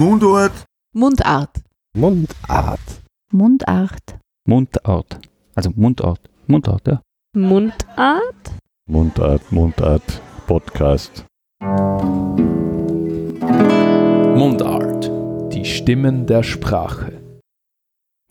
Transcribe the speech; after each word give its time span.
Mundart. 0.00 0.64
Mundart. 0.94 1.60
Mundart. 1.94 3.02
Mundart. 3.34 4.18
Mundart. 4.48 5.20
Also 5.54 5.70
Mundart. 5.76 6.30
Mundart, 6.46 6.86
ja. 6.86 7.02
Mundart? 7.36 8.54
Mundart, 8.88 9.52
Mundart. 9.52 10.22
Podcast. 10.46 11.26
Mundart. 14.40 15.10
Die 15.52 15.66
Stimmen 15.66 16.26
der 16.26 16.44
Sprache. 16.44 17.20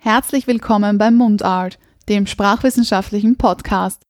Herzlich 0.02 0.48
willkommen 0.48 0.98
beim 0.98 1.18
Mundart, 1.18 1.78
dem 2.08 2.26
sprachwissenschaftlichen 2.26 3.36
Podcast. 3.38 4.02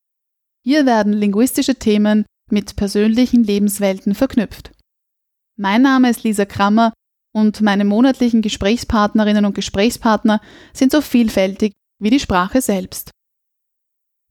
Hier 0.64 0.86
werden 0.86 1.12
linguistische 1.12 1.76
Themen 1.76 2.24
mit 2.50 2.78
persönlichen 2.78 3.44
Lebenswelten 3.44 4.16
verknüpft. 4.16 4.72
Mein 5.58 5.82
Name 5.82 6.10
ist 6.10 6.24
Lisa 6.24 6.46
Krammer 6.46 6.94
und 7.40 7.62
meine 7.62 7.86
monatlichen 7.86 8.42
Gesprächspartnerinnen 8.42 9.46
und 9.46 9.56
Gesprächspartner 9.56 10.42
sind 10.74 10.92
so 10.92 11.02
vielfältig 11.02 11.74
wie 12.00 12.10
die 12.10 12.20
Sprache 12.20 12.62
selbst. 12.62 13.12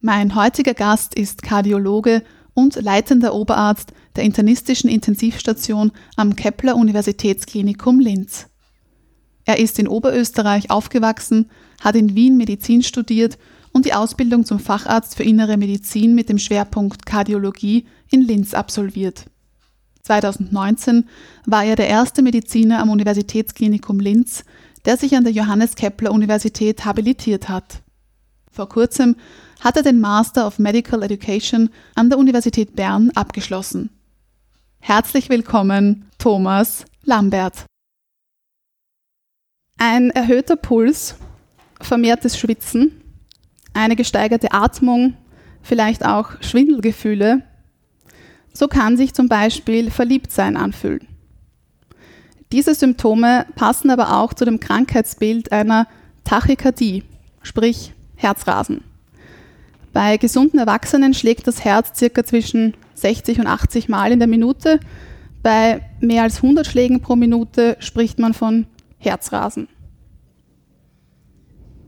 Mein 0.00 0.34
heutiger 0.34 0.74
Gast 0.74 1.14
ist 1.14 1.42
Kardiologe 1.42 2.22
und 2.54 2.76
leitender 2.76 3.34
Oberarzt 3.34 3.92
der 4.16 4.24
internistischen 4.24 4.90
Intensivstation 4.90 5.92
am 6.16 6.36
Kepler 6.36 6.76
Universitätsklinikum 6.76 8.00
Linz. 8.00 8.48
Er 9.44 9.58
ist 9.58 9.78
in 9.78 9.88
Oberösterreich 9.88 10.70
aufgewachsen, 10.70 11.50
hat 11.80 11.96
in 11.96 12.14
Wien 12.14 12.36
Medizin 12.36 12.82
studiert 12.82 13.38
und 13.72 13.86
die 13.86 13.94
Ausbildung 13.94 14.44
zum 14.44 14.58
Facharzt 14.58 15.16
für 15.16 15.22
innere 15.22 15.56
Medizin 15.56 16.14
mit 16.14 16.28
dem 16.28 16.38
Schwerpunkt 16.38 17.06
Kardiologie 17.06 17.86
in 18.10 18.22
Linz 18.22 18.54
absolviert. 18.54 19.24
2019 20.08 21.06
war 21.44 21.64
er 21.64 21.76
der 21.76 21.88
erste 21.88 22.22
Mediziner 22.22 22.80
am 22.80 22.88
Universitätsklinikum 22.88 24.00
Linz, 24.00 24.44
der 24.86 24.96
sich 24.96 25.14
an 25.14 25.24
der 25.24 25.34
Johannes 25.34 25.74
Kepler 25.74 26.12
Universität 26.12 26.86
habilitiert 26.86 27.50
hat. 27.50 27.82
Vor 28.50 28.70
kurzem 28.70 29.16
hat 29.60 29.76
er 29.76 29.82
den 29.82 30.00
Master 30.00 30.46
of 30.46 30.58
Medical 30.58 31.02
Education 31.02 31.68
an 31.94 32.08
der 32.08 32.18
Universität 32.18 32.74
Bern 32.74 33.10
abgeschlossen. 33.14 33.90
Herzlich 34.80 35.28
willkommen, 35.28 36.08
Thomas 36.16 36.86
Lambert. 37.02 37.66
Ein 39.76 40.10
erhöhter 40.10 40.56
Puls, 40.56 41.16
vermehrtes 41.80 42.38
Schwitzen, 42.38 43.02
eine 43.74 43.94
gesteigerte 43.94 44.52
Atmung, 44.52 45.18
vielleicht 45.60 46.04
auch 46.06 46.40
Schwindelgefühle. 46.40 47.42
So 48.52 48.68
kann 48.68 48.96
sich 48.96 49.14
zum 49.14 49.28
Beispiel 49.28 49.90
Verliebtsein 49.90 50.56
anfühlen. 50.56 51.06
Diese 52.50 52.74
Symptome 52.74 53.46
passen 53.56 53.90
aber 53.90 54.16
auch 54.16 54.32
zu 54.32 54.44
dem 54.44 54.58
Krankheitsbild 54.58 55.52
einer 55.52 55.86
Tachykardie, 56.24 57.04
sprich 57.42 57.92
Herzrasen. 58.16 58.82
Bei 59.92 60.16
gesunden 60.16 60.58
Erwachsenen 60.58 61.14
schlägt 61.14 61.46
das 61.46 61.64
Herz 61.64 61.98
circa 61.98 62.24
zwischen 62.24 62.74
60 62.94 63.40
und 63.40 63.46
80 63.46 63.88
Mal 63.88 64.12
in 64.12 64.18
der 64.18 64.28
Minute. 64.28 64.80
Bei 65.42 65.82
mehr 66.00 66.22
als 66.22 66.36
100 66.36 66.66
Schlägen 66.66 67.00
pro 67.00 67.16
Minute 67.16 67.76
spricht 67.80 68.18
man 68.18 68.34
von 68.34 68.66
Herzrasen. 68.98 69.68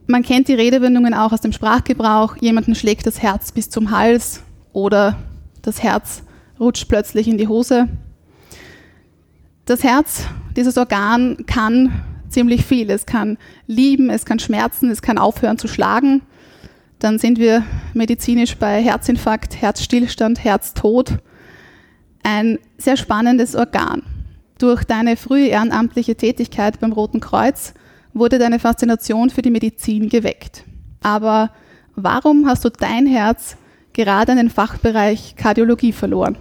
Man 0.07 0.23
kennt 0.23 0.47
die 0.47 0.53
Redewendungen 0.53 1.13
auch 1.13 1.31
aus 1.31 1.41
dem 1.41 1.53
Sprachgebrauch. 1.53 2.35
Jemanden 2.37 2.75
schlägt 2.75 3.05
das 3.07 3.21
Herz 3.21 3.51
bis 3.51 3.69
zum 3.69 3.91
Hals 3.91 4.41
oder 4.73 5.17
das 5.61 5.81
Herz 5.81 6.23
rutscht 6.61 6.87
plötzlich 6.87 7.27
in 7.27 7.37
die 7.37 7.47
Hose. 7.47 7.89
Das 9.65 9.83
Herz, 9.83 10.25
dieses 10.55 10.77
Organ, 10.77 11.45
kann 11.47 12.03
ziemlich 12.29 12.65
viel. 12.65 12.89
Es 12.89 13.05
kann 13.05 13.37
lieben, 13.67 14.09
es 14.09 14.25
kann 14.25 14.39
schmerzen, 14.39 14.89
es 14.89 15.01
kann 15.01 15.17
aufhören 15.17 15.57
zu 15.57 15.67
schlagen. 15.67 16.21
Dann 16.99 17.17
sind 17.19 17.39
wir 17.39 17.63
medizinisch 17.93 18.57
bei 18.57 18.81
Herzinfarkt, 18.81 19.59
Herzstillstand, 19.59 20.43
Herztod. 20.43 21.17
Ein 22.23 22.59
sehr 22.77 22.95
spannendes 22.95 23.55
Organ. 23.55 24.03
Durch 24.59 24.83
deine 24.83 25.17
frühe 25.17 25.47
ehrenamtliche 25.47 26.15
Tätigkeit 26.15 26.79
beim 26.79 26.93
Roten 26.93 27.19
Kreuz 27.19 27.73
wurde 28.13 28.37
deine 28.37 28.59
Faszination 28.59 29.31
für 29.31 29.41
die 29.41 29.49
Medizin 29.49 30.09
geweckt. 30.09 30.63
Aber 31.01 31.49
warum 31.95 32.45
hast 32.47 32.63
du 32.63 32.69
dein 32.69 33.07
Herz 33.07 33.57
gerade 33.93 34.33
an 34.33 34.37
den 34.37 34.51
Fachbereich 34.51 35.35
Kardiologie 35.35 35.93
verloren? 35.93 36.37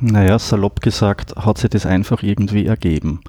Naja, 0.00 0.38
salopp 0.38 0.82
gesagt, 0.82 1.36
hat 1.36 1.56
sich 1.56 1.70
das 1.70 1.86
einfach 1.86 2.22
irgendwie 2.22 2.66
ergeben. 2.66 3.20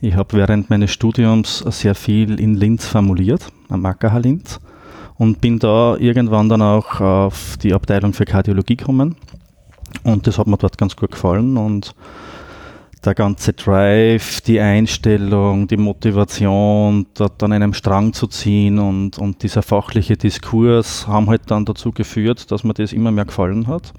Ich 0.00 0.14
habe 0.14 0.36
während 0.36 0.70
meines 0.70 0.92
Studiums 0.92 1.58
sehr 1.58 1.96
viel 1.96 2.38
in 2.38 2.54
Linz 2.54 2.86
formuliert, 2.86 3.48
am 3.68 3.84
AKH 3.84 4.18
Linz, 4.18 4.60
und 5.16 5.40
bin 5.40 5.58
da 5.58 5.96
irgendwann 5.96 6.48
dann 6.48 6.62
auch 6.62 7.00
auf 7.00 7.56
die 7.60 7.74
Abteilung 7.74 8.12
für 8.12 8.26
Kardiologie 8.26 8.76
gekommen. 8.76 9.16
Und 10.04 10.28
das 10.28 10.38
hat 10.38 10.46
mir 10.46 10.56
dort 10.56 10.78
ganz 10.78 10.94
gut 10.94 11.10
gefallen 11.10 11.56
und 11.56 11.96
der 13.04 13.14
ganze 13.14 13.52
Drive, 13.52 14.40
die 14.42 14.60
Einstellung, 14.60 15.66
die 15.66 15.76
Motivation, 15.76 17.06
dort 17.14 17.42
an 17.42 17.52
einem 17.52 17.74
Strang 17.74 18.12
zu 18.12 18.28
ziehen 18.28 18.78
und, 18.78 19.18
und 19.18 19.42
dieser 19.42 19.62
fachliche 19.62 20.16
Diskurs 20.16 21.08
haben 21.08 21.28
halt 21.28 21.50
dann 21.50 21.64
dazu 21.64 21.90
geführt, 21.90 22.52
dass 22.52 22.62
mir 22.62 22.74
das 22.74 22.92
immer 22.92 23.10
mehr 23.10 23.24
gefallen 23.24 23.66
hat. 23.66 23.92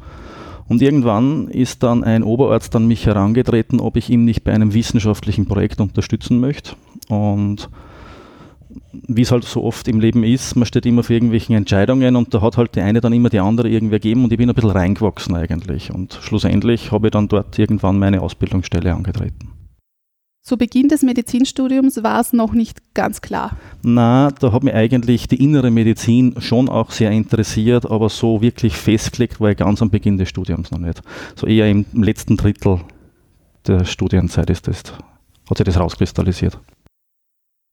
Und 0.67 0.81
irgendwann 0.81 1.47
ist 1.47 1.83
dann 1.83 2.03
ein 2.03 2.23
Oberarzt 2.23 2.75
an 2.75 2.87
mich 2.87 3.05
herangetreten, 3.05 3.79
ob 3.79 3.97
ich 3.97 4.09
ihn 4.09 4.25
nicht 4.25 4.43
bei 4.43 4.51
einem 4.51 4.73
wissenschaftlichen 4.73 5.45
Projekt 5.45 5.79
unterstützen 5.79 6.39
möchte. 6.39 6.75
Und 7.07 7.69
wie 9.07 9.21
es 9.21 9.31
halt 9.31 9.43
so 9.43 9.63
oft 9.63 9.87
im 9.87 9.99
Leben 9.99 10.23
ist, 10.23 10.55
man 10.55 10.65
steht 10.65 10.85
immer 10.85 11.03
für 11.03 11.13
irgendwelchen 11.13 11.55
Entscheidungen 11.55 12.15
und 12.15 12.33
da 12.33 12.41
hat 12.41 12.57
halt 12.57 12.75
die 12.75 12.81
eine 12.81 13.01
dann 13.01 13.13
immer 13.13 13.29
die 13.29 13.39
andere 13.39 13.69
irgendwie 13.69 13.95
gegeben 13.95 14.23
und 14.23 14.31
ich 14.31 14.37
bin 14.37 14.49
ein 14.49 14.55
bisschen 14.55 14.71
reingewachsen 14.71 15.35
eigentlich. 15.35 15.93
Und 15.93 16.17
schlussendlich 16.21 16.91
habe 16.91 17.07
ich 17.07 17.11
dann 17.11 17.27
dort 17.27 17.57
irgendwann 17.59 17.99
meine 17.99 18.21
Ausbildungsstelle 18.21 18.93
angetreten. 18.93 19.49
Zu 20.47 20.57
Beginn 20.57 20.89
des 20.89 21.01
Medizinstudiums 21.01 22.03
war 22.03 22.21
es 22.21 22.31
noch 22.31 22.53
nicht 22.53 22.93
ganz 22.93 23.21
klar. 23.21 23.57
Na, 23.81 24.29
da 24.29 24.51
hat 24.51 24.63
mich 24.63 24.75
eigentlich 24.75 25.27
die 25.27 25.43
innere 25.43 25.71
Medizin 25.71 26.35
schon 26.37 26.69
auch 26.69 26.91
sehr 26.91 27.09
interessiert, 27.09 27.89
aber 27.89 28.09
so 28.09 28.43
wirklich 28.43 28.77
festgelegt 28.77 29.41
war 29.41 29.49
ich 29.49 29.57
ganz 29.57 29.81
am 29.81 29.89
Beginn 29.89 30.19
des 30.19 30.29
Studiums 30.29 30.69
noch 30.69 30.77
nicht. 30.77 31.01
So 31.35 31.47
eher 31.47 31.67
im 31.67 31.85
letzten 31.93 32.37
Drittel 32.37 32.81
der 33.65 33.85
Studienzeit 33.85 34.51
ist 34.51 34.67
das, 34.67 34.83
hat 35.49 35.57
sich 35.57 35.65
das 35.65 35.79
rauskristallisiert. 35.79 36.59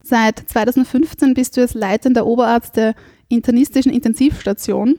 Seit 0.03 0.39
2015 0.39 1.35
bist 1.35 1.59
du 1.59 1.61
als 1.61 1.75
leitender 1.75 2.25
Oberarzt 2.25 2.77
der 2.77 2.95
internistischen 3.29 3.93
Intensivstation. 3.93 4.99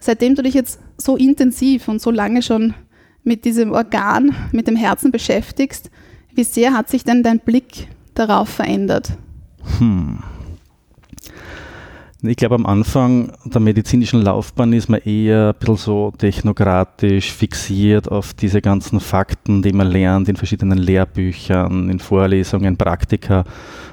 Seitdem 0.00 0.34
du 0.34 0.42
dich 0.42 0.54
jetzt 0.54 0.80
so 0.96 1.16
intensiv 1.16 1.86
und 1.86 2.02
so 2.02 2.10
lange 2.10 2.42
schon 2.42 2.74
mit 3.22 3.44
diesem 3.44 3.70
Organ, 3.70 4.34
mit 4.50 4.66
dem 4.66 4.74
Herzen 4.74 5.12
beschäftigst, 5.12 5.92
wie 6.34 6.44
sehr 6.44 6.72
hat 6.72 6.88
sich 6.88 7.04
denn 7.04 7.22
dein 7.22 7.40
Blick 7.40 7.88
darauf 8.14 8.48
verändert? 8.48 9.12
Hm. 9.78 10.22
Ich 12.24 12.36
glaube, 12.36 12.54
am 12.54 12.66
Anfang 12.66 13.32
der 13.44 13.60
medizinischen 13.60 14.22
Laufbahn 14.22 14.72
ist 14.72 14.88
man 14.88 15.00
eher 15.00 15.48
ein 15.48 15.58
bisschen 15.58 15.76
so 15.76 16.12
technokratisch 16.16 17.32
fixiert 17.32 18.08
auf 18.08 18.32
diese 18.32 18.60
ganzen 18.62 19.00
Fakten, 19.00 19.60
die 19.60 19.72
man 19.72 19.88
lernt 19.88 20.28
in 20.28 20.36
verschiedenen 20.36 20.78
Lehrbüchern, 20.78 21.90
in 21.90 21.98
Vorlesungen, 21.98 22.76
Praktika. 22.76 23.42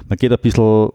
Man 0.08 0.16
geht 0.16 0.30
ein 0.30 0.38
bisschen 0.40 0.90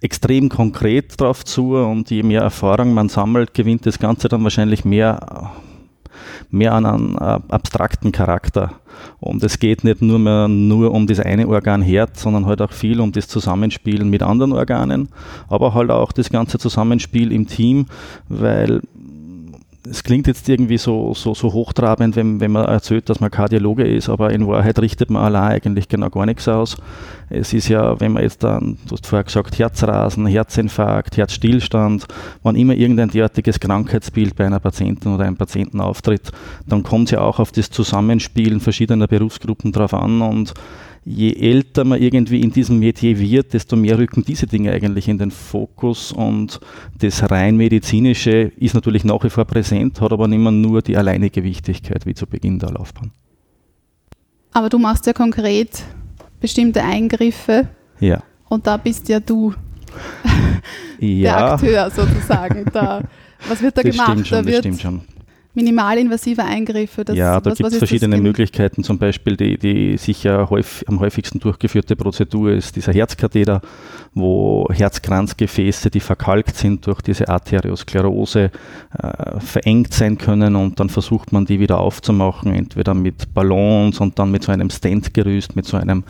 extrem 0.00 0.48
konkret 0.48 1.20
drauf 1.20 1.44
zu 1.44 1.76
und 1.76 2.10
je 2.10 2.24
mehr 2.24 2.42
Erfahrung 2.42 2.92
man 2.92 3.08
sammelt, 3.08 3.54
gewinnt 3.54 3.86
das 3.86 4.00
Ganze 4.00 4.28
dann 4.28 4.42
wahrscheinlich 4.42 4.84
mehr 4.84 5.52
mehr 6.50 6.74
an 6.74 6.86
einen 6.86 7.14
äh, 7.16 7.38
abstrakten 7.48 8.12
Charakter. 8.12 8.72
Und 9.20 9.42
es 9.42 9.58
geht 9.58 9.84
nicht 9.84 10.02
nur 10.02 10.18
mehr 10.18 10.48
nur 10.48 10.92
um 10.92 11.06
das 11.06 11.20
eine 11.20 11.48
Organ 11.48 11.82
Herz, 11.82 12.22
sondern 12.22 12.46
halt 12.46 12.60
auch 12.60 12.72
viel 12.72 13.00
um 13.00 13.12
das 13.12 13.28
Zusammenspiel 13.28 14.04
mit 14.04 14.22
anderen 14.22 14.52
Organen, 14.52 15.08
aber 15.48 15.74
halt 15.74 15.90
auch 15.90 16.12
das 16.12 16.30
ganze 16.30 16.58
Zusammenspiel 16.58 17.32
im 17.32 17.46
Team, 17.46 17.86
weil 18.28 18.82
es 19.90 20.02
klingt 20.02 20.26
jetzt 20.26 20.48
irgendwie 20.48 20.78
so, 20.78 21.14
so, 21.14 21.34
so 21.34 21.52
hochtrabend, 21.52 22.16
wenn, 22.16 22.40
wenn 22.40 22.52
man 22.52 22.66
erzählt, 22.66 23.08
dass 23.08 23.20
man 23.20 23.30
Kardiologe 23.30 23.84
ist, 23.84 24.08
aber 24.08 24.30
in 24.32 24.46
Wahrheit 24.46 24.78
richtet 24.80 25.10
man 25.10 25.22
allein 25.24 25.52
eigentlich 25.52 25.88
genau 25.88 26.10
gar 26.10 26.26
nichts 26.26 26.48
aus. 26.48 26.76
Es 27.30 27.52
ist 27.52 27.68
ja, 27.68 27.98
wenn 28.00 28.12
man 28.12 28.22
jetzt 28.22 28.42
dann, 28.42 28.78
du 28.86 28.92
hast 28.92 29.06
vorher 29.06 29.24
gesagt, 29.24 29.58
Herzrasen, 29.58 30.26
Herzinfarkt, 30.26 31.16
Herzstillstand, 31.16 32.06
wann 32.42 32.56
immer 32.56 32.74
irgendein 32.74 33.10
derartiges 33.10 33.60
Krankheitsbild 33.60 34.36
bei 34.36 34.46
einer 34.46 34.60
Patientin 34.60 35.14
oder 35.14 35.24
einem 35.24 35.36
Patienten 35.36 35.80
auftritt, 35.80 36.30
dann 36.66 36.82
kommt 36.82 37.08
es 37.08 37.10
ja 37.12 37.20
auch 37.20 37.38
auf 37.38 37.52
das 37.52 37.70
Zusammenspielen 37.70 38.60
verschiedener 38.60 39.06
Berufsgruppen 39.06 39.72
drauf 39.72 39.94
an 39.94 40.22
und 40.22 40.54
je 41.10 41.32
älter 41.34 41.84
man 41.84 42.00
irgendwie 42.02 42.40
in 42.42 42.50
diesem 42.50 42.78
Metier 42.78 43.18
wird, 43.18 43.54
desto 43.54 43.76
mehr 43.76 43.96
rücken 43.98 44.24
diese 44.24 44.46
Dinge 44.46 44.72
eigentlich 44.72 45.08
in 45.08 45.16
den 45.18 45.30
Fokus 45.30 46.12
und 46.12 46.60
das 46.98 47.30
rein 47.30 47.56
medizinische 47.56 48.52
ist 48.58 48.74
natürlich 48.74 49.04
nach 49.04 49.24
wie 49.24 49.30
vor 49.30 49.46
präsent, 49.46 50.00
hat 50.02 50.12
aber 50.12 50.28
nicht 50.28 50.40
mehr 50.40 50.52
nur 50.52 50.82
die 50.82 50.96
alleinige 50.98 51.42
Wichtigkeit 51.42 52.04
wie 52.04 52.14
zu 52.14 52.26
Beginn 52.26 52.58
der 52.58 52.70
Laufbahn. 52.72 53.10
Aber 54.52 54.68
du 54.68 54.78
machst 54.78 55.06
ja 55.06 55.12
konkret 55.12 55.82
bestimmte 56.40 56.82
Eingriffe 56.82 57.68
Ja. 58.00 58.22
und 58.48 58.66
da 58.66 58.76
bist 58.76 59.08
ja 59.08 59.18
du 59.20 59.54
der 61.00 61.08
Ja, 61.08 61.52
Akteur 61.54 61.90
sozusagen. 61.90 62.64
Da, 62.72 63.02
was 63.48 63.62
wird 63.62 63.76
da 63.78 63.82
das 63.82 63.92
gemacht? 63.92 64.10
stimmt 64.10 64.26
schon, 64.28 64.36
da 64.38 64.42
das 64.42 64.52
wird 64.52 64.64
stimmt 64.64 64.80
schon. 64.80 65.00
Minimalinvasive 65.58 66.42
Eingriffe. 66.44 67.04
Das, 67.04 67.16
ja, 67.16 67.40
da 67.40 67.50
gibt 67.52 67.68
es 67.72 67.78
verschiedene 67.78 68.16
gen- 68.16 68.22
Möglichkeiten. 68.22 68.82
Zum 68.84 68.98
Beispiel 68.98 69.36
die, 69.36 69.58
die 69.58 69.96
sicher 69.96 70.48
häufig, 70.50 70.88
am 70.88 71.00
häufigsten 71.00 71.40
durchgeführte 71.40 71.96
Prozedur 71.96 72.52
ist 72.52 72.76
dieser 72.76 72.92
Herzkatheter, 72.92 73.60
wo 74.14 74.68
Herzkranzgefäße, 74.72 75.90
die 75.90 76.00
verkalkt 76.00 76.56
sind 76.56 76.86
durch 76.86 77.00
diese 77.02 77.28
Arteriosklerose, 77.28 78.50
äh, 79.02 79.40
verengt 79.40 79.92
sein 79.92 80.16
können 80.16 80.56
und 80.56 80.78
dann 80.80 80.88
versucht 80.88 81.32
man 81.32 81.44
die 81.44 81.60
wieder 81.60 81.78
aufzumachen, 81.78 82.54
entweder 82.54 82.94
mit 82.94 83.34
Ballons 83.34 84.00
und 84.00 84.18
dann 84.18 84.30
mit 84.30 84.44
so 84.44 84.52
einem 84.52 84.70
Stentgerüst, 84.70 85.56
mit 85.56 85.66
so 85.66 85.76
einem 85.76 86.04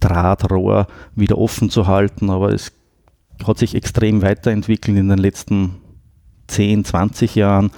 Drahtrohr 0.00 0.86
wieder 1.16 1.38
offen 1.38 1.70
zu 1.70 1.86
halten. 1.86 2.30
Aber 2.30 2.52
es 2.52 2.72
hat 3.46 3.58
sich 3.58 3.74
extrem 3.74 4.22
weiterentwickelt 4.22 4.96
in 4.96 5.08
den 5.08 5.18
letzten 5.18 5.81
10, 6.48 6.84
20 6.84 7.34
Jahren, 7.34 7.70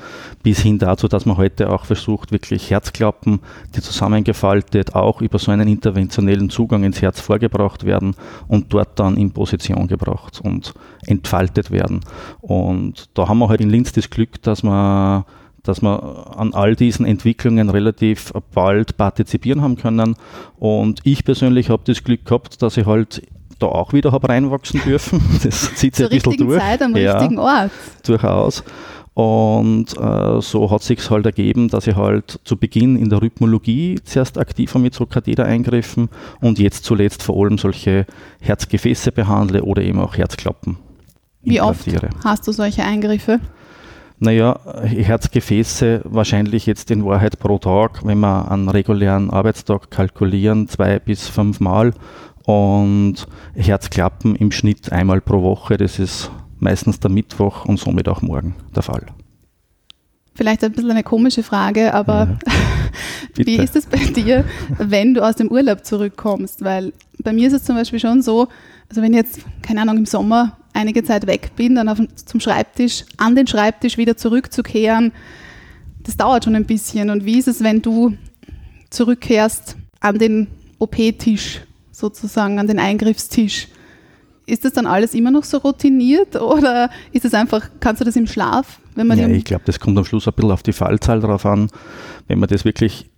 bis 0.43 0.61
hin 0.61 0.79
dazu, 0.79 1.09
dass 1.09 1.27
man 1.27 1.37
heute 1.37 1.71
auch 1.71 1.85
versucht, 1.85 2.33
wirklich 2.33 2.71
Herzklappen, 2.71 3.41
die 3.75 3.81
zusammengefaltet 3.81 4.95
auch 4.95 5.21
über 5.21 5.39
so 5.39 5.51
einen 5.51 5.69
interventionellen 5.69 6.51
Zugang 6.51 6.85
ins 6.85 7.01
Herz 7.03 7.21
vorgebracht 7.21 7.85
werden 7.85 8.15
und 8.49 8.73
dort 8.73 8.99
dann 8.99 9.17
in 9.17 9.33
Position 9.33 9.87
gebracht 9.87 10.41
und 10.43 10.75
entfaltet 11.07 11.71
werden. 11.71 12.01
Und 12.41 13.09
da 13.15 13.29
haben 13.29 13.39
wir 13.39 13.49
halt 13.49 13.61
in 13.61 13.71
Linz 13.71 13.93
das 13.93 14.11
Glück, 14.11 14.43
dass 14.43 14.63
man 14.63 15.25
dass 15.65 15.81
wir 15.81 16.37
an 16.37 16.53
all 16.53 16.77
diesen 16.77 17.07
Entwicklungen 17.07 17.71
relativ 17.71 18.33
bald 18.53 18.99
partizipieren 18.99 19.63
haben 19.63 19.77
können. 19.77 20.15
Und 20.57 21.01
ich 21.05 21.25
persönlich 21.25 21.71
habe 21.71 21.83
das 21.87 22.05
Glück 22.05 22.27
gehabt, 22.27 22.63
dass 22.63 22.77
ich 22.77 22.87
halt 22.87 23.23
da 23.59 23.67
auch 23.67 23.93
wieder 23.93 24.13
habe 24.13 24.29
reinwachsen 24.29 24.81
dürfen. 24.85 25.21
Das 25.45 25.75
zieht 25.75 25.95
sich 25.95 26.07
Zur 26.07 26.07
ein 26.07 26.11
bisschen 26.11 26.31
richtigen 26.31 26.49
durch. 26.49 26.61
Zeit 26.61 26.83
am 26.83 26.97
Ja 26.97 27.19
richtigen 27.19 27.39
Ort. 27.39 27.71
durchaus. 28.07 28.65
Und 29.15 29.97
äh, 29.97 30.41
so 30.41 30.71
hat 30.73 30.83
sich 30.83 31.09
halt 31.09 31.25
ergeben, 31.25 31.69
dass 31.69 31.87
ich 31.87 31.95
halt 31.95 32.41
zu 32.45 32.57
Beginn 32.57 32.97
in 32.97 33.11
der 33.11 33.23
Rhythmologie 33.23 34.01
zuerst 34.05 34.39
aktiv 34.39 34.75
war 34.75 34.83
mit 34.83 34.95
so 34.95 35.07
Kathetereingriffen 35.07 36.09
und 36.41 36.59
jetzt 36.59 36.85
zuletzt 36.85 37.23
vor 37.23 37.45
allem 37.45 37.57
solche 37.57 38.07
Herzgefäße 38.41 39.13
behandle 39.13 39.63
oder 39.63 39.83
eben 39.83 40.01
auch 40.01 40.17
Herzklappen. 40.17 40.79
Wie 41.43 41.61
oft 41.61 41.87
hast 42.25 42.49
du 42.49 42.53
solche 42.53 42.83
Eingriffe? 42.83 43.39
Naja, 44.19 44.59
Herzgefäße 44.83 46.03
wahrscheinlich 46.05 46.67
jetzt 46.67 46.91
in 46.91 47.05
Wahrheit 47.05 47.39
pro 47.39 47.59
Tag, 47.59 48.05
wenn 48.05 48.21
wir 48.21 48.51
einen 48.51 48.69
regulären 48.69 49.31
Arbeitstag 49.31 49.91
kalkulieren, 49.91 50.67
zwei 50.67 50.99
bis 50.99 51.29
fünfmal 51.29 51.93
und 52.45 53.27
Herzklappen 53.55 54.37
im 54.37 54.53
Schnitt 54.53 54.93
einmal 54.93 55.21
pro 55.21 55.43
Woche. 55.43 55.77
Das 55.77 55.99
ist 55.99 56.31
meistens 56.59 57.01
der 57.01 57.11
Mittwoch 57.11 57.65
und 57.65 57.79
somit 57.79 58.09
auch 58.09 58.23
morgen 58.23 58.55
der 58.75 58.83
Fall. 58.83 59.07
Vielleicht 60.35 60.65
ein 60.65 60.73
bisschen 60.73 60.91
eine 60.91 61.05
komische 61.05 61.43
Frage, 61.43 61.95
aber 61.95 62.39
wie 63.35 63.45
Bitte. 63.45 63.63
ist 63.63 63.77
es 63.77 63.87
bei 63.87 63.99
dir, 63.99 64.45
wenn 64.79 65.15
du 65.15 65.23
aus 65.23 65.37
dem 65.37 65.49
Urlaub 65.49 65.85
zurückkommst? 65.85 66.65
Weil 66.65 66.93
bei 67.23 67.33
mir 67.33 67.47
ist 67.47 67.55
es 67.55 67.65
zum 67.65 67.77
Beispiel 67.77 68.01
schon 68.01 68.21
so, 68.21 68.49
also 68.89 69.01
wenn 69.01 69.13
ich 69.13 69.19
jetzt, 69.19 69.41
keine 69.63 69.83
Ahnung, 69.83 69.99
im 69.99 70.07
Sommer 70.07 70.57
einige 70.73 71.05
Zeit 71.05 71.27
weg 71.27 71.53
bin, 71.55 71.77
dann 71.77 71.89
auf, 71.89 71.99
zum 72.27 72.41
Schreibtisch, 72.41 73.05
an 73.17 73.37
den 73.37 73.47
Schreibtisch 73.47 73.97
wieder 73.97 74.17
zurückzukehren, 74.17 75.13
das 76.03 76.17
dauert 76.17 76.45
schon 76.45 76.57
ein 76.57 76.67
bisschen. 76.67 77.11
Und 77.11 77.25
wie 77.25 77.39
ist 77.39 77.49
es, 77.49 77.63
wenn 77.63 77.81
du 77.81 78.17
zurückkehrst 78.91 79.77
an 80.01 80.19
den 80.19 80.49
OP-Tisch 80.79 81.61
sozusagen, 81.95 82.59
an 82.59 82.67
den 82.67 82.79
Eingriffstisch? 82.79 83.69
Ist 84.47 84.65
das 84.65 84.73
dann 84.75 84.87
alles 84.87 85.15
immer 85.15 85.31
noch 85.31 85.45
so 85.45 85.59
routiniert 85.59 86.37
oder 86.41 86.91
ist 87.13 87.25
es 87.25 87.35
einfach, 87.35 87.69
kannst 87.81 88.01
du 88.01 88.05
das 88.05 88.17
im 88.17 88.27
Schlaf, 88.27 88.79
wenn 88.95 89.07
man 89.07 89.19
Ja, 89.19 89.29
ich 89.29 89.45
glaube, 89.45 89.63
das 89.65 89.81
kommt 89.81 89.97
am 89.97 90.05
Schluss 90.05 90.29
ein 90.29 90.35
bisschen 90.35 90.51
auf 90.51 90.63
die 90.63 90.73
Fallzahl 90.73 91.21
drauf 91.21 91.47
an. 91.47 91.71
Wenn 92.29 92.39
man 92.39 92.49
das 92.49 92.65
wirklich 92.65 93.11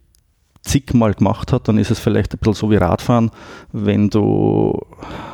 zigmal 0.66 1.14
gemacht 1.14 1.52
hat, 1.52 1.68
dann 1.68 1.78
ist 1.78 1.90
es 1.90 2.00
vielleicht 2.00 2.34
ein 2.34 2.38
bisschen 2.38 2.54
so 2.54 2.70
wie 2.70 2.76
Radfahren, 2.76 3.30
wenn 3.72 4.10
du 4.10 4.78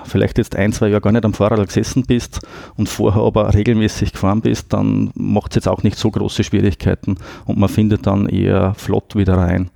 vielleicht 0.04 0.38
jetzt 0.38 0.54
ein, 0.54 0.72
zwei 0.72 0.88
Jahre 0.88 1.00
gar 1.00 1.12
nicht 1.12 1.24
am 1.24 1.32
Fahrrad 1.32 1.66
gesessen 1.66 2.04
bist 2.06 2.40
und 2.76 2.88
vorher 2.88 3.22
aber 3.22 3.54
regelmäßig 3.54 4.12
gefahren 4.12 4.42
bist, 4.42 4.72
dann 4.72 5.10
macht 5.14 5.52
es 5.52 5.56
jetzt 5.56 5.68
auch 5.68 5.82
nicht 5.82 5.96
so 5.96 6.10
große 6.10 6.44
Schwierigkeiten 6.44 7.16
und 7.46 7.58
man 7.58 7.70
findet 7.70 8.06
dann 8.06 8.28
eher 8.28 8.74
flott 8.74 9.16
wieder 9.16 9.38
rein. 9.38 9.70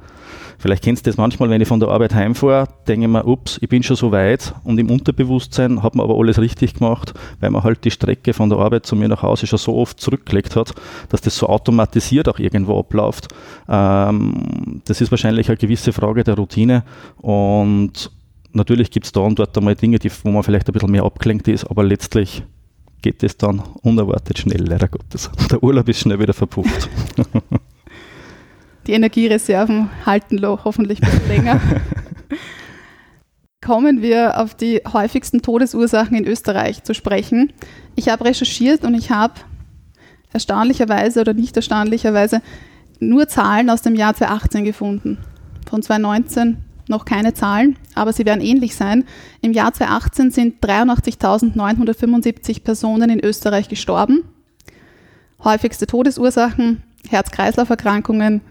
Vielleicht 0.67 0.83
kennst 0.83 1.07
du 1.07 1.11
das 1.11 1.17
manchmal, 1.17 1.49
wenn 1.49 1.61
ich 1.61 1.69
von 1.69 1.79
der 1.79 1.91
Arbeit 1.91 2.13
heimfahre, 2.13 2.67
denke 2.89 3.07
ich 3.07 3.13
mir, 3.13 3.25
ups, 3.25 3.57
ich 3.61 3.69
bin 3.69 3.85
schon 3.85 3.95
so 3.95 4.11
weit 4.11 4.53
und 4.65 4.79
im 4.79 4.91
Unterbewusstsein 4.91 5.81
hat 5.81 5.95
man 5.95 6.03
aber 6.03 6.19
alles 6.19 6.41
richtig 6.41 6.75
gemacht, 6.75 7.15
weil 7.39 7.51
man 7.51 7.63
halt 7.63 7.85
die 7.85 7.93
Strecke 7.93 8.33
von 8.33 8.51
der 8.51 8.59
Arbeit 8.59 8.85
zu 8.85 8.97
mir 8.97 9.07
nach 9.07 9.23
Hause 9.23 9.47
schon 9.47 9.61
so 9.61 9.77
oft 9.77 10.01
zurückgelegt 10.01 10.57
hat, 10.57 10.75
dass 11.09 11.21
das 11.21 11.37
so 11.37 11.47
automatisiert 11.47 12.29
auch 12.29 12.41
irgendwo 12.41 12.81
abläuft. 12.81 13.29
Ähm, 13.69 14.83
das 14.87 15.01
ist 15.01 15.13
wahrscheinlich 15.13 15.47
eine 15.49 15.57
gewisse 15.57 15.93
Frage 15.93 16.25
der 16.25 16.35
Routine 16.35 16.83
und 17.19 18.11
natürlich 18.53 18.91
gibt 18.91 19.07
es 19.07 19.13
da 19.13 19.21
und 19.21 19.39
dort 19.39 19.57
einmal 19.57 19.77
Dinge, 19.77 20.01
die, 20.01 20.11
wo 20.25 20.33
man 20.33 20.43
vielleicht 20.43 20.69
ein 20.69 20.73
bisschen 20.73 20.91
mehr 20.91 21.05
abgelenkt 21.05 21.47
ist, 21.47 21.71
aber 21.71 21.85
letztlich 21.85 22.43
geht 23.03 23.23
es 23.23 23.37
dann 23.37 23.63
unerwartet 23.83 24.41
schnell, 24.41 24.67
leider 24.67 24.89
Gottes. 24.89 25.31
Der 25.49 25.63
Urlaub 25.63 25.89
ist 25.89 26.01
schnell 26.01 26.19
wieder 26.19 26.35
verpufft. 26.35 26.91
Die 28.87 28.93
Energiereserven 28.93 29.91
halten 30.05 30.41
hoffentlich 30.47 31.03
ein 31.03 31.11
bisschen 31.11 31.29
länger. 31.29 31.61
Kommen 33.65 34.01
wir 34.01 34.39
auf 34.39 34.55
die 34.55 34.81
häufigsten 34.93 35.43
Todesursachen 35.43 36.17
in 36.17 36.25
Österreich 36.25 36.85
zu 36.85 36.95
sprechen. 36.95 37.53
Ich 37.97 38.09
habe 38.09 38.25
recherchiert 38.25 38.85
und 38.85 38.95
ich 38.95 39.11
habe 39.11 39.35
erstaunlicherweise 40.33 41.21
oder 41.21 41.35
nicht 41.35 41.57
erstaunlicherweise 41.57 42.43
nur 43.01 43.27
Zahlen 43.27 43.69
aus 43.71 43.83
dem 43.83 43.97
Jahr 43.97 44.15
2018 44.15 44.65
gefunden. 44.65 45.19
Von 45.69 45.83
2019 45.83 46.59
noch 46.89 47.05
keine 47.05 47.35
Zahlen, 47.35 47.77
aber 47.97 48.13
sie 48.13 48.25
werden 48.25 48.41
ähnlich 48.41 48.77
sein. 48.77 49.05
Im 49.41 49.53
Jahr 49.53 49.73
2018 49.73 50.31
sind 50.31 50.65
83.975 50.65 52.63
Personen 52.63 53.11
in 53.11 53.19
Österreich 53.25 53.69
gestorben. 53.69 54.23
Häufigste 55.43 55.89
Todesursachen, 55.89 56.85
Herz-Kreislauf-Erkrankungen 57.09 58.43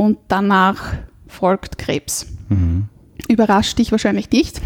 und 0.00 0.16
danach 0.28 0.94
folgt 1.26 1.76
Krebs. 1.76 2.26
Mhm. 2.48 2.88
Überrascht 3.28 3.78
dich 3.78 3.92
wahrscheinlich 3.92 4.30
nicht. 4.30 4.58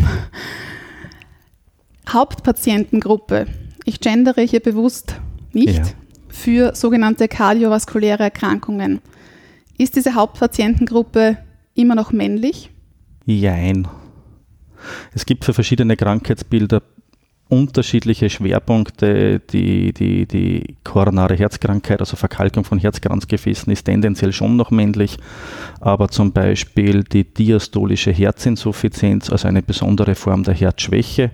Hauptpatientengruppe. 2.08 3.46
Ich 3.84 3.98
gendere 3.98 4.42
hier 4.42 4.60
bewusst 4.60 5.20
nicht 5.52 5.78
Ja. 5.78 5.82
für 6.28 6.76
sogenannte 6.76 7.26
kardiovaskuläre 7.26 8.22
Erkrankungen. 8.22 9.00
Ist 9.76 9.96
diese 9.96 10.14
Hauptpatientengruppe 10.14 11.38
immer 11.74 11.96
noch 11.96 12.12
männlich? 12.12 12.70
Jein. 13.26 13.88
Es 15.14 15.26
gibt 15.26 15.44
für 15.44 15.52
verschiedene 15.52 15.96
Krankheitsbilder 15.96 16.80
unterschiedliche 17.54 18.28
Schwerpunkte. 18.28 19.40
Die, 19.40 19.92
die, 19.92 20.26
die 20.26 20.76
koronare 20.84 21.34
Herzkrankheit, 21.34 22.00
also 22.00 22.16
Verkalkung 22.16 22.64
von 22.64 22.78
Herzkranzgefäßen, 22.78 23.72
ist 23.72 23.84
tendenziell 23.84 24.32
schon 24.32 24.56
noch 24.56 24.70
männlich, 24.70 25.18
aber 25.80 26.08
zum 26.08 26.32
Beispiel 26.32 27.04
die 27.04 27.24
diastolische 27.24 28.10
Herzinsuffizienz, 28.10 29.30
also 29.30 29.48
eine 29.48 29.62
besondere 29.62 30.14
Form 30.14 30.42
der 30.42 30.54
Herzschwäche, 30.54 31.30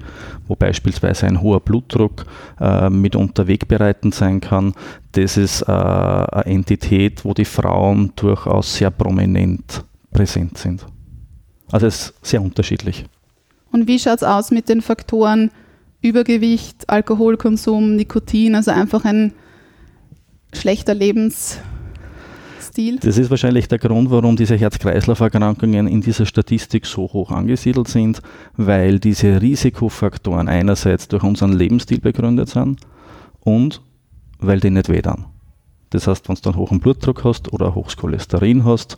wo 0.47 0.55
beispielsweise 0.55 1.27
ein 1.27 1.41
hoher 1.41 1.61
Blutdruck 1.61 2.25
äh, 2.61 2.91
mitunter 2.91 3.47
wegbereitend 3.47 4.15
sein 4.15 4.41
kann, 4.41 4.75
das 5.13 5.37
ist 5.37 5.63
äh, 5.63 5.73
eine 5.73 6.45
Entität, 6.47 7.25
wo 7.25 7.35
die 7.35 7.45
Frauen 7.45 8.13
durchaus 8.17 8.77
sehr 8.77 8.91
prominent 8.91 9.85
präsent 10.13 10.59
sind. 10.59 10.85
Also 11.73 11.87
es 11.87 12.11
ist 12.11 12.15
sehr 12.23 12.43
unterschiedlich. 12.43 13.05
Und 13.73 13.87
wie 13.87 13.99
schaut 13.99 14.19
es 14.19 14.23
aus 14.25 14.51
mit 14.51 14.69
den 14.69 14.83
Faktoren 14.83 15.51
Übergewicht, 16.03 16.89
Alkoholkonsum, 16.89 17.97
Nikotin, 17.97 18.55
also 18.55 18.71
einfach 18.71 19.05
ein 19.05 19.33
schlechter 20.55 20.95
Lebensstil? 20.95 21.61
Das 23.01 23.19
ist 23.19 23.31
wahrscheinlich 23.31 23.69
der 23.69 23.79
Grund, 23.79 24.11
warum 24.11 24.37
diese 24.37 24.57
Herz-Kreislauf-Erkrankungen 24.57 25.87
in 25.87 26.01
dieser 26.01 26.25
Statistik 26.25 26.87
so 26.87 27.03
hoch 27.03 27.31
angesiedelt 27.31 27.89
sind, 27.89 28.23
weil 28.57 28.99
diese 28.99 29.43
Risikofaktoren 29.43 30.49
einerseits 30.49 31.09
durch 31.09 31.23
unseren 31.23 31.53
Lebensstil 31.53 32.01
begründet 32.01 32.49
sind 32.49 32.81
und 33.41 33.83
weil 34.39 34.61
die 34.61 34.71
nicht 34.71 34.89
wehtun. 34.89 35.27
Das 35.91 36.07
heißt, 36.07 36.29
wenn 36.29 36.37
du 36.37 36.51
einen 36.51 36.59
hohen 36.59 36.81
Blutdruck 36.81 37.25
hast 37.25 37.53
oder 37.53 37.67
ein 37.67 37.75
hohes 37.75 37.97
Cholesterin 37.97 38.65
hast, 38.65 38.97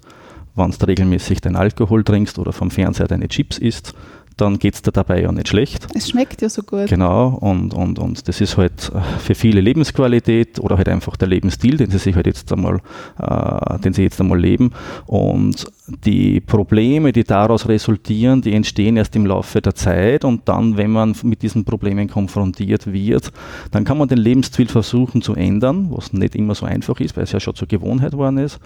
wenn 0.55 0.71
du 0.71 0.87
regelmäßig 0.87 1.41
deinen 1.41 1.57
Alkohol 1.57 2.05
trinkst 2.05 2.39
oder 2.39 2.53
vom 2.53 2.71
Fernseher 2.71 3.09
deine 3.09 3.29
Chips 3.29 3.59
isst, 3.59 3.95
dann 4.37 4.59
geht 4.59 4.75
es 4.75 4.83
dir 4.83 4.93
dabei 4.93 5.23
ja 5.23 5.33
nicht 5.33 5.49
schlecht. 5.49 5.87
Es 5.95 6.09
schmeckt 6.11 6.43
ja 6.43 6.49
so 6.49 6.63
gut. 6.63 6.87
Genau, 6.89 7.29
und, 7.41 7.75
und, 7.75 7.99
und 7.99 8.29
das 8.29 8.41
ist 8.41 8.57
halt 8.57 8.91
äh, 8.95 9.01
für 9.19 9.35
viele 9.35 9.61
Lebensqualität 9.61 10.59
oder 10.59 10.77
halt 10.77 10.89
einfach 10.89 11.17
der 11.17 11.29
Lebensstil, 11.29 11.77
den 11.77 11.91
sie 11.91 11.99
sich 11.99 12.15
halt 12.15 12.27
jetzt 12.27 12.53
einmal, 12.53 12.81
äh, 13.19 13.79
den 13.81 13.93
sie 13.93 14.03
jetzt 14.03 14.21
einmal 14.21 14.41
leben. 14.41 14.73
Und 15.07 15.67
die 16.05 16.41
Probleme, 16.41 17.13
die 17.13 17.25
daraus 17.25 17.69
resultieren, 17.69 18.43
die 18.43 18.53
entstehen 18.53 18.97
erst 18.97 19.17
im 19.17 19.27
Laufe 19.27 19.61
der 19.61 19.75
Zeit 19.75 20.25
und 20.25 20.49
dann, 20.49 20.77
wenn 20.77 20.91
man 20.91 21.15
mit 21.23 21.43
diesen 21.43 21.65
Problemen 21.65 22.09
konfrontiert 22.09 22.93
wird, 22.93 23.33
dann 23.71 23.85
kann 23.85 23.99
man 23.99 24.09
den 24.09 24.19
Lebensstil 24.19 24.69
versuchen 24.69 25.23
zu 25.23 25.35
ändern, 25.35 25.89
was 25.91 26.13
nicht 26.13 26.35
immer 26.35 26.55
so 26.55 26.67
einfach 26.67 27.01
ist, 27.01 27.17
weil 27.17 27.25
es 27.25 27.33
ja 27.33 27.41
schon 27.41 27.55
zur 27.55 27.69
Gewohnheit 27.69 28.13
geworden 28.13 28.39
ist 28.39 28.61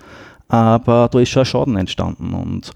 aber 0.49 1.09
da 1.11 1.19
ist 1.21 1.31
schon 1.31 1.43
ein 1.43 1.47
Schaden 1.47 1.77
entstanden. 1.77 2.35
Und 2.35 2.73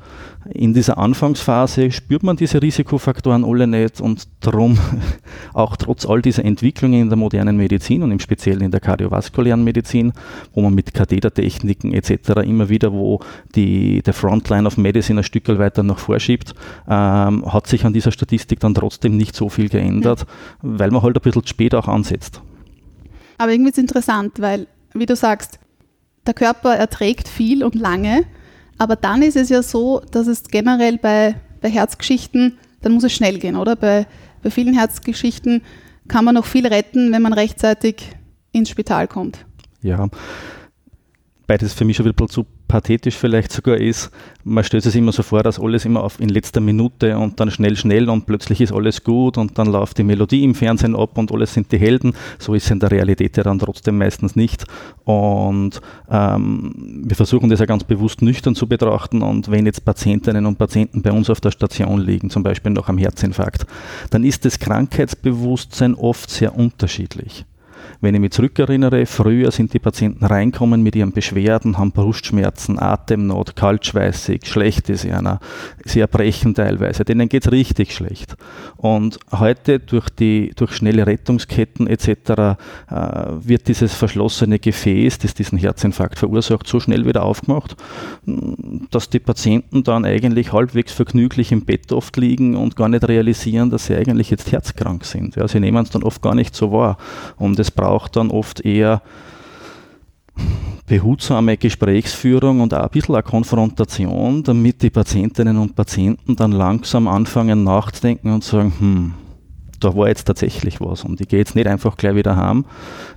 in 0.53 0.75
dieser 0.75 0.99
Anfangsphase 0.99 1.93
spürt 1.93 2.23
man 2.23 2.37
diese 2.37 2.61
Risikofaktoren 2.61 3.45
alle 3.45 3.67
nicht 3.67 4.01
und 4.01 4.27
darum 4.41 4.79
auch 5.55 5.77
trotz 5.77 6.05
all 6.07 6.21
dieser 6.23 6.45
Entwicklungen 6.45 7.03
in 7.03 7.09
der 7.09 7.19
modernen 7.19 7.57
Medizin 7.57 8.03
und 8.03 8.11
im 8.11 8.19
Speziellen 8.19 8.63
in 8.63 8.71
der 8.71 8.81
kardiovaskulären 8.81 9.63
Medizin, 9.63 10.13
wo 10.53 10.63
man 10.63 10.75
mit 10.75 10.95
Kathetertechniken 10.95 11.93
etc. 11.93 12.41
immer 12.45 12.69
wieder, 12.69 12.93
wo 12.93 13.21
die, 13.55 14.03
der 14.03 14.15
Frontline 14.15 14.67
of 14.67 14.77
Medicine 14.77 15.21
ein 15.21 15.25
Stück 15.25 15.47
weiter 15.47 15.83
noch 15.83 15.99
vorschiebt, 15.99 16.55
ähm, 16.89 17.45
hat 17.53 17.67
sich 17.67 17.85
an 17.85 17.93
dieser 17.93 18.11
Statistik 18.11 18.61
dann 18.61 18.75
trotzdem 18.75 19.17
nicht 19.17 19.37
so 19.37 19.49
viel 19.49 19.69
geändert, 19.69 20.27
weil 20.63 20.91
man 20.91 21.03
halt 21.03 21.17
ein 21.17 21.23
bisschen 21.23 21.47
spät 21.47 21.75
auch 21.75 21.87
ansetzt. 21.87 22.41
Aber 23.39 23.53
irgendwie 23.53 23.71
ist 23.71 23.79
es 23.79 23.83
interessant, 23.83 24.41
weil, 24.41 24.67
wie 24.93 25.07
du 25.07 25.17
sagst, 25.17 25.59
der 26.31 26.35
Körper 26.35 26.77
erträgt 26.77 27.27
viel 27.27 27.65
und 27.65 27.75
lange, 27.75 28.25
aber 28.79 28.95
dann 28.95 29.23
ist 29.23 29.37
es 29.37 29.49
ja 29.49 29.63
so, 29.63 30.01
dass 30.13 30.29
es 30.29 30.45
generell 30.45 30.97
bei, 30.97 31.35
bei 31.61 31.69
Herzgeschichten, 31.69 32.57
dann 32.83 32.93
muss 32.93 33.03
es 33.03 33.13
schnell 33.13 33.39
gehen, 33.41 33.57
oder? 33.57 33.75
Bei, 33.75 34.07
bei 34.43 34.51
vielen 34.51 34.73
Herzgeschichten 34.73 35.63
kann 36.07 36.25
man 36.25 36.37
noch 36.37 36.45
viel 36.47 36.69
retten, 36.69 37.13
wenn 37.13 37.23
man 37.23 37.33
rechtzeitig 37.33 37.97
ins 38.53 38.71
Spital 38.71 39.09
kommt. 39.09 39.45
Ja, 39.83 40.09
beides 41.49 41.75
für 41.75 41.85
mich 41.85 41.97
schon 41.97 42.07
bisschen 42.07 42.29
zu 42.29 42.47
pathetisch 42.71 43.17
vielleicht 43.17 43.51
sogar 43.51 43.79
ist, 43.79 44.13
man 44.45 44.63
stellt 44.63 44.87
es 44.87 44.95
immer 44.95 45.11
so 45.11 45.25
vor, 45.25 45.43
dass 45.43 45.59
alles 45.59 45.85
immer 45.85 46.05
auf 46.05 46.21
in 46.21 46.29
letzter 46.29 46.61
Minute 46.61 47.19
und 47.19 47.41
dann 47.41 47.51
schnell, 47.51 47.77
schnell 47.77 48.09
und 48.09 48.27
plötzlich 48.27 48.61
ist 48.61 48.73
alles 48.73 49.03
gut 49.03 49.37
und 49.39 49.59
dann 49.59 49.67
läuft 49.67 49.99
die 49.99 50.05
Melodie 50.05 50.45
im 50.45 50.55
Fernsehen 50.55 50.95
ab 50.95 51.19
und 51.19 51.33
alles 51.33 51.53
sind 51.53 51.73
die 51.73 51.79
Helden. 51.79 52.15
So 52.39 52.55
ist 52.55 52.67
es 52.67 52.71
in 52.71 52.79
der 52.79 52.93
Realität 52.93 53.37
ja 53.37 53.43
dann 53.43 53.59
trotzdem 53.59 53.99
meistens 53.99 54.37
nicht. 54.37 54.67
Und 55.05 55.81
ähm, 56.09 57.03
wir 57.05 57.17
versuchen 57.17 57.51
das 57.51 57.59
ja 57.59 57.67
ganz 57.67 57.83
bewusst 57.83 58.23
nüchtern 58.23 58.55
zu 58.55 58.69
betrachten 58.69 59.23
und 59.23 59.51
wenn 59.51 59.67
jetzt 59.67 59.85
Patientinnen 59.85 60.47
und 60.47 60.57
Patienten 60.57 61.03
bei 61.03 61.11
uns 61.11 61.29
auf 61.29 61.41
der 61.41 61.51
Station 61.51 62.01
liegen, 62.01 62.31
zum 62.31 62.45
Beispiel 62.45 62.71
nach 62.71 62.89
einem 62.89 62.99
Herzinfarkt, 62.99 63.67
dann 64.11 64.23
ist 64.23 64.45
das 64.45 64.61
Krankheitsbewusstsein 64.61 65.97
oft 65.97 66.31
sehr 66.31 66.57
unterschiedlich. 66.57 67.45
Wenn 68.03 68.15
ich 68.15 68.21
mich 68.21 68.31
zurückerinnere, 68.31 69.05
früher 69.05 69.51
sind 69.51 69.75
die 69.75 69.79
Patienten 69.79 70.25
reinkommen 70.25 70.83
mit 70.83 70.97
ihren 70.97 71.13
Beschwerden, 71.13 71.77
haben 71.77 71.93
Brustschmerzen, 71.93 72.79
Atemnot, 72.79 73.57
kaltschweißig, 73.57 74.47
schlecht 74.47 74.89
ist 74.89 75.05
einer, 75.05 75.39
sie 75.85 76.01
erbrechen 76.01 76.55
teilweise, 76.55 77.05
denen 77.05 77.29
geht 77.29 77.45
es 77.45 77.53
richtig 77.53 77.93
schlecht. 77.93 78.37
Und 78.79 79.19
heute 79.33 79.81
durch, 79.81 80.09
die, 80.09 80.53
durch 80.57 80.73
schnelle 80.73 81.07
Rettungsketten 81.07 81.87
etc. 81.87 82.09
Äh, 82.09 82.55
wird 83.43 83.69
dieses 83.69 83.95
verschlossene 83.95 84.59
Gefäß, 84.59 85.19
das 85.19 85.35
diesen 85.35 85.59
Herzinfarkt 85.59 86.19
verursacht, 86.19 86.67
so 86.67 86.81
schnell 86.81 87.05
wieder 87.05 87.23
aufgemacht, 87.23 87.77
dass 88.91 89.11
die 89.11 89.19
Patienten 89.19 89.85
dann 89.85 90.07
eigentlich 90.07 90.55
halbwegs 90.55 90.93
vergnüglich 90.93 91.53
im 91.53 91.67
Bett 91.67 91.93
oft 91.93 92.17
liegen 92.17 92.57
und 92.57 92.77
gar 92.77 92.89
nicht 92.89 93.07
realisieren, 93.07 93.69
dass 93.69 93.87
sie 93.87 93.97
eigentlich 93.97 94.31
jetzt 94.31 94.51
herzkrank 94.53 95.05
sind. 95.05 95.37
Ja, 95.37 95.47
sie 95.47 95.61
nehmen 95.61 95.83
es 95.83 95.91
dann 95.91 96.03
oft 96.03 96.23
gar 96.23 96.35
nicht 96.35 96.55
so 96.55 96.73
wahr. 96.73 96.97
Und 97.37 97.59
es 97.59 97.71
braucht 97.71 97.90
dann 98.09 98.31
oft 98.31 98.61
eher 98.61 99.03
behutsame 100.87 101.57
Gesprächsführung 101.57 102.61
und 102.61 102.75
auch 102.75 102.83
ein 102.83 102.91
bisschen 102.91 103.15
eine 103.15 103.23
Konfrontation, 103.23 104.43
damit 104.43 104.83
die 104.83 104.91
Patientinnen 104.91 105.57
und 105.57 105.77
Patienten 105.77 106.35
dann 106.35 106.51
langsam 106.51 107.07
anfangen 107.07 107.63
nachzudenken 107.63 108.33
und 108.33 108.43
sagen, 108.43 108.73
hm, 108.79 109.15
da 109.79 109.95
war 109.97 110.09
jetzt 110.09 110.25
tatsächlich 110.25 110.81
was 110.81 111.05
und 111.05 111.21
ich 111.21 111.29
gehe 111.29 111.39
jetzt 111.39 111.55
nicht 111.55 111.67
einfach 111.67 111.97
gleich 111.97 112.17
wieder 112.17 112.37
heim. 112.37 112.65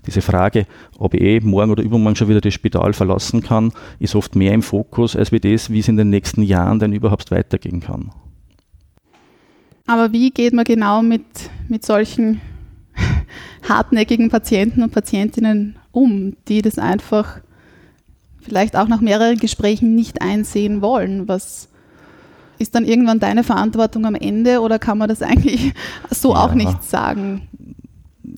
Diese 0.06 0.22
Frage, 0.22 0.66
ob 0.98 1.16
ich 1.16 1.22
eh 1.22 1.40
morgen 1.40 1.72
oder 1.72 1.84
übermorgen 1.84 2.16
schon 2.16 2.30
wieder 2.30 2.42
das 2.42 2.54
Spital 2.54 2.94
verlassen 2.94 3.42
kann, 3.42 3.74
ist 4.00 4.16
oft 4.16 4.36
mehr 4.36 4.54
im 4.54 4.62
Fokus, 4.62 5.16
als 5.16 5.32
wie 5.32 5.40
das, 5.40 5.72
wie 5.72 5.80
es 5.80 5.88
in 5.88 5.98
den 5.98 6.10
nächsten 6.10 6.44
Jahren 6.44 6.80
denn 6.80 6.94
überhaupt 6.94 7.32
weitergehen 7.32 7.82
kann. 7.82 8.12
Aber 9.88 10.14
wie 10.14 10.30
geht 10.30 10.54
man 10.54 10.64
genau 10.64 11.02
mit, 11.02 11.26
mit 11.68 11.86
solchen 11.86 12.40
hartnäckigen 13.68 14.30
Patienten 14.30 14.84
und 14.84 14.92
Patientinnen 14.92 15.78
um, 15.92 16.36
die 16.48 16.62
das 16.62 16.78
einfach 16.78 17.40
vielleicht 18.42 18.76
auch 18.76 18.88
nach 18.88 19.02
mehreren 19.02 19.38
Gesprächen 19.38 19.96
nicht 19.96 20.22
einsehen 20.22 20.82
wollen? 20.82 21.28
Was 21.28 21.70
ist 22.60 22.76
dann 22.76 22.86
irgendwann 22.86 23.20
deine 23.20 23.44
Verantwortung 23.44 24.06
am 24.06 24.16
Ende 24.16 24.60
oder 24.60 24.80
kann 24.80 24.98
man 24.98 25.10
das 25.10 25.22
eigentlich 25.24 25.74
so 26.10 26.34
ja. 26.34 26.44
auch 26.44 26.54
nicht 26.54 26.84
sagen? 26.84 27.48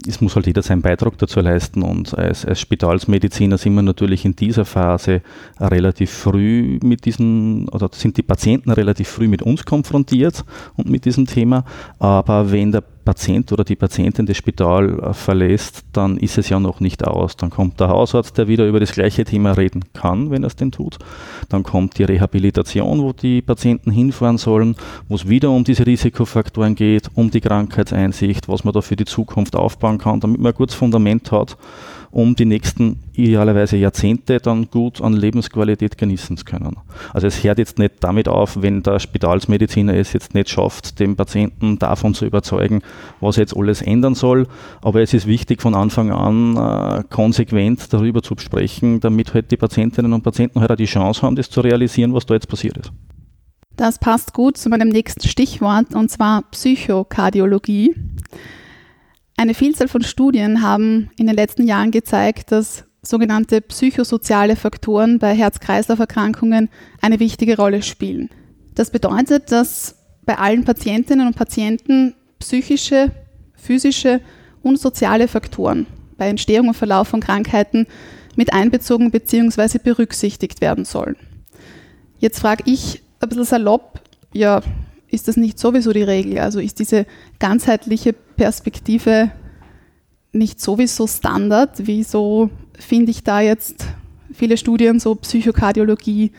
es 0.07 0.21
muss 0.21 0.35
halt 0.35 0.47
jeder 0.47 0.61
seinen 0.61 0.81
Beitrag 0.81 1.17
dazu 1.17 1.39
leisten 1.39 1.81
und 1.81 2.17
als, 2.17 2.45
als 2.45 2.59
Spitalsmediziner 2.59 3.57
sind 3.57 3.75
wir 3.75 3.81
natürlich 3.81 4.25
in 4.25 4.35
dieser 4.35 4.65
Phase 4.65 5.21
relativ 5.59 6.11
früh 6.11 6.79
mit 6.83 7.05
diesen, 7.05 7.69
oder 7.69 7.89
sind 7.91 8.17
die 8.17 8.23
Patienten 8.23 8.71
relativ 8.71 9.07
früh 9.07 9.27
mit 9.27 9.41
uns 9.41 9.65
konfrontiert 9.65 10.43
und 10.75 10.89
mit 10.89 11.05
diesem 11.05 11.25
Thema, 11.25 11.65
aber 11.99 12.51
wenn 12.51 12.71
der 12.71 12.83
Patient 13.05 13.51
oder 13.53 13.63
die 13.63 13.75
Patientin 13.75 14.25
das 14.25 14.35
Spital 14.35 14.99
äh, 14.99 15.13
verlässt, 15.13 15.85
dann 15.93 16.17
ist 16.17 16.37
es 16.37 16.49
ja 16.49 16.59
noch 16.59 16.79
nicht 16.79 17.05
aus. 17.05 17.37
Dann 17.37 17.51
kommt 17.51 17.79
der 17.79 17.89
Hausarzt, 17.89 18.37
der 18.37 18.47
wieder 18.47 18.67
über 18.67 18.79
das 18.79 18.91
gleiche 18.91 19.23
Thema 19.23 19.51
reden 19.53 19.85
kann, 19.93 20.31
wenn 20.31 20.43
er 20.43 20.47
es 20.47 20.55
denn 20.55 20.71
tut. 20.71 20.97
Dann 21.47 21.63
kommt 21.63 21.97
die 21.99 22.03
Rehabilitation, 22.03 23.01
wo 23.01 23.13
die 23.13 23.41
Patienten 23.41 23.91
hinfahren 23.91 24.37
sollen, 24.37 24.75
wo 25.07 25.15
es 25.15 25.29
wieder 25.29 25.51
um 25.51 25.63
diese 25.63 25.85
Risikofaktoren 25.85 26.75
geht, 26.75 27.09
um 27.13 27.29
die 27.29 27.41
Krankheitseinsicht, 27.41 28.49
was 28.49 28.63
man 28.63 28.73
da 28.73 28.81
für 28.81 28.95
die 28.95 29.05
Zukunft 29.05 29.55
aufbauen 29.55 29.99
kann, 29.99 30.19
damit 30.19 30.41
man 30.41 30.51
ein 30.51 30.57
gutes 30.57 30.75
Fundament 30.75 31.31
hat 31.31 31.55
um 32.15 32.33
die 32.33 32.45
nächsten 32.45 33.03
idealerweise 33.11 33.75
Jahrzehnte 33.75 34.39
dann 34.39 34.69
gut 34.71 35.01
an 35.01 35.11
Lebensqualität 35.11 35.97
genießen 35.97 36.37
zu 36.37 36.45
können. 36.45 36.77
Also 37.13 37.27
es 37.27 37.43
hört 37.43 37.57
jetzt 37.57 37.77
nicht 37.77 37.95
damit 37.99 38.29
auf, 38.29 38.61
wenn 38.61 38.83
der 38.83 38.99
Spitalsmediziner 38.99 39.93
es 39.95 40.13
jetzt 40.13 40.33
nicht 40.33 40.49
schafft, 40.49 41.01
den 41.01 41.17
Patienten 41.17 41.77
davon 41.77 42.13
zu 42.13 42.25
überzeugen, 42.25 42.83
was 43.19 43.35
er 43.35 43.41
jetzt 43.41 43.57
alles 43.57 43.81
ändern 43.81 44.15
soll, 44.15 44.47
aber 44.81 45.01
es 45.01 45.13
ist 45.13 45.27
wichtig 45.27 45.61
von 45.61 45.75
Anfang 45.75 46.09
an 46.09 46.55
äh, 46.55 47.03
konsequent 47.09 47.91
darüber 47.91 48.23
zu 48.23 48.35
sprechen, 48.37 49.01
damit 49.01 49.33
halt 49.33 49.51
die 49.51 49.57
Patientinnen 49.57 50.13
und 50.13 50.23
Patienten 50.23 50.61
halt 50.61 50.71
auch 50.71 50.77
die 50.77 50.85
Chance 50.85 51.21
haben, 51.21 51.35
das 51.35 51.49
zu 51.49 51.59
realisieren, 51.59 52.13
was 52.13 52.25
da 52.25 52.35
jetzt 52.35 52.47
passiert 52.47 52.77
ist. 52.77 52.93
Das 53.75 53.99
passt 53.99 54.31
gut 54.31 54.55
zu 54.55 54.69
meinem 54.69 54.87
nächsten 54.87 55.27
Stichwort 55.27 55.93
und 55.93 56.09
zwar 56.09 56.43
Psychokardiologie. 56.43 57.93
Eine 59.37 59.53
Vielzahl 59.53 59.87
von 59.87 60.01
Studien 60.01 60.61
haben 60.61 61.09
in 61.17 61.27
den 61.27 61.35
letzten 61.35 61.67
Jahren 61.67 61.91
gezeigt, 61.91 62.51
dass 62.51 62.85
sogenannte 63.01 63.61
psychosoziale 63.61 64.55
Faktoren 64.55 65.19
bei 65.19 65.35
Herz-Kreislauf-Erkrankungen 65.35 66.69
eine 67.01 67.19
wichtige 67.19 67.57
Rolle 67.57 67.81
spielen. 67.81 68.29
Das 68.73 68.91
bedeutet, 68.91 69.51
dass 69.51 69.95
bei 70.25 70.37
allen 70.37 70.63
Patientinnen 70.63 71.27
und 71.27 71.35
Patienten 71.35 72.15
psychische, 72.39 73.11
physische 73.55 74.21
und 74.63 74.79
soziale 74.79 75.27
Faktoren 75.27 75.85
bei 76.17 76.29
Entstehung 76.29 76.69
und 76.69 76.73
Verlauf 76.73 77.09
von 77.09 77.19
Krankheiten 77.19 77.87
mit 78.35 78.53
einbezogen 78.53 79.11
bzw. 79.11 79.79
berücksichtigt 79.79 80.61
werden 80.61 80.85
sollen. 80.85 81.17
Jetzt 82.19 82.39
frage 82.39 82.63
ich 82.65 83.03
ein 83.19 83.29
bisschen 83.29 83.45
salopp, 83.45 83.99
ja, 84.33 84.61
ist 85.09 85.27
das 85.27 85.37
nicht 85.37 85.59
sowieso 85.59 85.93
die 85.93 86.03
Regel? 86.03 86.39
Also 86.39 86.59
ist 86.59 86.79
diese 86.79 87.05
ganzheitliche 87.39 88.13
Perspektive 88.13 89.31
nicht 90.31 90.59
sowieso 90.59 91.07
Standard? 91.07 91.71
Wieso 91.77 92.49
finde 92.77 93.11
ich 93.11 93.23
da 93.23 93.41
jetzt 93.41 93.87
viele 94.33 94.57
Studien, 94.57 94.99
so 94.99 95.15
Psychokardiologie, 95.15 96.31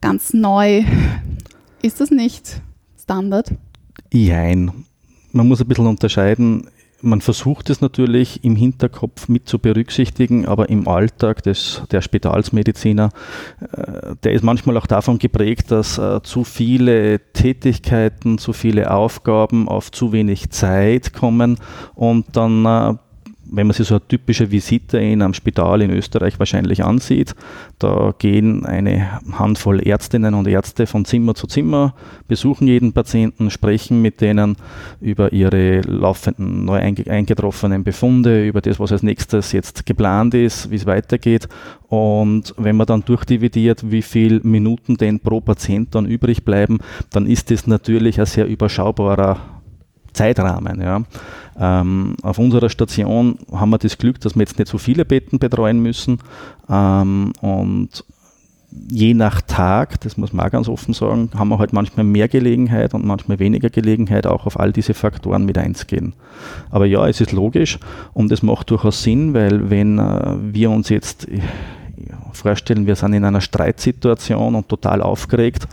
ganz 0.00 0.32
neu? 0.32 0.84
Ist 1.82 2.00
das 2.00 2.10
nicht 2.10 2.60
Standard? 3.00 3.52
Jein. 4.12 4.72
Man 5.32 5.48
muss 5.48 5.60
ein 5.60 5.68
bisschen 5.68 5.86
unterscheiden 5.86 6.68
man 7.00 7.20
versucht 7.20 7.70
es 7.70 7.80
natürlich 7.80 8.44
im 8.44 8.56
Hinterkopf 8.56 9.28
mit 9.28 9.48
zu 9.48 9.58
berücksichtigen, 9.58 10.46
aber 10.46 10.68
im 10.68 10.88
Alltag 10.88 11.42
des, 11.42 11.82
der 11.90 12.00
Spitalsmediziner, 12.00 13.10
äh, 13.72 14.16
der 14.22 14.32
ist 14.32 14.42
manchmal 14.42 14.76
auch 14.76 14.86
davon 14.86 15.18
geprägt, 15.18 15.70
dass 15.70 15.98
äh, 15.98 16.22
zu 16.22 16.44
viele 16.44 17.20
Tätigkeiten, 17.32 18.38
zu 18.38 18.52
viele 18.52 18.90
Aufgaben 18.90 19.68
auf 19.68 19.92
zu 19.92 20.12
wenig 20.12 20.50
Zeit 20.50 21.12
kommen 21.12 21.58
und 21.94 22.36
dann 22.36 22.64
äh, 22.64 22.94
wenn 23.50 23.66
man 23.66 23.74
sich 23.74 23.88
so 23.88 23.94
eine 23.94 24.06
typische 24.06 24.50
Visite 24.50 24.98
in 24.98 25.22
einem 25.22 25.34
Spital 25.34 25.82
in 25.82 25.90
Österreich 25.90 26.38
wahrscheinlich 26.38 26.84
ansieht, 26.84 27.34
da 27.78 28.14
gehen 28.18 28.66
eine 28.66 29.20
Handvoll 29.32 29.80
Ärztinnen 29.80 30.34
und 30.34 30.46
Ärzte 30.46 30.86
von 30.86 31.04
Zimmer 31.04 31.34
zu 31.34 31.46
Zimmer, 31.46 31.94
besuchen 32.26 32.66
jeden 32.66 32.92
Patienten, 32.92 33.50
sprechen 33.50 34.02
mit 34.02 34.20
denen 34.20 34.56
über 35.00 35.32
ihre 35.32 35.80
laufenden, 35.80 36.64
neu 36.64 36.78
eingetroffenen 36.78 37.84
Befunde, 37.84 38.46
über 38.46 38.60
das, 38.60 38.78
was 38.78 38.92
als 38.92 39.02
nächstes 39.02 39.52
jetzt 39.52 39.86
geplant 39.86 40.34
ist, 40.34 40.70
wie 40.70 40.76
es 40.76 40.86
weitergeht. 40.86 41.48
Und 41.88 42.54
wenn 42.58 42.76
man 42.76 42.86
dann 42.86 43.04
durchdividiert, 43.04 43.90
wie 43.90 44.02
viele 44.02 44.40
Minuten 44.42 44.96
denn 44.96 45.20
pro 45.20 45.40
Patient 45.40 45.94
dann 45.94 46.06
übrig 46.06 46.44
bleiben, 46.44 46.78
dann 47.10 47.26
ist 47.26 47.50
das 47.50 47.66
natürlich 47.66 48.20
ein 48.20 48.26
sehr 48.26 48.46
überschaubarer 48.46 49.57
Zeitrahmen. 50.12 50.80
Ja. 50.80 51.02
Ähm, 51.60 52.16
auf 52.22 52.38
unserer 52.38 52.68
Station 52.68 53.38
haben 53.52 53.70
wir 53.70 53.78
das 53.78 53.98
Glück, 53.98 54.20
dass 54.20 54.34
wir 54.34 54.40
jetzt 54.40 54.58
nicht 54.58 54.70
so 54.70 54.78
viele 54.78 55.04
Betten 55.04 55.38
betreuen 55.38 55.80
müssen. 55.80 56.18
Ähm, 56.68 57.32
und 57.40 58.04
je 58.90 59.14
nach 59.14 59.40
Tag, 59.40 60.00
das 60.02 60.16
muss 60.16 60.32
man 60.32 60.46
auch 60.46 60.50
ganz 60.50 60.68
offen 60.68 60.94
sagen, 60.94 61.30
haben 61.34 61.48
wir 61.48 61.58
halt 61.58 61.72
manchmal 61.72 62.04
mehr 62.04 62.28
Gelegenheit 62.28 62.94
und 62.94 63.04
manchmal 63.04 63.38
weniger 63.38 63.70
Gelegenheit, 63.70 64.26
auch 64.26 64.46
auf 64.46 64.60
all 64.60 64.72
diese 64.72 64.94
Faktoren 64.94 65.46
mit 65.46 65.58
einzugehen. 65.58 66.12
Aber 66.70 66.86
ja, 66.86 67.06
es 67.08 67.20
ist 67.20 67.32
logisch 67.32 67.78
und 68.12 68.30
es 68.30 68.42
macht 68.42 68.70
durchaus 68.70 69.02
Sinn, 69.02 69.34
weil 69.34 69.70
wenn 69.70 69.98
äh, 69.98 70.36
wir 70.52 70.70
uns 70.70 70.90
jetzt 70.90 71.26
vorstellen, 72.32 72.86
wir 72.86 72.94
sind 72.96 73.14
in 73.14 73.24
einer 73.24 73.40
Streitsituation 73.40 74.54
und 74.54 74.68
total 74.68 75.02
aufgeregt, 75.02 75.66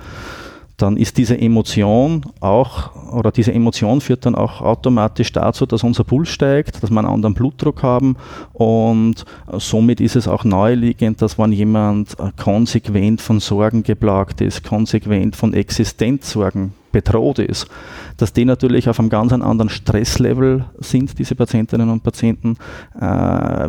dann 0.77 0.97
ist 0.97 1.17
diese 1.17 1.39
Emotion 1.39 2.21
auch, 2.41 3.13
oder 3.13 3.31
diese 3.31 3.53
Emotion 3.53 4.01
führt 4.01 4.25
dann 4.25 4.35
auch 4.35 4.61
automatisch 4.61 5.31
dazu, 5.31 5.65
dass 5.65 5.83
unser 5.83 6.03
Puls 6.03 6.29
steigt, 6.29 6.83
dass 6.83 6.89
wir 6.89 6.97
einen 6.97 7.07
anderen 7.07 7.33
Blutdruck 7.33 7.81
haben. 7.81 8.17
Und 8.53 9.25
somit 9.53 10.01
ist 10.01 10.15
es 10.15 10.27
auch 10.27 10.43
naheliegend, 10.43 11.21
dass 11.21 11.39
wenn 11.39 11.51
jemand 11.51 12.17
konsequent 12.37 13.21
von 13.21 13.39
Sorgen 13.39 13.83
geplagt 13.83 14.41
ist, 14.41 14.63
konsequent 14.63 15.35
von 15.35 15.53
Existenzsorgen 15.53 16.73
bedroht 16.95 17.39
ist, 17.39 17.67
dass 18.15 18.31
die 18.31 18.45
natürlich 18.45 18.87
auf 18.87 18.99
einem 18.99 19.09
ganz 19.09 19.33
anderen 19.33 19.67
Stresslevel 19.67 20.63
sind, 20.79 21.19
diese 21.19 21.35
Patientinnen 21.35 21.89
und 21.89 22.03
Patienten, 22.03 22.55
äh, 22.97 23.05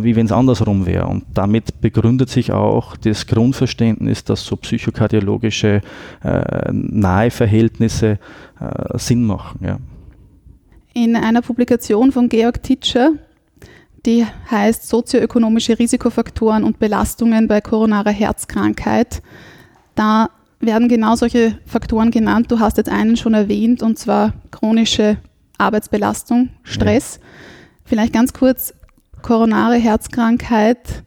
wie 0.00 0.14
wenn 0.14 0.26
es 0.26 0.32
andersrum 0.32 0.86
wäre. 0.86 1.06
Und 1.06 1.24
damit 1.34 1.80
begründet 1.80 2.30
sich 2.30 2.52
auch 2.52 2.96
das 2.96 3.26
Grundverständnis, 3.26 4.22
dass 4.22 4.44
so 4.44 4.54
psychokardiologische 4.54 5.80
äh, 6.22 6.70
nahe 6.70 7.32
Verhältnisse 7.32 8.20
äh, 8.60 8.96
Sinn 8.96 9.24
machen. 9.24 9.58
Ja. 9.60 9.78
In 10.94 11.16
einer 11.16 11.42
Publikation 11.42 12.12
von 12.12 12.28
Georg 12.28 12.62
Titscher, 12.62 13.10
die 14.06 14.24
heißt 14.52 14.88
Sozioökonomische 14.88 15.76
Risikofaktoren 15.80 16.62
und 16.62 16.78
Belastungen 16.78 17.48
bei 17.48 17.60
koronarer 17.60 18.12
Herzkrankheit, 18.12 19.20
da 19.96 20.28
werden 20.60 20.88
genau 20.88 21.14
solche 21.16 21.58
Faktoren 21.66 22.10
genannt. 22.10 22.50
Du 22.50 22.60
hast 22.60 22.76
jetzt 22.76 22.88
einen 22.88 23.16
schon 23.16 23.34
erwähnt, 23.34 23.82
und 23.82 23.98
zwar 23.98 24.32
chronische 24.50 25.18
Arbeitsbelastung, 25.58 26.50
Stress. 26.62 27.20
Ja. 27.20 27.26
Vielleicht 27.84 28.12
ganz 28.12 28.32
kurz, 28.32 28.74
koronare 29.22 29.76
Herzkrankheit. 29.76 31.04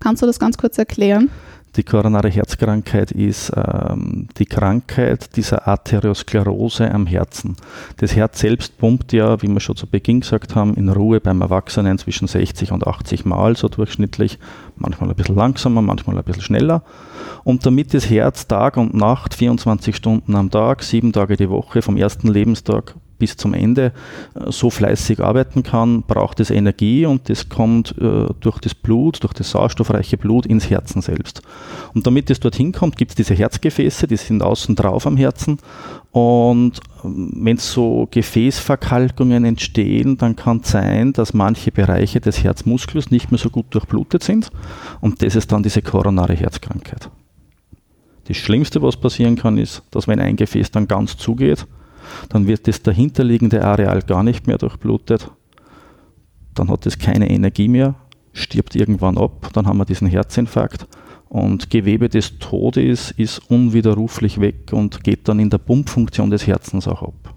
Kannst 0.00 0.22
du 0.22 0.26
das 0.26 0.38
ganz 0.38 0.58
kurz 0.58 0.78
erklären? 0.78 1.30
Die 1.78 1.84
koronare 1.84 2.28
Herzkrankheit 2.28 3.12
ist 3.12 3.52
ähm, 3.54 4.26
die 4.36 4.46
Krankheit 4.46 5.36
dieser 5.36 5.68
Arteriosklerose 5.68 6.92
am 6.92 7.06
Herzen. 7.06 7.54
Das 7.98 8.16
Herz 8.16 8.40
selbst 8.40 8.78
pumpt 8.78 9.12
ja, 9.12 9.40
wie 9.42 9.46
wir 9.46 9.60
schon 9.60 9.76
zu 9.76 9.86
Beginn 9.86 10.18
gesagt 10.18 10.56
haben, 10.56 10.74
in 10.74 10.88
Ruhe 10.88 11.20
beim 11.20 11.40
Erwachsenen 11.40 11.96
zwischen 11.96 12.26
60 12.26 12.72
und 12.72 12.84
80 12.84 13.26
Mal, 13.26 13.54
so 13.54 13.68
durchschnittlich, 13.68 14.40
manchmal 14.74 15.10
ein 15.10 15.14
bisschen 15.14 15.36
langsamer, 15.36 15.80
manchmal 15.80 16.18
ein 16.18 16.24
bisschen 16.24 16.42
schneller. 16.42 16.82
Und 17.44 17.64
damit 17.64 17.94
das 17.94 18.10
Herz 18.10 18.48
Tag 18.48 18.76
und 18.76 18.94
Nacht, 18.94 19.34
24 19.34 19.94
Stunden 19.94 20.34
am 20.34 20.50
Tag, 20.50 20.82
sieben 20.82 21.12
Tage 21.12 21.36
die 21.36 21.48
Woche, 21.48 21.80
vom 21.80 21.96
ersten 21.96 22.26
Lebenstag 22.26 22.96
bis 23.18 23.36
zum 23.36 23.54
Ende 23.54 23.92
äh, 24.34 24.50
so 24.50 24.70
fleißig 24.70 25.20
arbeiten 25.20 25.62
kann, 25.62 26.02
braucht 26.02 26.40
es 26.40 26.50
Energie 26.50 27.06
und 27.06 27.28
das 27.28 27.48
kommt 27.48 27.94
äh, 27.98 28.26
durch 28.40 28.58
das 28.60 28.74
Blut, 28.74 29.22
durch 29.22 29.32
das 29.32 29.50
sauerstoffreiche 29.50 30.16
Blut 30.16 30.46
ins 30.46 30.70
Herzen 30.70 31.02
selbst. 31.02 31.42
Und 31.94 32.06
damit 32.06 32.30
es 32.30 32.40
dorthin 32.40 32.72
kommt, 32.72 32.96
gibt 32.96 33.12
es 33.12 33.16
diese 33.16 33.34
Herzgefäße, 33.34 34.06
die 34.06 34.16
sind 34.16 34.42
außen 34.42 34.76
drauf 34.76 35.06
am 35.06 35.16
Herzen. 35.16 35.58
Und 36.12 36.80
ähm, 37.04 37.32
wenn 37.34 37.56
so 37.56 38.08
Gefäßverkalkungen 38.10 39.44
entstehen, 39.44 40.16
dann 40.16 40.36
kann 40.36 40.60
es 40.62 40.70
sein, 40.70 41.12
dass 41.12 41.34
manche 41.34 41.72
Bereiche 41.72 42.20
des 42.20 42.42
Herzmuskels 42.42 43.10
nicht 43.10 43.30
mehr 43.30 43.38
so 43.38 43.50
gut 43.50 43.66
durchblutet 43.70 44.22
sind. 44.22 44.50
Und 45.00 45.22
das 45.22 45.36
ist 45.36 45.52
dann 45.52 45.62
diese 45.62 45.82
koronare 45.82 46.34
Herzkrankheit. 46.34 47.10
Das 48.28 48.36
Schlimmste, 48.36 48.82
was 48.82 48.96
passieren 48.96 49.36
kann, 49.36 49.56
ist, 49.56 49.82
dass 49.90 50.06
wenn 50.06 50.20
ein 50.20 50.36
Gefäß 50.36 50.70
dann 50.70 50.86
ganz 50.86 51.16
zugeht, 51.16 51.66
dann 52.28 52.46
wird 52.46 52.68
das 52.68 52.82
dahinterliegende 52.82 53.64
Areal 53.64 54.02
gar 54.02 54.22
nicht 54.22 54.46
mehr 54.46 54.58
durchblutet. 54.58 55.30
Dann 56.54 56.70
hat 56.70 56.86
es 56.86 56.98
keine 56.98 57.30
Energie 57.30 57.68
mehr, 57.68 57.94
stirbt 58.32 58.74
irgendwann 58.74 59.18
ab, 59.18 59.50
dann 59.52 59.66
haben 59.66 59.78
wir 59.78 59.84
diesen 59.84 60.08
Herzinfarkt 60.08 60.86
und 61.28 61.70
Gewebe 61.70 62.08
des 62.08 62.38
Todes 62.38 63.10
ist 63.10 63.38
unwiderruflich 63.50 64.40
weg 64.40 64.72
und 64.72 65.04
geht 65.04 65.28
dann 65.28 65.38
in 65.38 65.50
der 65.50 65.58
Pumpfunktion 65.58 66.30
des 66.30 66.46
Herzens 66.46 66.88
auch 66.88 67.02
ab. 67.02 67.27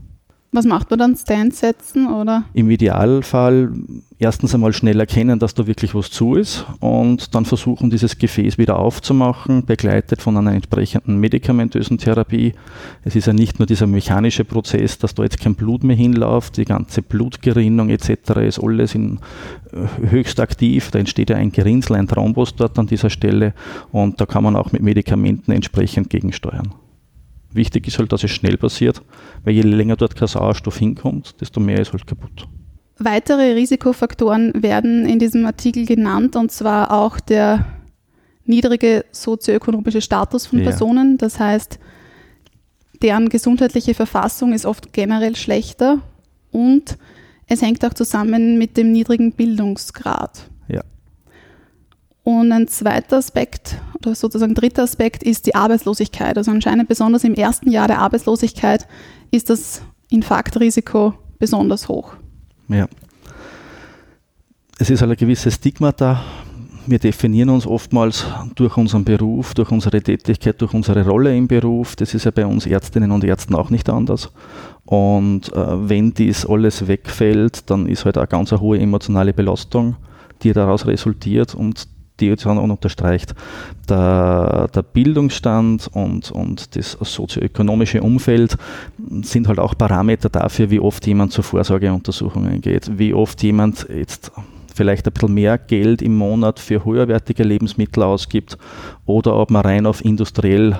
Was 0.54 0.66
macht 0.66 0.90
man 0.90 1.00
dann? 1.00 1.16
Stand 1.16 1.56
setzen 1.56 2.08
oder? 2.08 2.44
Im 2.54 2.70
Idealfall 2.70 3.72
erstens 4.20 4.54
einmal 4.54 4.74
schnell 4.74 5.00
erkennen, 5.00 5.40
dass 5.40 5.54
da 5.54 5.66
wirklich 5.66 5.96
was 5.96 6.12
zu 6.12 6.36
ist 6.36 6.66
und 6.82 7.34
dann 7.34 7.46
versuchen, 7.46 7.90
dieses 7.90 8.18
Gefäß 8.18 8.58
wieder 8.58 8.78
aufzumachen, 8.78 9.66
begleitet 9.66 10.22
von 10.22 10.36
einer 10.36 10.52
entsprechenden 10.52 11.20
medikamentösen 11.20 11.98
Therapie. 11.98 12.54
Es 13.06 13.16
ist 13.16 13.28
ja 13.28 13.34
nicht 13.34 13.60
nur 13.60 13.66
dieser 13.66 13.88
mechanische 13.88 14.44
Prozess, 14.44 14.98
dass 14.98 15.16
da 15.16 15.24
jetzt 15.24 15.40
kein 15.40 15.56
Blut 15.56 15.86
mehr 15.86 15.96
hinläuft, 15.96 16.58
die 16.58 16.66
ganze 16.66 17.02
Blutgerinnung 17.02 17.90
etc. 17.90 18.10
ist 18.42 18.60
alles 18.62 18.94
in, 18.94 19.20
äh, 19.72 20.10
höchst 20.10 20.42
aktiv. 20.42 20.92
Da 20.92 21.00
entsteht 21.00 21.30
ja 21.30 21.38
ein 21.38 21.54
Gerinnsel, 21.54 21.96
ein 21.96 22.10
Thrombus 22.10 22.56
dort 22.56 22.78
an 22.78 22.88
dieser 22.88 23.10
Stelle 23.10 23.54
und 23.94 24.20
da 24.20 24.26
kann 24.26 24.44
man 24.44 24.58
auch 24.58 24.74
mit 24.74 24.82
Medikamenten 24.82 25.54
entsprechend 25.54 26.10
gegensteuern. 26.10 26.74
Wichtig 27.54 27.88
ist 27.88 28.00
halt, 28.00 28.12
dass 28.12 28.24
es 28.24 28.32
schnell 28.32 28.58
passiert, 28.58 29.02
weil 29.44 29.54
je 29.54 29.62
länger 29.62 29.96
dort 29.96 30.16
kein 30.16 30.28
Sauerstoff 30.28 30.78
hinkommt, 30.78 31.40
desto 31.42 31.60
mehr 31.60 31.80
ist 31.80 31.92
halt 31.92 32.08
kaputt. 32.08 32.48
Weitere 32.98 33.54
Risikofaktoren 33.54 34.62
werden 34.62 35.06
in 35.06 35.20
diesem 35.20 35.46
Artikel 35.46 35.86
genannt, 35.86 36.36
und 36.36 36.52
zwar 36.52 36.92
auch 36.92 37.20
der 37.20 37.66
niedrige 38.46 39.06
sozioökonomische 39.12 40.02
Status 40.02 40.46
von 40.46 40.60
ja. 40.60 40.66
Personen. 40.66 41.18
Das 41.18 41.40
heißt, 41.40 41.80
deren 43.02 43.30
gesundheitliche 43.30 43.94
Verfassung 43.94 44.54
ist 44.54 44.66
oft 44.66 44.94
generell 44.94 45.36
schlechter 45.36 46.00
und 46.52 46.98
es 47.48 47.62
hängt 47.62 47.84
auch 47.86 47.94
zusammen 47.94 48.58
mit 48.58 48.78
dem 48.78 48.92
niedrigen 48.92 49.34
Bildungsgrad. 49.34 50.50
Und 52.23 52.51
ein 52.51 52.67
zweiter 52.67 53.17
Aspekt 53.17 53.77
oder 53.97 54.13
sozusagen 54.13 54.53
dritter 54.53 54.84
Aspekt 54.84 55.23
ist 55.23 55.47
die 55.47 55.55
Arbeitslosigkeit. 55.55 56.38
Also 56.38 56.51
anscheinend 56.51 56.88
besonders 56.88 57.23
im 57.23 57.34
ersten 57.34 57.71
Jahr 57.71 57.88
der 57.88 57.99
Arbeitslosigkeit 57.99 58.88
ist 59.31 59.49
das 59.49 59.81
Infarktrisiko 60.10 61.13
besonders 61.39 61.88
hoch. 61.88 62.13
Ja. 62.67 62.88
Es 64.77 64.89
ist 64.89 65.01
halt 65.01 65.12
ein 65.12 65.17
gewisses 65.17 65.55
Stigma 65.55 65.91
da. 65.91 66.23
Wir 66.88 66.97
definieren 66.97 67.49
uns 67.49 67.67
oftmals 67.67 68.25
durch 68.55 68.75
unseren 68.75 69.05
Beruf, 69.05 69.53
durch 69.53 69.69
unsere 69.69 70.01
Tätigkeit, 70.01 70.60
durch 70.60 70.73
unsere 70.73 71.05
Rolle 71.05 71.36
im 71.36 71.47
Beruf. 71.47 71.95
Das 71.95 72.15
ist 72.15 72.25
ja 72.25 72.31
bei 72.31 72.45
uns 72.45 72.65
Ärztinnen 72.65 73.12
und 73.12 73.23
Ärzten 73.23 73.53
auch 73.53 73.69
nicht 73.69 73.88
anders. 73.89 74.31
Und 74.86 75.53
äh, 75.53 75.89
wenn 75.89 76.13
dies 76.13 76.45
alles 76.45 76.88
wegfällt, 76.88 77.69
dann 77.69 77.86
ist 77.86 78.05
halt 78.05 78.17
eine 78.17 78.27
ganz 78.27 78.51
hohe 78.51 78.79
emotionale 78.79 79.34
Belastung, 79.34 79.95
die 80.41 80.53
daraus 80.53 80.88
resultiert. 80.88 81.53
Und 81.53 81.88
die 82.21 82.31
und 82.31 82.57
unterstreicht, 82.57 83.36
der, 83.89 84.69
der 84.73 84.84
Bildungsstand 84.84 85.89
und, 85.91 86.31
und 86.31 86.75
das 86.75 86.97
sozioökonomische 87.01 88.01
Umfeld 88.01 88.57
sind 89.21 89.47
halt 89.47 89.60
auch 89.60 89.77
Parameter 89.77 90.29
dafür, 90.29 90.69
wie 90.69 90.79
oft 90.79 91.05
jemand 91.07 91.34
zu 91.34 91.41
Vorsorgeuntersuchungen 91.41 92.62
geht, 92.62 92.97
wie 92.97 93.13
oft 93.13 93.41
jemand 93.43 93.88
jetzt 93.89 94.31
vielleicht 94.73 95.07
ein 95.07 95.13
bisschen 95.13 95.34
mehr 95.34 95.57
Geld 95.57 96.01
im 96.01 96.15
Monat 96.15 96.60
für 96.60 96.86
höherwertige 96.86 97.43
Lebensmittel 97.43 98.03
ausgibt 98.03 98.57
oder 99.05 99.36
ob 99.36 99.51
man 99.51 99.63
rein 99.63 99.86
auf 99.86 100.03
industriell 100.03 100.77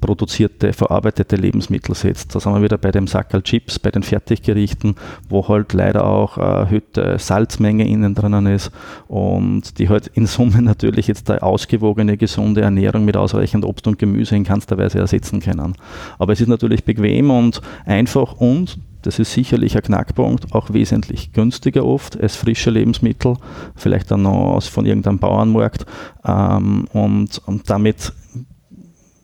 produzierte, 0.00 0.72
verarbeitete 0.72 1.36
Lebensmittel 1.36 1.94
setzt. 1.94 2.34
Da 2.34 2.40
sind 2.40 2.52
wir 2.52 2.62
wieder 2.62 2.78
bei 2.78 2.90
dem 2.90 3.06
Sackerl 3.06 3.42
Chips, 3.42 3.78
bei 3.78 3.90
den 3.90 4.02
Fertiggerichten, 4.02 4.96
wo 5.28 5.48
halt 5.48 5.72
leider 5.72 6.06
auch 6.06 6.36
eine 6.36 6.58
erhöhte 6.58 7.18
Salzmenge 7.18 7.88
innen 7.88 8.14
drinnen 8.14 8.46
ist 8.46 8.70
und 9.08 9.78
die 9.78 9.88
halt 9.88 10.08
in 10.08 10.26
Summe 10.26 10.60
natürlich 10.62 11.06
jetzt 11.06 11.30
eine 11.30 11.42
ausgewogene, 11.42 12.16
gesunde 12.16 12.60
Ernährung 12.60 13.04
mit 13.04 13.16
ausreichend 13.16 13.64
Obst 13.64 13.86
und 13.86 13.98
Gemüse 13.98 14.36
in 14.36 14.44
keinster 14.44 14.76
Weise 14.78 14.98
ersetzen 14.98 15.40
können. 15.40 15.74
Aber 16.18 16.32
es 16.32 16.40
ist 16.40 16.48
natürlich 16.48 16.84
bequem 16.84 17.30
und 17.30 17.60
einfach 17.86 18.34
und 18.34 18.78
Das 19.04 19.18
ist 19.18 19.34
sicherlich 19.34 19.76
ein 19.76 19.82
Knackpunkt, 19.82 20.54
auch 20.54 20.72
wesentlich 20.72 21.32
günstiger 21.34 21.84
oft 21.84 22.18
als 22.18 22.36
frische 22.36 22.70
Lebensmittel, 22.70 23.36
vielleicht 23.76 24.10
dann 24.10 24.22
noch 24.22 24.54
aus 24.54 24.66
von 24.66 24.86
irgendeinem 24.86 25.18
Bauernmarkt. 25.18 25.84
Ähm, 26.24 26.86
und, 26.94 27.38
und 27.44 27.68
damit 27.68 28.14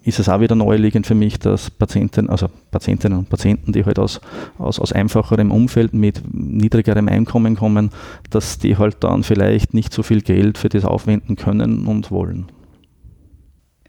ist 0.03 0.19
es 0.19 0.29
auch 0.29 0.41
wieder 0.41 0.55
naheliegend 0.55 1.07
für 1.07 1.15
mich, 1.15 1.39
dass 1.39 1.71
Patienten, 1.71 2.31
also 2.31 2.49
Patientinnen 2.71 3.19
und 3.19 3.29
Patienten, 3.29 3.73
die 3.73 3.85
halt 3.85 3.99
aus, 3.99 4.21
aus, 4.59 4.79
aus 4.79 4.93
einfacherem 4.93 5.51
Umfeld 5.51 5.93
mit 5.93 6.23
niedrigerem 6.33 7.09
Einkommen 7.09 7.57
kommen, 7.57 7.91
dass 8.31 8.59
die 8.59 8.79
halt 8.79 8.97
dann 9.01 9.23
vielleicht 9.23 9.75
nicht 9.75 9.93
so 9.93 10.03
viel 10.03 10.23
Geld 10.23 10.57
für 10.57 10.71
das 10.71 10.85
aufwenden 10.85 11.37
können 11.37 11.87
und 11.87 12.11
wollen. 12.11 12.51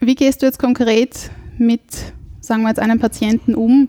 Wie 0.02 0.16
gehst 0.16 0.42
du 0.42 0.48
jetzt 0.48 0.60
konkret 0.60 1.32
mit, 1.58 1.82
sagen 2.42 2.64
wir 2.64 2.70
jetzt, 2.70 2.80
einem 2.80 3.00
Patienten 3.00 3.56
um, 3.56 3.88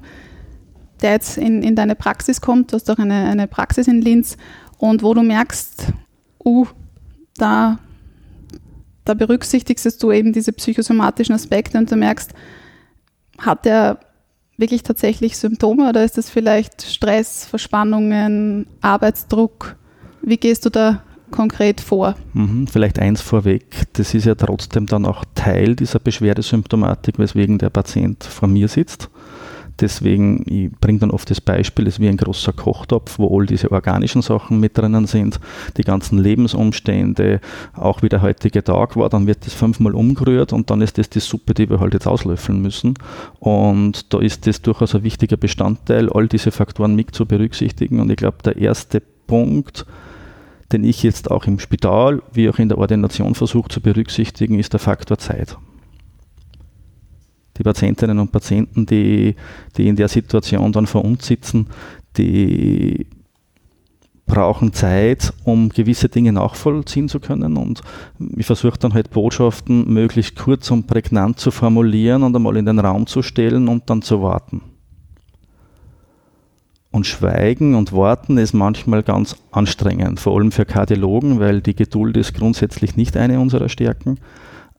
der 1.01 1.13
jetzt 1.13 1.39
in, 1.39 1.63
in 1.63 1.75
deine 1.75 1.97
Praxis 1.97 2.41
kommt, 2.41 2.71
du 2.71 2.77
hast 2.77 2.89
doch 2.89 2.99
eine, 2.99 3.15
eine 3.15 3.49
Praxis 3.49 3.89
in 3.89 4.01
Linz 4.01 4.37
und 4.79 5.03
wo 5.03 5.15
du 5.15 5.23
merkst, 5.23 5.93
uh, 6.45 6.67
da 7.37 7.79
da 9.05 9.15
berücksichtigst 9.15 10.03
du 10.03 10.13
eben 10.13 10.33
diese 10.33 10.53
psychosomatischen 10.53 11.35
Aspekte 11.35 11.79
und 11.79 11.91
du 11.91 11.97
merkst, 11.97 12.33
hat 13.39 13.67
er 13.67 13.99
wirklich 14.57 14.83
tatsächlich 14.83 15.37
Symptome 15.37 15.89
oder 15.89 16.05
ist 16.05 16.19
das 16.19 16.31
vielleicht 16.31 16.83
Stress, 16.83 17.45
Verspannungen, 17.47 18.67
Arbeitsdruck? 18.81 19.77
Wie 20.23 20.37
gehst 20.37 20.65
du 20.65 20.71
da 20.71 21.03
konkret 21.31 21.81
vor? 21.81 22.15
Mhm, 22.35 22.69
vielleicht 22.69 22.99
eins 22.99 23.21
vorweg, 23.21 23.65
das 23.95 24.15
ist 24.15 24.27
ja 24.27 24.35
trotzdem 24.35 24.87
dann 24.87 25.07
auch 25.07 25.25
Teil 25.35 25.75
dieser 25.75 25.99
Beschwerdesymptomatik, 25.99 27.19
weswegen 27.19 27.59
der 27.59 27.71
Patient 27.71 28.23
vor 28.23 28.49
mir 28.49 28.69
sitzt. 28.69 29.11
Deswegen, 29.83 30.45
ich 30.47 30.71
bringe 30.81 31.01
dann 31.01 31.11
oft 31.11 31.29
das 31.29 31.41
Beispiel, 31.41 31.89
es 31.89 31.95
ist 31.95 32.01
wie 32.01 32.09
ein 32.09 32.17
großer 32.17 32.53
Kochtopf, 32.53 33.19
wo 33.19 33.37
all 33.37 33.47
diese 33.47 33.73
organischen 33.73 34.23
Sachen 34.23 34.61
mit 34.61 34.79
drinnen 34.79 35.09
sind, 35.09 35.41
die 35.77 35.83
ganzen 35.83 36.19
Lebensumstände, 36.19 37.41
auch 37.75 38.01
wie 38.01 38.09
der 38.09 38.23
heutige 38.23 38.63
Tag 38.63 38.97
war, 38.97 39.09
dann 39.09 39.27
wird 39.27 39.45
das 39.45 39.55
fünfmal 39.55 39.97
umgerührt 39.97 40.53
und 40.53 40.71
dann 40.71 40.83
ist 40.83 40.99
das 40.99 41.11
die 41.11 41.19
Suppe, 41.19 41.53
die 41.53 41.69
wir 41.69 41.81
halt 41.81 41.95
jetzt 41.95 42.07
auslöffeln 42.07 42.63
müssen. 42.63 42.95
Und 43.41 44.15
da 44.15 44.21
ist 44.21 44.47
das 44.47 44.63
durchaus 44.63 44.95
ein 44.95 45.03
wichtiger 45.03 45.37
Bestandteil, 45.37 46.09
all 46.11 46.29
diese 46.29 46.53
Faktoren 46.53 46.95
mit 46.95 47.13
zu 47.13 47.27
berücksichtigen. 47.27 47.99
Und 47.99 48.09
ich 48.09 48.19
glaube, 48.19 48.39
der 48.45 48.59
erste 48.59 49.03
Punkt, 49.27 49.85
den 50.71 50.85
ich 50.85 51.03
jetzt 51.03 51.29
auch 51.29 51.47
im 51.47 51.59
Spital 51.59 52.23
wie 52.33 52.49
auch 52.49 52.61
in 52.61 52.69
der 52.69 52.79
Ordination 52.79 53.35
versuche 53.35 53.69
zu 53.69 53.81
berücksichtigen, 53.81 54.61
ist 54.61 54.75
der 54.75 54.81
Faktor 54.81 55.19
Zeit 55.19 55.57
die 57.59 57.63
Patientinnen 57.63 58.19
und 58.19 58.33
Patienten, 58.33 58.87
die, 58.87 59.35
die 59.77 59.89
in 59.89 59.97
der 59.97 60.09
Situation 60.09 60.73
dann 60.73 60.87
vor 60.87 61.05
uns 61.05 61.27
sitzen, 61.27 61.67
die 62.17 63.07
brauchen 64.27 64.73
Zeit, 64.73 65.33
um 65.45 65.69
gewisse 65.69 66.09
Dinge 66.09 66.33
nachvollziehen 66.33 67.09
zu 67.09 67.21
können. 67.21 67.57
Und 67.57 67.83
ich 68.37 68.47
versuche 68.47 68.79
dann 68.79 68.95
halt 68.95 69.11
Botschaften 69.11 69.93
möglichst 69.93 70.37
kurz 70.37 70.71
und 70.71 70.87
prägnant 70.87 71.39
zu 71.39 71.51
formulieren 71.51 72.23
und 72.23 72.35
einmal 72.35 72.57
in 72.57 72.67
den 72.67 72.79
Raum 72.79 73.07
zu 73.07 73.23
stellen 73.23 73.69
und 73.69 73.91
dann 73.91 74.01
zu 74.01 74.23
warten. 74.23 74.63
Und 76.91 77.07
Schweigen 77.07 77.75
und 77.75 77.93
Warten 77.95 78.37
ist 78.37 78.53
manchmal 78.53 79.03
ganz 79.03 79.37
anstrengend, 79.51 80.21
vor 80.21 80.37
allem 80.37 80.53
für 80.53 80.67
Kardiologen, 80.67 81.41
weil 81.41 81.63
die 81.63 81.75
Geduld 81.75 82.19
ist 82.19 82.35
grundsätzlich 82.35 82.97
nicht 82.97 83.17
eine 83.17 83.41
unserer 83.41 83.71
Stärken. 83.71 84.19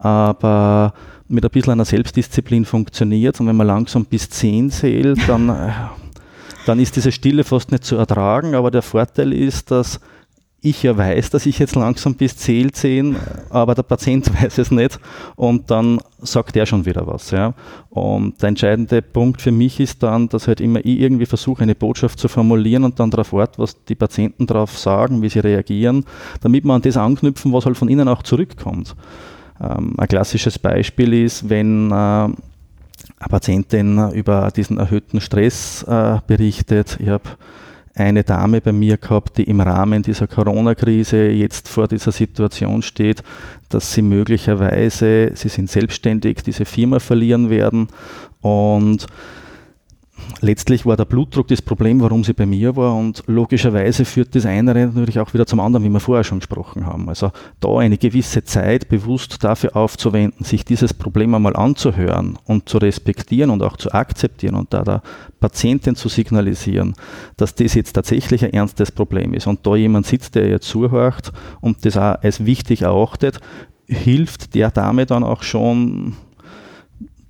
Aber 0.04 0.94
mit 1.28 1.44
ein 1.44 1.50
bisschen 1.50 1.72
einer 1.72 1.86
Selbstdisziplin 1.86 2.66
funktioniert 2.66 3.39
und 3.39 3.48
wenn 3.48 3.56
man 3.56 3.68
langsam 3.68 4.06
bis 4.06 4.30
10 4.30 4.70
zählt, 4.70 5.18
dann, 5.28 5.50
äh, 5.50 5.72
dann 6.66 6.80
ist 6.80 6.96
diese 6.96 7.12
Stille 7.12 7.44
fast 7.44 7.72
nicht 7.72 7.86
zu 7.86 7.96
ertragen. 7.96 8.54
Aber 8.54 8.70
der 8.70 8.82
Vorteil 8.82 9.34
ist, 9.34 9.72
dass 9.72 10.00
ich 10.66 10.82
ja 10.82 10.98
weiß, 10.98 11.30
dass 11.30 11.46
ich 11.46 11.60
jetzt 11.60 11.76
langsam 11.76 12.16
bis 12.16 12.38
10 12.38 12.74
zählen, 12.74 13.18
aber 13.50 13.76
der 13.76 13.84
Patient 13.84 14.32
weiß 14.42 14.58
es 14.60 14.72
nicht 14.72 14.98
und 15.36 15.70
dann 15.70 16.00
sagt 16.20 16.56
er 16.56 16.66
schon 16.66 16.86
wieder 16.86 17.06
was. 17.06 17.32
Ja. 17.32 17.54
Und 17.89 18.42
der 18.42 18.50
entscheidende 18.50 19.02
Punkt 19.02 19.42
für 19.42 19.52
mich 19.52 19.82
ist 19.82 20.02
dann, 20.04 20.30
dass 20.30 20.48
halt 20.48 20.62
immer 20.62 20.80
ich 20.80 21.00
irgendwie 21.00 21.26
versuche, 21.26 21.63
eine 21.63 21.76
Botschaft 21.76 22.18
zu 22.18 22.30
formulieren 22.30 22.86
und 22.86 23.00
dann 23.00 23.12
darauf 23.12 23.34
warte, 23.34 23.60
was 23.60 23.84
die 23.84 23.96
Patienten 23.96 24.48
darauf 24.48 24.78
sagen, 24.78 25.22
wie 25.22 25.30
sie 25.30 25.39
reagieren, 25.39 26.06
damit 26.42 26.63
man 26.63 26.78
an 26.78 26.82
das 26.82 26.96
anknüpfen, 26.96 27.52
was 27.52 27.66
halt 27.66 27.78
von 27.78 27.89
ihnen 27.89 28.08
auch 28.08 28.24
zurückkommt. 28.24 28.96
Ähm, 29.62 29.94
ein 29.98 30.08
klassisches 30.08 30.58
Beispiel 30.60 31.13
ist, 31.13 31.50
wenn 31.50 31.92
äh, 31.92 31.94
eine 31.94 32.36
Patientin 33.30 34.12
über 34.12 34.52
diesen 34.56 34.78
erhöhten 34.78 35.22
Stress 35.22 35.84
äh, 35.84 36.20
berichtet. 36.28 36.98
Ich 37.00 37.10
habe 37.10 37.24
eine 37.96 38.24
Dame 38.24 38.60
bei 38.62 38.72
mir 38.72 38.98
gehabt, 38.98 39.38
die 39.38 39.44
im 39.44 39.62
Rahmen 39.62 40.02
dieser 40.02 40.28
Corona-Krise 40.28 41.28
jetzt 41.28 41.70
vor 41.70 41.88
dieser 41.88 42.12
Situation 42.12 42.82
steht, 42.82 43.24
dass 43.70 43.94
sie 43.94 44.02
möglicherweise, 44.02 45.32
sie 45.36 45.50
sind 45.50 45.70
selbstständig, 45.70 46.42
diese 46.44 46.66
Firma 46.66 47.00
verlieren 47.00 47.50
werden 47.50 47.88
und 48.42 49.06
letztlich 50.41 50.86
war 50.86 50.97
der 50.97 51.05
Blutdruck 51.05 51.47
das 51.47 51.62
Problem, 51.62 52.01
warum 52.01 52.23
sie 52.23 52.33
bei 52.33 52.45
mir 52.45 52.75
war 52.75 52.95
und 52.95 53.23
logischerweise 53.27 54.05
führt 54.05 54.36
das 54.36 54.45
eine 54.45 54.73
natürlich 54.73 55.19
auch 55.19 55.33
wieder 55.33 55.45
zum 55.45 55.59
anderen, 55.59 55.86
wie 55.86 55.89
wir 55.89 55.99
vorher 55.99 56.23
schon 56.23 56.39
gesprochen 56.39 56.86
haben. 56.86 57.09
Also 57.09 57.31
da 57.59 57.77
eine 57.77 57.97
gewisse 57.97 58.43
Zeit 58.43 58.89
bewusst 58.89 59.43
dafür 59.43 59.75
aufzuwenden, 59.75 60.45
sich 60.45 60.65
dieses 60.65 60.93
Problem 60.93 61.33
einmal 61.33 61.55
anzuhören 61.55 62.38
und 62.45 62.67
zu 62.69 62.77
respektieren 62.77 63.49
und 63.49 63.63
auch 63.63 63.77
zu 63.77 63.91
akzeptieren 63.91 64.55
und 64.55 64.73
da 64.73 64.83
der 64.83 65.01
Patientin 65.39 65.95
zu 65.95 66.09
signalisieren, 66.09 66.93
dass 67.38 67.55
das 67.55 67.73
jetzt 67.73 67.93
tatsächlich 67.93 68.43
ein 68.43 68.53
ernstes 68.53 68.91
Problem 68.91 69.33
ist 69.33 69.47
und 69.47 69.65
da 69.65 69.75
jemand 69.75 70.05
sitzt, 70.05 70.36
der 70.36 70.47
ihr 70.47 70.62
zuhört 70.62 71.31
und 71.62 71.86
das 71.86 71.97
auch 71.97 72.21
als 72.21 72.45
wichtig 72.45 72.83
erachtet, 72.83 73.39
hilft 73.88 74.55
der 74.55 74.71
Dame 74.71 75.05
dann 75.05 75.23
auch 75.23 75.43
schon 75.43 76.15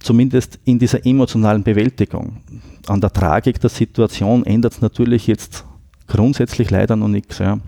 zumindest 0.04 0.60
in 0.66 0.78
dieser 0.78 1.06
emotionalen 1.06 1.64
Bewältigung 1.64 2.38
an 2.88 3.02
der 3.02 3.12
Tragik 3.12 3.60
der 3.60 3.70
Situation 3.70 4.46
ändert 4.46 4.74
es 4.74 4.82
natürlich 4.82 5.28
jetzt 5.28 5.66
grundsätzlich 6.08 6.70
leider 6.70 6.96
noch 6.96 7.08
nichts. 7.08 7.40
Ja. 7.40 7.60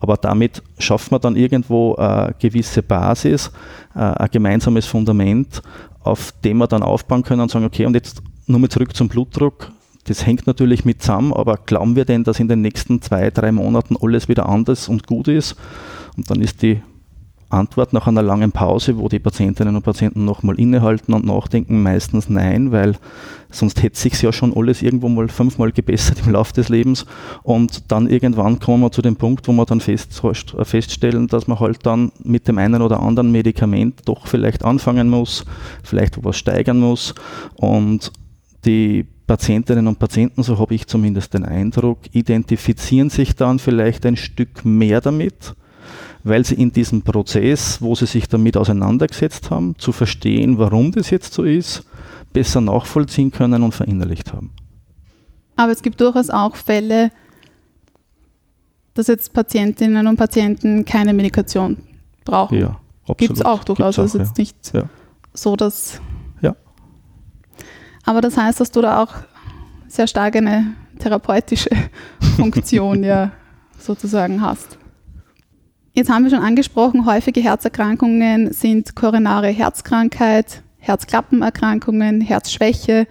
Aber 0.00 0.16
damit 0.16 0.62
schafft 0.78 1.10
man 1.12 1.20
dann 1.20 1.36
irgendwo 1.36 1.94
eine 1.94 2.34
gewisse 2.38 2.82
Basis, 2.82 3.50
äh, 3.94 4.00
ein 4.00 4.28
gemeinsames 4.30 4.86
Fundament, 4.86 5.62
auf 6.00 6.32
dem 6.44 6.58
wir 6.58 6.66
dann 6.66 6.82
aufbauen 6.82 7.22
können 7.22 7.42
und 7.42 7.50
sagen, 7.50 7.64
okay, 7.64 7.86
und 7.86 7.94
jetzt 7.94 8.22
nur 8.46 8.58
mal 8.58 8.68
zurück 8.68 8.94
zum 8.94 9.08
Blutdruck. 9.08 9.72
Das 10.04 10.24
hängt 10.24 10.46
natürlich 10.46 10.84
mit 10.84 11.02
zusammen, 11.02 11.32
aber 11.32 11.56
glauben 11.56 11.96
wir 11.96 12.04
denn, 12.04 12.22
dass 12.22 12.38
in 12.38 12.46
den 12.46 12.60
nächsten 12.60 13.02
zwei, 13.02 13.30
drei 13.30 13.50
Monaten 13.50 13.96
alles 14.00 14.28
wieder 14.28 14.48
anders 14.48 14.88
und 14.88 15.06
gut 15.06 15.26
ist? 15.26 15.56
Und 16.16 16.30
dann 16.30 16.40
ist 16.40 16.62
die 16.62 16.80
Antwort 17.48 17.92
nach 17.92 18.06
einer 18.06 18.22
langen 18.22 18.52
Pause, 18.52 18.98
wo 18.98 19.08
die 19.08 19.18
Patientinnen 19.18 19.76
und 19.76 19.82
Patienten 19.82 20.24
nochmal 20.24 20.58
innehalten 20.58 21.14
und 21.14 21.24
nachdenken, 21.24 21.82
meistens 21.82 22.28
nein, 22.28 22.72
weil 22.72 22.96
sonst 23.50 23.82
hätte 23.82 23.98
sich 23.98 24.20
ja 24.20 24.32
schon 24.32 24.56
alles 24.56 24.82
irgendwo 24.82 25.08
mal 25.08 25.28
fünfmal 25.28 25.70
gebessert 25.70 26.22
im 26.26 26.32
Laufe 26.32 26.52
des 26.54 26.68
Lebens. 26.68 27.06
Und 27.42 27.90
dann 27.92 28.08
irgendwann 28.08 28.58
kommen 28.58 28.82
wir 28.82 28.90
zu 28.90 29.02
dem 29.02 29.16
Punkt, 29.16 29.46
wo 29.46 29.52
wir 29.52 29.64
dann 29.64 29.80
fest, 29.80 30.20
feststellen, 30.62 31.28
dass 31.28 31.46
man 31.46 31.60
halt 31.60 31.86
dann 31.86 32.10
mit 32.22 32.48
dem 32.48 32.58
einen 32.58 32.82
oder 32.82 33.00
anderen 33.00 33.30
Medikament 33.30 34.02
doch 34.06 34.26
vielleicht 34.26 34.64
anfangen 34.64 35.08
muss, 35.08 35.44
vielleicht 35.84 36.24
was 36.24 36.36
steigern 36.36 36.80
muss. 36.80 37.14
Und 37.54 38.12
die 38.64 39.06
Patientinnen 39.26 39.86
und 39.86 39.98
Patienten, 39.98 40.42
so 40.42 40.58
habe 40.58 40.74
ich 40.74 40.86
zumindest 40.86 41.34
den 41.34 41.44
Eindruck, 41.44 41.98
identifizieren 42.12 43.10
sich 43.10 43.34
dann 43.36 43.58
vielleicht 43.58 44.04
ein 44.06 44.16
Stück 44.16 44.64
mehr 44.64 45.00
damit 45.00 45.54
weil 46.26 46.44
sie 46.44 46.56
in 46.56 46.72
diesem 46.72 47.02
Prozess, 47.02 47.80
wo 47.80 47.94
sie 47.94 48.06
sich 48.06 48.28
damit 48.28 48.56
auseinandergesetzt 48.56 49.50
haben, 49.50 49.78
zu 49.78 49.92
verstehen, 49.92 50.58
warum 50.58 50.90
das 50.90 51.10
jetzt 51.10 51.32
so 51.32 51.44
ist, 51.44 51.84
besser 52.32 52.60
nachvollziehen 52.60 53.30
können 53.30 53.62
und 53.62 53.72
verinnerlicht 53.72 54.32
haben. 54.32 54.50
Aber 55.54 55.70
es 55.70 55.82
gibt 55.82 56.00
durchaus 56.00 56.28
auch 56.28 56.56
Fälle, 56.56 57.12
dass 58.94 59.06
jetzt 59.06 59.32
Patientinnen 59.32 60.06
und 60.08 60.16
Patienten 60.16 60.84
keine 60.84 61.14
Medikation 61.14 61.76
brauchen. 62.24 62.58
Ja, 62.58 62.80
absolut. 63.02 63.18
Gibt 63.18 63.32
es 63.34 63.44
auch 63.44 63.62
durchaus. 63.62 63.96
Es 63.96 64.14
ist 64.14 64.20
jetzt 64.20 64.38
nicht 64.38 64.56
ja. 64.74 64.88
so, 65.32 65.54
dass. 65.54 66.00
Ja. 66.40 66.56
Aber 68.04 68.20
das 68.20 68.36
heißt, 68.36 68.58
dass 68.58 68.72
du 68.72 68.80
da 68.80 69.02
auch 69.02 69.14
sehr 69.86 70.08
stark 70.08 70.34
eine 70.34 70.74
therapeutische 70.98 71.70
Funktion 72.36 73.04
ja 73.04 73.30
sozusagen 73.78 74.40
hast. 74.40 74.76
Jetzt 75.98 76.10
haben 76.10 76.24
wir 76.24 76.30
schon 76.30 76.42
angesprochen, 76.42 77.06
häufige 77.06 77.40
Herzerkrankungen 77.40 78.52
sind 78.52 78.94
koronare 78.94 79.48
Herzkrankheit, 79.48 80.62
Herzklappenerkrankungen, 80.76 82.20
Herzschwäche, 82.20 83.06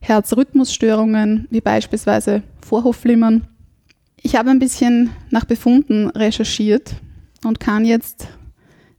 Herzrhythmusstörungen, 0.00 1.46
wie 1.50 1.60
beispielsweise 1.60 2.42
Vorhofflimmern. 2.66 3.46
Ich 4.20 4.34
habe 4.34 4.50
ein 4.50 4.58
bisschen 4.58 5.10
nach 5.30 5.44
Befunden 5.44 6.10
recherchiert 6.10 6.96
und 7.44 7.60
kann 7.60 7.84
jetzt 7.84 8.26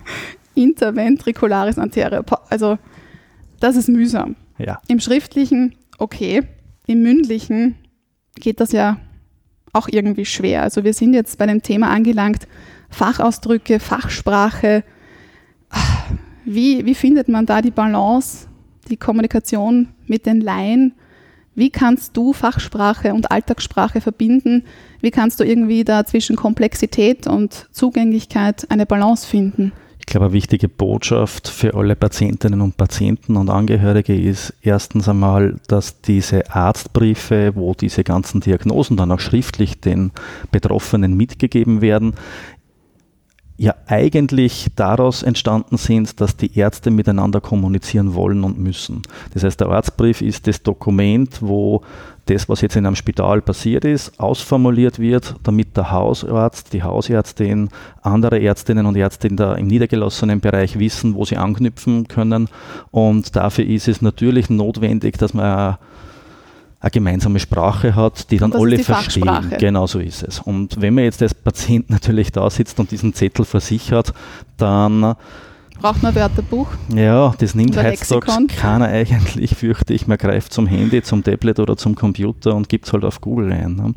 interventricularis 0.54 1.78
anterior. 1.78 2.24
Also 2.50 2.78
das 3.60 3.76
ist 3.76 3.88
mühsam. 3.88 4.36
Ja, 4.58 4.80
Im 4.88 5.00
schriftlichen 5.00 5.74
okay, 5.98 6.42
im 6.86 7.02
mündlichen 7.02 7.76
geht 8.34 8.60
das 8.60 8.72
ja 8.72 8.98
auch 9.72 9.88
irgendwie 9.90 10.26
schwer. 10.26 10.62
Also 10.62 10.84
wir 10.84 10.92
sind 10.92 11.14
jetzt 11.14 11.38
bei 11.38 11.46
dem 11.46 11.62
Thema 11.62 11.88
angelangt, 11.90 12.46
Fachausdrücke, 12.96 13.78
Fachsprache. 13.78 14.82
Wie, 16.46 16.86
wie 16.86 16.94
findet 16.94 17.28
man 17.28 17.44
da 17.44 17.60
die 17.60 17.70
Balance, 17.70 18.46
die 18.88 18.96
Kommunikation 18.96 19.88
mit 20.06 20.24
den 20.24 20.40
Laien? 20.40 20.94
Wie 21.54 21.68
kannst 21.68 22.16
du 22.16 22.32
Fachsprache 22.32 23.12
und 23.12 23.30
Alltagssprache 23.30 24.00
verbinden? 24.00 24.64
Wie 25.02 25.10
kannst 25.10 25.40
du 25.40 25.44
irgendwie 25.44 25.84
da 25.84 26.06
zwischen 26.06 26.36
Komplexität 26.36 27.26
und 27.26 27.68
Zugänglichkeit 27.70 28.66
eine 28.70 28.86
Balance 28.86 29.26
finden? 29.26 29.72
ich 30.06 30.12
glaube, 30.12 30.26
eine 30.26 30.34
wichtige 30.34 30.68
Botschaft 30.68 31.48
für 31.48 31.74
alle 31.74 31.96
Patientinnen 31.96 32.60
und 32.60 32.76
Patienten 32.76 33.36
und 33.36 33.50
Angehörige 33.50 34.16
ist 34.16 34.54
erstens 34.62 35.08
einmal, 35.08 35.56
dass 35.66 36.00
diese 36.00 36.48
Arztbriefe, 36.54 37.56
wo 37.56 37.74
diese 37.74 38.04
ganzen 38.04 38.40
Diagnosen 38.40 38.96
dann 38.96 39.10
auch 39.10 39.18
schriftlich 39.18 39.80
den 39.80 40.12
Betroffenen 40.52 41.16
mitgegeben 41.16 41.80
werden, 41.80 42.14
ja 43.58 43.74
eigentlich 43.86 44.68
daraus 44.76 45.22
entstanden 45.22 45.76
sind, 45.76 46.20
dass 46.20 46.36
die 46.36 46.58
Ärzte 46.58 46.90
miteinander 46.90 47.40
kommunizieren 47.40 48.14
wollen 48.14 48.44
und 48.44 48.58
müssen. 48.58 49.02
Das 49.32 49.44
heißt, 49.44 49.60
der 49.60 49.68
Arztbrief 49.68 50.20
ist 50.20 50.46
das 50.46 50.62
Dokument, 50.62 51.38
wo 51.40 51.82
das, 52.26 52.48
was 52.48 52.60
jetzt 52.60 52.76
in 52.76 52.84
einem 52.84 52.96
Spital 52.96 53.40
passiert 53.40 53.84
ist, 53.84 54.18
ausformuliert 54.18 54.98
wird, 54.98 55.36
damit 55.44 55.76
der 55.76 55.92
Hausarzt, 55.92 56.72
die 56.72 56.82
Hausärztin, 56.82 57.68
andere 58.02 58.40
Ärztinnen 58.40 58.84
und 58.84 58.96
Ärzte 58.96 59.28
im 59.28 59.66
niedergelassenen 59.66 60.40
Bereich 60.40 60.78
wissen, 60.78 61.14
wo 61.14 61.24
sie 61.24 61.36
anknüpfen 61.36 62.08
können. 62.08 62.48
Und 62.90 63.36
dafür 63.36 63.64
ist 63.64 63.88
es 63.88 64.02
natürlich 64.02 64.50
notwendig, 64.50 65.18
dass 65.18 65.34
man 65.34 65.78
eine 66.80 66.90
gemeinsame 66.90 67.40
Sprache 67.40 67.94
hat, 67.94 68.30
die 68.30 68.38
dann 68.38 68.52
alle 68.52 68.78
verstehen. 68.78 69.24
Fachsprache. 69.24 69.56
Genau 69.58 69.86
so 69.86 69.98
ist 69.98 70.22
es. 70.22 70.40
Und 70.40 70.80
wenn 70.80 70.94
man 70.94 71.04
jetzt 71.04 71.22
als 71.22 71.34
Patient 71.34 71.90
natürlich 71.90 72.32
da 72.32 72.48
sitzt 72.50 72.78
und 72.78 72.90
diesen 72.90 73.14
Zettel 73.14 73.44
versichert, 73.44 74.12
dann 74.56 75.16
Braucht 75.80 76.02
man 76.02 76.12
ein 76.12 76.16
Wörterbuch? 76.16 76.68
ja, 76.94 77.34
das 77.38 77.54
nimmt 77.54 77.76
heutzutage 77.76 78.26
Lexikon. 78.26 78.46
keiner 78.48 78.86
eigentlich, 78.86 79.50
fürchte 79.56 79.94
ich. 79.94 80.06
Man 80.06 80.18
greift 80.18 80.52
zum 80.52 80.66
Handy, 80.66 81.02
zum 81.02 81.22
Tablet 81.22 81.60
oder 81.60 81.76
zum 81.76 81.94
Computer 81.94 82.54
und 82.54 82.68
gibt 82.68 82.86
es 82.86 82.92
halt 82.92 83.04
auf 83.04 83.20
Google 83.20 83.52
ein. 83.52 83.76
Ne? 83.76 83.92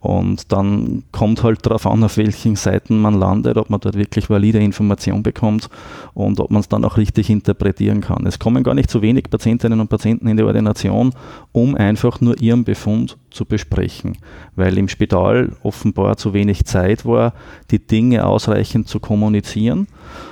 Und 0.00 0.52
dann 0.52 1.02
kommt 1.10 1.42
halt 1.42 1.66
darauf 1.66 1.84
an, 1.86 2.04
auf 2.04 2.16
welchen 2.18 2.54
Seiten 2.54 3.00
man 3.00 3.14
landet, 3.14 3.56
ob 3.56 3.68
man 3.68 3.80
dort 3.80 3.96
wirklich 3.96 4.30
valide 4.30 4.60
Information 4.60 5.24
bekommt 5.24 5.68
und 6.14 6.38
ob 6.38 6.52
man 6.52 6.60
es 6.60 6.68
dann 6.68 6.84
auch 6.84 6.96
richtig 6.96 7.30
interpretieren 7.30 8.00
kann. 8.00 8.24
Es 8.24 8.38
kommen 8.38 8.62
gar 8.62 8.74
nicht 8.74 8.90
so 8.90 9.02
wenig 9.02 9.28
Patientinnen 9.28 9.80
und 9.80 9.88
Patienten 9.88 10.28
in 10.28 10.36
die 10.36 10.44
Ordination, 10.44 11.12
um 11.50 11.74
einfach 11.74 12.20
nur 12.20 12.40
ihren 12.40 12.62
Befund 12.62 13.18
zu 13.30 13.44
besprechen, 13.44 14.16
weil 14.54 14.78
im 14.78 14.88
Spital 14.88 15.56
offenbar 15.64 16.16
zu 16.16 16.32
wenig 16.32 16.64
Zeit 16.64 17.04
war, 17.04 17.34
die 17.72 17.84
Dinge 17.84 18.24
ausreichend 18.24 18.86
zu 18.86 19.00
kommunizieren. 19.00 19.88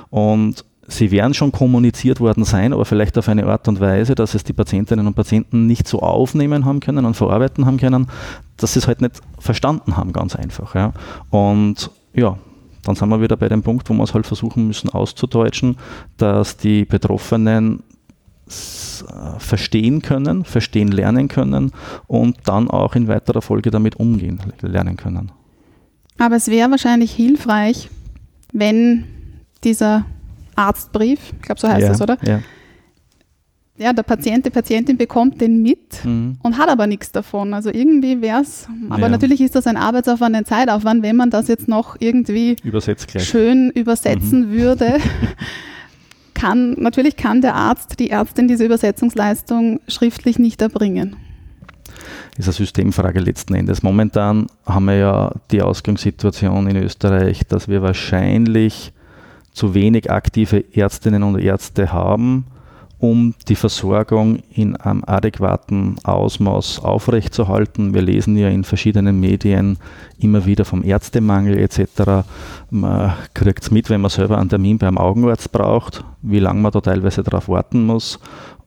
Und 0.09 0.63
sie 0.87 1.11
werden 1.11 1.33
schon 1.33 1.51
kommuniziert 1.51 2.19
worden 2.19 2.45
sein, 2.45 2.73
aber 2.73 2.85
vielleicht 2.85 3.17
auf 3.17 3.27
eine 3.27 3.45
Art 3.45 3.67
und 3.67 3.79
Weise, 3.79 4.15
dass 4.15 4.33
es 4.33 4.43
die 4.43 4.53
Patientinnen 4.53 5.05
und 5.05 5.15
Patienten 5.15 5.67
nicht 5.67 5.87
so 5.87 5.99
aufnehmen 5.99 6.65
haben 6.65 6.79
können 6.79 7.05
und 7.05 7.15
verarbeiten 7.15 7.65
haben 7.65 7.77
können, 7.77 8.07
dass 8.55 8.73
sie 8.73 8.79
es 8.79 8.87
halt 8.87 9.01
nicht 9.01 9.21
verstanden 9.37 9.97
haben, 9.97 10.13
ganz 10.13 10.35
einfach. 10.35 10.75
Ja. 10.75 10.93
Und 11.29 11.91
ja, 12.13 12.37
dann 12.83 12.95
sind 12.95 13.09
wir 13.09 13.21
wieder 13.21 13.35
bei 13.35 13.49
dem 13.49 13.63
Punkt, 13.63 13.89
wo 13.89 13.93
wir 13.93 14.03
es 14.03 14.13
halt 14.13 14.25
versuchen 14.25 14.67
müssen 14.67 14.89
auszudeutschen, 14.89 15.77
dass 16.15 16.55
die 16.55 16.85
Betroffenen 16.85 17.83
äh, 18.47 19.39
verstehen 19.39 20.01
können, 20.01 20.45
verstehen 20.45 20.87
lernen 20.87 21.27
können 21.27 21.71
und 22.07 22.37
dann 22.45 22.69
auch 22.69 22.95
in 22.95 23.09
weiterer 23.09 23.41
Folge 23.41 23.71
damit 23.71 23.97
umgehen 23.97 24.39
lernen 24.61 24.95
können. 24.95 25.31
Aber 26.17 26.37
es 26.37 26.47
wäre 26.47 26.71
wahrscheinlich 26.71 27.11
hilfreich, 27.11 27.89
wenn 28.53 29.03
dieser 29.63 30.05
Arztbrief, 30.57 31.19
ich 31.35 31.41
glaube 31.41 31.59
so 31.61 31.67
heißt 31.69 31.81
ja, 31.87 31.91
es, 31.93 32.01
oder? 32.01 32.17
Ja. 32.25 32.39
Ja, 33.79 33.93
der 33.93 34.01
Patient, 34.01 34.43
die 34.43 34.49
Patientin 34.49 34.97
bekommt 34.97 35.39
den 35.39 35.61
mit 35.61 36.03
Mhm. 36.03 36.37
und 36.41 36.57
hat 36.57 36.67
aber 36.67 36.87
nichts 36.87 37.11
davon. 37.11 37.53
Also 37.53 37.69
irgendwie 37.71 38.19
wäre 38.21 38.41
es, 38.41 38.67
aber 38.89 39.03
Ja. 39.03 39.09
natürlich 39.09 39.39
ist 39.39 39.53
das 39.53 39.67
ein 39.67 39.77
Arbeitsaufwand, 39.77 40.35
ein 40.35 40.45
Zeitaufwand, 40.45 41.03
wenn 41.03 41.15
man 41.15 41.29
das 41.29 41.47
jetzt 41.47 41.67
noch 41.67 41.95
irgendwie 41.99 42.55
schön 43.19 43.69
übersetzen 43.69 44.49
würde. 44.51 44.97
Kann, 46.33 46.73
natürlich 46.73 47.17
kann 47.17 47.41
der 47.41 47.55
Arzt, 47.55 47.99
die 47.99 48.11
Ärztin 48.11 48.47
diese 48.47 48.63
Übersetzungsleistung 48.65 49.79
schriftlich 49.87 50.37
nicht 50.37 50.61
erbringen. 50.61 51.15
ist 52.37 52.45
eine 52.47 52.53
Systemfrage 52.53 53.19
letzten 53.19 53.55
Endes. 53.55 53.81
Momentan 53.81 54.45
haben 54.65 54.85
wir 54.85 54.97
ja 54.97 55.31
die 55.49 55.63
Ausgangssituation 55.63 56.67
in 56.67 56.77
Österreich, 56.77 57.41
dass 57.47 57.67
wir 57.67 57.81
wahrscheinlich 57.81 58.91
zu 59.57 59.73
wenig 59.73 60.11
aktive 60.11 60.63
Ärztinnen 60.71 61.23
und 61.23 61.39
Ärzte 61.39 61.91
haben, 61.91 62.45
um 62.99 63.33
die 63.47 63.55
Versorgung 63.55 64.39
in 64.53 64.75
einem 64.75 65.03
adäquaten 65.05 65.97
Ausmaß 66.03 66.83
aufrechtzuerhalten. 66.83 67.93
Wir 67.93 68.03
lesen 68.03 68.37
ja 68.37 68.49
in 68.49 68.63
verschiedenen 68.63 69.19
Medien 69.19 69.77
immer 70.19 70.45
wieder 70.45 70.63
vom 70.63 70.83
Ärztemangel 70.83 71.57
etc. 71.57 72.25
Man 72.69 73.13
kriegt 73.33 73.63
es 73.63 73.71
mit, 73.71 73.89
wenn 73.89 74.01
man 74.01 74.11
selber 74.11 74.37
einen 74.37 74.49
Termin 74.49 74.77
beim 74.77 74.97
Augenarzt 74.97 75.51
braucht, 75.51 76.03
wie 76.21 76.39
lange 76.39 76.61
man 76.61 76.71
da 76.71 76.81
teilweise 76.81 77.23
darauf 77.23 77.49
warten 77.49 77.83
muss. 77.83 78.19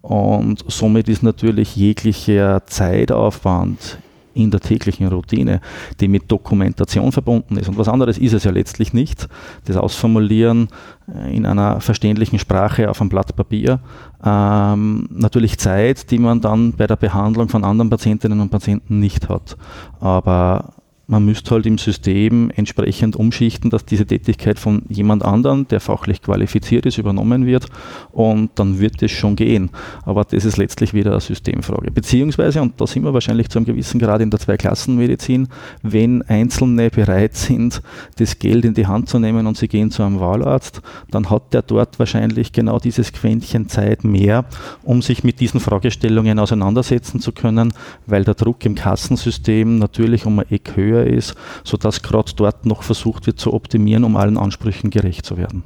Und 0.02 0.64
somit 0.68 1.08
ist 1.08 1.22
natürlich 1.22 1.76
jeglicher 1.76 2.66
Zeitaufwand 2.66 3.98
in 4.34 4.50
der 4.50 4.60
täglichen 4.60 5.08
Routine, 5.08 5.60
die 6.00 6.08
mit 6.08 6.30
Dokumentation 6.30 7.12
verbunden 7.12 7.56
ist. 7.56 7.68
Und 7.68 7.78
was 7.78 7.88
anderes 7.88 8.18
ist 8.18 8.32
es 8.32 8.44
ja 8.44 8.50
letztlich 8.50 8.92
nicht. 8.92 9.28
Das 9.64 9.76
Ausformulieren 9.76 10.68
äh, 11.14 11.36
in 11.36 11.46
einer 11.46 11.80
verständlichen 11.80 12.38
Sprache 12.38 12.90
auf 12.90 13.00
einem 13.00 13.10
Blatt 13.10 13.34
Papier. 13.34 13.80
Ähm, 14.24 15.08
natürlich 15.10 15.58
Zeit, 15.58 16.10
die 16.10 16.18
man 16.18 16.40
dann 16.40 16.72
bei 16.72 16.86
der 16.86 16.96
Behandlung 16.96 17.48
von 17.48 17.64
anderen 17.64 17.90
Patientinnen 17.90 18.40
und 18.40 18.50
Patienten 18.50 18.98
nicht 18.98 19.28
hat. 19.28 19.56
Aber 20.00 20.74
man 21.10 21.24
müsste 21.24 21.50
halt 21.50 21.66
im 21.66 21.76
System 21.76 22.52
entsprechend 22.54 23.16
umschichten, 23.16 23.68
dass 23.68 23.84
diese 23.84 24.06
Tätigkeit 24.06 24.60
von 24.60 24.82
jemand 24.88 25.24
anderem, 25.24 25.66
der 25.66 25.80
fachlich 25.80 26.22
qualifiziert 26.22 26.86
ist, 26.86 26.98
übernommen 26.98 27.46
wird 27.46 27.66
und 28.12 28.50
dann 28.54 28.78
wird 28.78 29.02
es 29.02 29.10
schon 29.10 29.34
gehen. 29.34 29.70
Aber 30.04 30.24
das 30.24 30.44
ist 30.44 30.56
letztlich 30.56 30.94
wieder 30.94 31.10
eine 31.10 31.20
Systemfrage. 31.20 31.90
Beziehungsweise, 31.90 32.62
und 32.62 32.80
da 32.80 32.86
sind 32.86 33.02
wir 33.02 33.12
wahrscheinlich 33.12 33.48
zu 33.48 33.58
einem 33.58 33.66
gewissen 33.66 33.98
Grad 33.98 34.20
in 34.20 34.30
der 34.30 34.38
Zweiklassenmedizin, 34.38 35.48
wenn 35.82 36.22
Einzelne 36.22 36.90
bereit 36.90 37.36
sind, 37.36 37.82
das 38.16 38.38
Geld 38.38 38.64
in 38.64 38.74
die 38.74 38.86
Hand 38.86 39.08
zu 39.08 39.18
nehmen 39.18 39.48
und 39.48 39.56
sie 39.56 39.66
gehen 39.66 39.90
zu 39.90 40.04
einem 40.04 40.20
Wahlarzt, 40.20 40.80
dann 41.10 41.28
hat 41.28 41.52
der 41.52 41.62
dort 41.62 41.98
wahrscheinlich 41.98 42.52
genau 42.52 42.78
dieses 42.78 43.12
Quäntchen 43.12 43.68
Zeit 43.68 44.04
mehr, 44.04 44.44
um 44.84 45.02
sich 45.02 45.24
mit 45.24 45.40
diesen 45.40 45.58
Fragestellungen 45.58 46.38
auseinandersetzen 46.38 47.18
zu 47.18 47.32
können, 47.32 47.72
weil 48.06 48.22
der 48.22 48.34
Druck 48.34 48.64
im 48.64 48.76
Kassensystem 48.76 49.78
natürlich 49.78 50.24
um 50.24 50.38
ein 50.38 50.50
Eck 50.50 50.76
höher 50.76 50.99
ist, 51.06 51.34
sodass 51.64 52.02
gerade 52.02 52.32
dort 52.36 52.66
noch 52.66 52.82
versucht 52.82 53.26
wird 53.26 53.38
zu 53.38 53.52
optimieren, 53.52 54.04
um 54.04 54.16
allen 54.16 54.36
Ansprüchen 54.36 54.90
gerecht 54.90 55.24
zu 55.24 55.36
werden. 55.36 55.62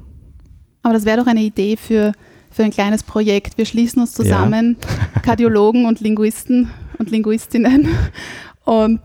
Aber 0.83 0.95
das 0.95 1.05
wäre 1.05 1.19
doch 1.19 1.27
eine 1.27 1.43
Idee 1.43 1.77
für, 1.77 2.13
für 2.51 2.65
ein 2.65 2.71
kleines 2.71 3.03
Projekt. 3.03 3.57
Wir 3.59 3.65
schließen 3.65 4.01
uns 4.01 4.13
zusammen, 4.13 4.77
Kardiologen 5.23 5.87
und 5.87 6.01
Linguisten 6.01 6.71
und 6.99 7.11
Linguistinnen, 7.11 7.89
und 8.65 9.01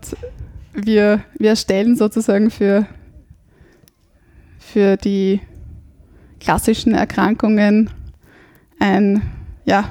wir, 0.72 1.22
wir 1.38 1.50
erstellen 1.50 1.96
sozusagen 1.96 2.50
für, 2.50 2.86
für 4.58 4.96
die 4.96 5.40
klassischen 6.40 6.94
Erkrankungen 6.94 7.90
ein, 8.78 9.22
ja, 9.66 9.90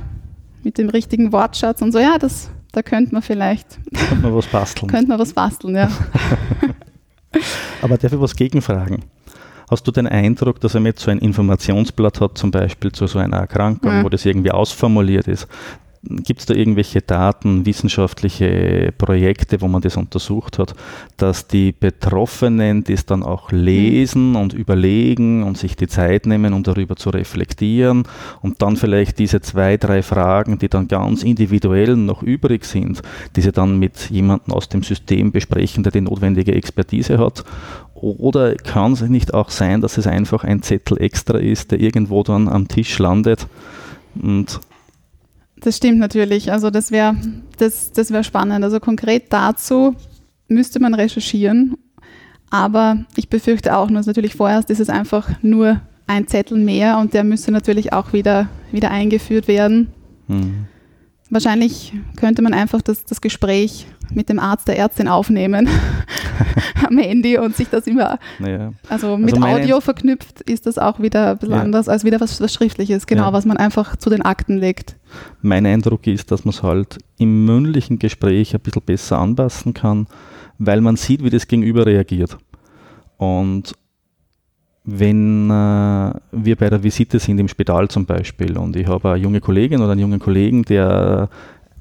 mit 0.63 0.77
dem 0.77 0.89
richtigen 0.89 1.31
Wortschatz 1.31 1.81
und 1.81 1.91
so, 1.91 1.99
ja, 1.99 2.17
das, 2.17 2.49
da 2.71 2.81
könnte 2.83 3.13
man 3.13 3.21
vielleicht, 3.21 3.79
Könnte 3.93 4.15
man 4.23 4.35
was 4.35 4.47
basteln. 4.47 4.89
könnte 4.89 5.07
man 5.09 5.19
was 5.19 5.33
basteln, 5.33 5.75
ja. 5.75 5.89
Aber 7.81 7.97
darf 7.97 8.11
ich 8.13 8.19
was 8.19 8.35
gegenfragen? 8.35 9.03
Hast 9.69 9.87
du 9.87 9.91
den 9.91 10.07
Eindruck, 10.07 10.59
dass 10.61 10.73
er 10.73 10.81
mit 10.81 10.97
so 10.99 11.11
ein 11.11 11.19
Informationsblatt 11.19 12.21
hat, 12.21 12.37
zum 12.37 12.49
Beispiel 12.51 12.91
zu 12.91 13.05
so 13.07 13.19
einer 13.19 13.37
Erkrankung, 13.37 13.91
Ja. 13.91 14.03
wo 14.03 14.09
das 14.09 14.25
irgendwie 14.25 14.51
ausformuliert 14.51 15.27
ist, 15.27 15.47
gibt 16.01 16.39
es 16.39 16.45
da 16.45 16.53
irgendwelche 16.53 17.01
Daten, 17.01 17.65
wissenschaftliche 17.65 18.93
Projekte, 18.97 19.59
wo 19.59 19.67
man 19.67 19.81
das 19.81 19.97
untersucht 19.97 20.57
hat, 20.57 20.73
dass 21.17 21.47
die 21.47 21.73
Betroffenen 21.73 22.85
das 22.85 23.05
dann 23.05 23.21
auch 23.21 23.51
lesen 23.51 24.35
und 24.35 24.53
überlegen 24.53 25.43
und 25.43 25.57
sich 25.57 25.75
die 25.75 25.87
Zeit 25.87 26.25
nehmen, 26.25 26.53
um 26.53 26.63
darüber 26.63 26.95
zu 26.95 27.09
reflektieren 27.09 28.03
und 28.41 28.61
dann 28.61 28.77
vielleicht 28.77 29.19
diese 29.19 29.41
zwei, 29.41 29.75
drei 29.75 30.01
Fragen, 30.01 30.57
die 30.57 30.69
dann 30.69 30.87
ganz 30.87 31.23
individuell 31.23 31.97
noch 31.97 32.23
übrig 32.23 32.63
sind, 32.63 33.01
diese 33.35 33.51
dann 33.51 33.77
mit 33.77 34.09
jemandem 34.09 34.53
aus 34.53 34.69
dem 34.69 34.83
System 34.83 35.33
besprechen, 35.33 35.83
der 35.83 35.91
die 35.91 36.01
notwendige 36.01 36.55
Expertise 36.55 37.17
hat? 37.17 37.43
Oder 37.93 38.55
kann 38.55 38.93
es 38.93 39.01
nicht 39.01 39.33
auch 39.33 39.49
sein, 39.49 39.81
dass 39.81 39.97
es 39.97 40.07
einfach 40.07 40.45
ein 40.45 40.61
Zettel 40.61 41.01
extra 41.01 41.37
ist, 41.37 41.71
der 41.71 41.81
irgendwo 41.81 42.23
dann 42.23 42.47
am 42.47 42.69
Tisch 42.69 42.97
landet 42.99 43.47
und 44.15 44.61
das 45.61 45.77
stimmt 45.77 45.99
natürlich. 45.99 46.51
Also 46.51 46.69
das 46.69 46.91
wäre 46.91 47.15
das, 47.57 47.91
das 47.91 48.11
wär 48.11 48.23
spannend. 48.23 48.63
Also 48.63 48.79
konkret 48.79 49.31
dazu 49.31 49.95
müsste 50.47 50.79
man 50.79 50.93
recherchieren. 50.93 51.77
Aber 52.49 53.05
ich 53.15 53.29
befürchte 53.29 53.77
auch, 53.77 53.89
nur 53.89 54.01
natürlich 54.01 54.35
vorerst 54.35 54.69
ist 54.69 54.79
es 54.79 54.89
einfach 54.89 55.29
nur 55.41 55.81
ein 56.07 56.27
Zettel 56.27 56.57
mehr 56.57 56.97
und 56.97 57.13
der 57.13 57.23
müsste 57.23 57.51
natürlich 57.51 57.93
auch 57.93 58.13
wieder, 58.13 58.49
wieder 58.71 58.89
eingeführt 58.89 59.47
werden. 59.47 59.93
Mhm. 60.27 60.65
Wahrscheinlich 61.29 61.93
könnte 62.15 62.41
man 62.41 62.53
einfach 62.53 62.81
das, 62.81 63.05
das 63.05 63.21
Gespräch 63.21 63.85
mit 64.13 64.29
dem 64.29 64.39
Arzt, 64.39 64.67
der 64.67 64.77
Ärztin 64.77 65.07
aufnehmen 65.07 65.67
am 66.87 66.97
Handy 66.97 67.37
und 67.37 67.55
sich 67.55 67.69
das 67.69 67.87
immer, 67.87 68.19
ja. 68.39 68.73
also 68.89 69.17
mit 69.17 69.35
also 69.35 69.45
Audio 69.45 69.81
verknüpft, 69.81 70.41
ist 70.41 70.65
das 70.65 70.77
auch 70.77 70.99
wieder 70.99 71.31
ein 71.31 71.37
bisschen 71.37 71.55
ja. 71.55 71.61
anders 71.61 71.89
als 71.89 72.03
wieder 72.03 72.19
was, 72.19 72.41
was 72.41 72.53
Schriftliches, 72.53 73.07
genau, 73.07 73.25
ja. 73.25 73.33
was 73.33 73.45
man 73.45 73.57
einfach 73.57 73.95
zu 73.95 74.09
den 74.09 74.21
Akten 74.21 74.57
legt. 74.57 74.95
Mein 75.41 75.65
Eindruck 75.65 76.07
ist, 76.07 76.31
dass 76.31 76.45
man 76.45 76.53
es 76.53 76.63
halt 76.63 76.97
im 77.17 77.45
mündlichen 77.45 77.99
Gespräch 77.99 78.53
ein 78.53 78.61
bisschen 78.61 78.83
besser 78.83 79.19
anpassen 79.19 79.73
kann, 79.73 80.07
weil 80.57 80.81
man 80.81 80.95
sieht, 80.95 81.23
wie 81.23 81.29
das 81.29 81.47
Gegenüber 81.47 81.85
reagiert. 81.85 82.37
Und 83.17 83.73
wenn 84.85 85.49
äh, 85.49 86.13
wir 86.31 86.55
bei 86.55 86.69
der 86.69 86.81
Visite 86.81 87.19
sind 87.19 87.39
im 87.39 87.47
Spital 87.47 87.87
zum 87.89 88.05
Beispiel 88.05 88.57
und 88.57 88.75
ich 88.75 88.87
habe 88.87 89.11
eine 89.11 89.21
junge 89.21 89.41
Kollegin 89.41 89.81
oder 89.81 89.91
einen 89.91 90.01
jungen 90.01 90.19
Kollegen, 90.19 90.63
der 90.63 91.29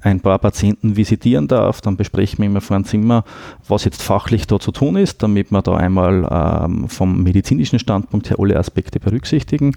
ein 0.01 0.21
paar 0.21 0.39
Patienten 0.39 0.97
visitieren 0.97 1.49
darf, 1.49 1.81
dann 1.81 1.97
besprechen 1.97 2.39
wir 2.39 2.47
immer 2.47 2.61
vor 2.61 2.77
einem 2.77 2.85
Zimmer, 2.85 3.25
was 3.67 3.85
jetzt 3.85 4.03
fachlich 4.03 4.47
da 4.47 4.59
zu 4.61 4.73
tun 4.73 4.97
ist, 4.97 5.23
damit 5.23 5.51
wir 5.51 5.63
da 5.63 5.77
einmal 5.77 6.29
ähm, 6.31 6.89
vom 6.89 7.23
medizinischen 7.23 7.79
Standpunkt 7.79 8.31
her 8.31 8.37
alle 8.39 8.57
Aspekte 8.57 9.01
berücksichtigen. 9.01 9.75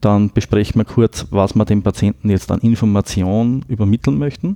Dann 0.00 0.30
besprechen 0.30 0.80
wir 0.80 0.84
kurz, 0.84 1.26
was 1.30 1.54
wir 1.54 1.64
dem 1.64 1.82
Patienten 1.82 2.30
jetzt 2.30 2.50
an 2.50 2.60
Information 2.60 3.64
übermitteln 3.68 4.18
möchten. 4.18 4.54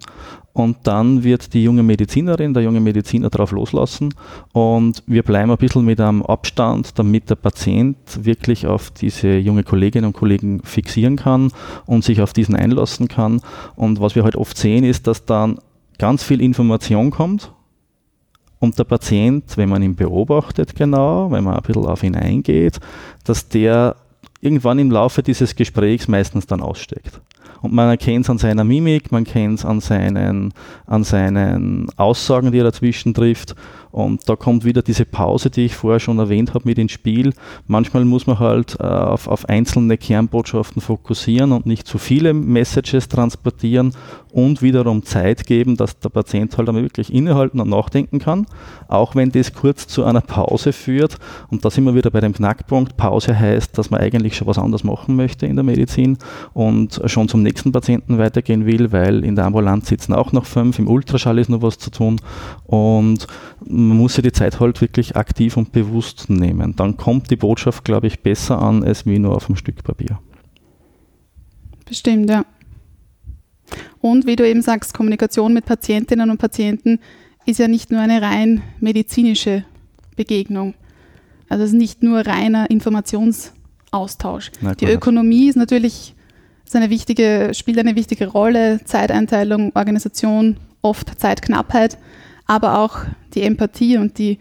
Und 0.52 0.76
dann 0.84 1.24
wird 1.24 1.54
die 1.54 1.64
junge 1.64 1.82
Medizinerin, 1.82 2.54
der 2.54 2.62
junge 2.62 2.80
Mediziner 2.80 3.30
darauf 3.30 3.52
loslassen. 3.52 4.14
Und 4.52 5.02
wir 5.06 5.22
bleiben 5.22 5.50
ein 5.50 5.56
bisschen 5.56 5.84
mit 5.84 6.00
einem 6.00 6.22
Abstand, 6.22 6.98
damit 6.98 7.30
der 7.30 7.36
Patient 7.36 7.96
wirklich 8.14 8.66
auf 8.66 8.90
diese 8.90 9.36
junge 9.38 9.64
Kolleginnen 9.64 10.06
und 10.06 10.12
Kollegen 10.12 10.62
fixieren 10.62 11.16
kann 11.16 11.50
und 11.86 12.04
sich 12.04 12.20
auf 12.20 12.32
diesen 12.32 12.54
einlassen 12.54 13.08
kann. 13.08 13.40
Und 13.76 14.00
was 14.00 14.14
wir 14.14 14.24
halt 14.24 14.36
oft 14.36 14.56
sehen, 14.56 14.84
ist, 14.84 15.06
dass 15.06 15.24
dann 15.24 15.58
ganz 15.98 16.22
viel 16.22 16.40
Information 16.40 17.10
kommt 17.10 17.52
und 18.62 18.78
der 18.78 18.84
Patient, 18.84 19.56
wenn 19.56 19.68
man 19.68 19.82
ihn 19.82 19.96
beobachtet 19.96 20.76
genau, 20.76 21.32
wenn 21.32 21.42
man 21.42 21.56
ein 21.56 21.62
bisschen 21.62 21.84
auf 21.84 22.04
ihn 22.04 22.14
eingeht, 22.14 22.78
dass 23.24 23.48
der 23.48 23.96
irgendwann 24.42 24.78
im 24.78 24.90
Laufe 24.90 25.22
dieses 25.22 25.56
Gesprächs 25.56 26.08
meistens 26.08 26.46
dann 26.46 26.60
aussteckt. 26.60 27.20
Und 27.62 27.72
man 27.72 27.88
erkennt 27.88 28.24
es 28.26 28.30
an 28.30 28.38
seiner 28.38 28.64
Mimik, 28.64 29.12
man 29.12 29.24
kennt 29.24 29.60
es 29.60 29.64
an 29.64 29.80
seinen, 29.80 30.52
an 30.84 31.04
seinen 31.04 31.86
Aussagen, 31.96 32.50
die 32.50 32.58
er 32.58 32.64
dazwischen 32.64 33.14
trifft. 33.14 33.54
Und 33.92 34.26
da 34.28 34.36
kommt 34.36 34.64
wieder 34.64 34.80
diese 34.80 35.04
Pause, 35.04 35.50
die 35.50 35.66
ich 35.66 35.76
vorher 35.76 36.00
schon 36.00 36.18
erwähnt 36.18 36.54
habe, 36.54 36.66
mit 36.66 36.78
ins 36.78 36.92
Spiel. 36.92 37.34
Manchmal 37.66 38.06
muss 38.06 38.26
man 38.26 38.38
halt 38.38 38.76
äh, 38.80 38.84
auf, 38.84 39.28
auf 39.28 39.48
einzelne 39.48 39.98
Kernbotschaften 39.98 40.80
fokussieren 40.80 41.52
und 41.52 41.66
nicht 41.66 41.86
zu 41.86 41.98
viele 41.98 42.32
Messages 42.32 43.08
transportieren 43.08 43.92
und 44.32 44.62
wiederum 44.62 45.04
Zeit 45.04 45.46
geben, 45.46 45.76
dass 45.76 45.98
der 45.98 46.08
Patient 46.08 46.56
halt 46.56 46.68
einmal 46.68 46.82
wirklich 46.82 47.12
innehalten 47.12 47.60
und 47.60 47.68
nachdenken 47.68 48.18
kann, 48.18 48.46
auch 48.88 49.14
wenn 49.14 49.30
das 49.30 49.52
kurz 49.52 49.86
zu 49.86 50.04
einer 50.04 50.22
Pause 50.22 50.72
führt. 50.72 51.18
Und 51.50 51.64
da 51.64 51.70
sind 51.70 51.84
wir 51.84 51.94
wieder 51.94 52.10
bei 52.10 52.20
dem 52.20 52.32
Knackpunkt. 52.32 52.96
Pause 52.96 53.38
heißt, 53.38 53.76
dass 53.76 53.90
man 53.90 54.00
eigentlich 54.00 54.36
schon 54.36 54.46
was 54.46 54.58
anderes 54.58 54.84
machen 54.84 55.16
möchte 55.16 55.46
in 55.46 55.56
der 55.56 55.64
Medizin 55.64 56.16
und 56.54 57.00
schon 57.06 57.28
zum 57.28 57.42
nächsten 57.42 57.72
Patienten 57.72 58.16
weitergehen 58.16 58.64
will, 58.64 58.90
weil 58.90 59.22
in 59.22 59.36
der 59.36 59.44
Ambulanz 59.44 59.88
sitzen 59.88 60.14
auch 60.14 60.32
noch 60.32 60.46
fünf, 60.46 60.78
im 60.78 60.88
Ultraschall 60.88 61.38
ist 61.38 61.50
noch 61.50 61.60
was 61.60 61.76
zu 61.76 61.90
tun 61.90 62.18
und 62.64 63.26
man 63.88 63.96
muss 63.96 64.14
sich 64.14 64.22
die 64.22 64.32
Zeit 64.32 64.60
halt 64.60 64.80
wirklich 64.80 65.16
aktiv 65.16 65.56
und 65.56 65.72
bewusst 65.72 66.30
nehmen. 66.30 66.74
Dann 66.76 66.96
kommt 66.96 67.30
die 67.30 67.36
Botschaft, 67.36 67.84
glaube 67.84 68.06
ich, 68.06 68.20
besser 68.20 68.60
an 68.60 68.84
als 68.84 69.06
wie 69.06 69.18
nur 69.18 69.34
auf 69.34 69.48
einem 69.48 69.56
Stück 69.56 69.82
Papier. 69.82 70.18
Bestimmt, 71.86 72.30
ja. 72.30 72.44
Und 74.00 74.26
wie 74.26 74.36
du 74.36 74.48
eben 74.48 74.62
sagst, 74.62 74.94
Kommunikation 74.94 75.54
mit 75.54 75.64
Patientinnen 75.64 76.30
und 76.30 76.38
Patienten 76.38 76.98
ist 77.46 77.58
ja 77.58 77.68
nicht 77.68 77.90
nur 77.90 78.00
eine 78.00 78.22
rein 78.22 78.62
medizinische 78.80 79.64
Begegnung. 80.16 80.74
Also 81.48 81.64
es 81.64 81.70
ist 81.70 81.76
nicht 81.76 82.02
nur 82.02 82.26
reiner 82.26 82.70
Informationsaustausch. 82.70 84.52
Na, 84.60 84.74
die 84.74 84.86
Ökonomie 84.86 85.48
ist 85.48 85.56
natürlich 85.56 86.14
ist 86.64 86.76
eine 86.76 86.88
wichtige, 86.88 87.50
spielt 87.52 87.78
eine 87.78 87.96
wichtige 87.96 88.28
Rolle, 88.28 88.80
Zeiteinteilung, 88.84 89.72
Organisation, 89.74 90.56
oft 90.80 91.20
Zeitknappheit 91.20 91.98
aber 92.46 92.78
auch 92.78 92.98
die 93.34 93.42
Empathie 93.42 93.96
und 93.96 94.18
die 94.18 94.38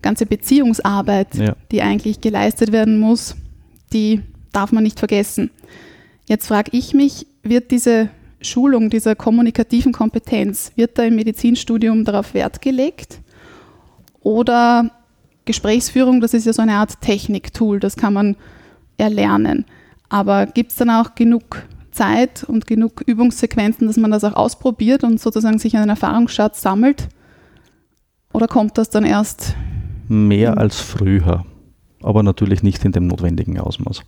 ganze 0.00 0.26
Beziehungsarbeit, 0.26 1.34
ja. 1.36 1.54
die 1.70 1.82
eigentlich 1.82 2.20
geleistet 2.20 2.72
werden 2.72 2.98
muss, 2.98 3.36
die 3.92 4.20
darf 4.52 4.72
man 4.72 4.82
nicht 4.82 4.98
vergessen. 4.98 5.50
Jetzt 6.26 6.48
frage 6.48 6.70
ich 6.72 6.94
mich, 6.94 7.26
wird 7.42 7.70
diese 7.70 8.10
Schulung 8.40 8.90
dieser 8.90 9.14
kommunikativen 9.14 9.92
Kompetenz, 9.92 10.72
wird 10.76 10.98
da 10.98 11.04
im 11.04 11.14
Medizinstudium 11.14 12.04
darauf 12.04 12.34
Wert 12.34 12.60
gelegt? 12.60 13.20
Oder 14.20 14.90
Gesprächsführung, 15.44 16.20
das 16.20 16.34
ist 16.34 16.46
ja 16.46 16.52
so 16.52 16.62
eine 16.62 16.74
Art 16.74 17.00
Techniktool, 17.00 17.80
das 17.80 17.96
kann 17.96 18.12
man 18.12 18.36
erlernen. 18.96 19.64
Aber 20.08 20.46
gibt 20.46 20.70
es 20.70 20.76
dann 20.76 20.90
auch 20.90 21.14
genug 21.14 21.62
Zeit 21.90 22.44
und 22.44 22.66
genug 22.66 23.02
Übungssequenzen, 23.06 23.86
dass 23.86 23.96
man 23.96 24.10
das 24.10 24.24
auch 24.24 24.34
ausprobiert 24.34 25.04
und 25.04 25.20
sozusagen 25.20 25.58
sich 25.58 25.76
einen 25.76 25.88
Erfahrungsschatz 25.88 26.62
sammelt? 26.62 27.08
Oder 28.32 28.48
kommt 28.48 28.78
das 28.78 28.90
dann 28.90 29.04
erst? 29.04 29.56
Mehr 30.08 30.58
als 30.58 30.80
früher, 30.80 31.44
aber 32.02 32.22
natürlich 32.22 32.62
nicht 32.62 32.84
in 32.84 32.92
dem 32.92 33.06
notwendigen 33.06 33.58
Ausmaß. 33.58 34.02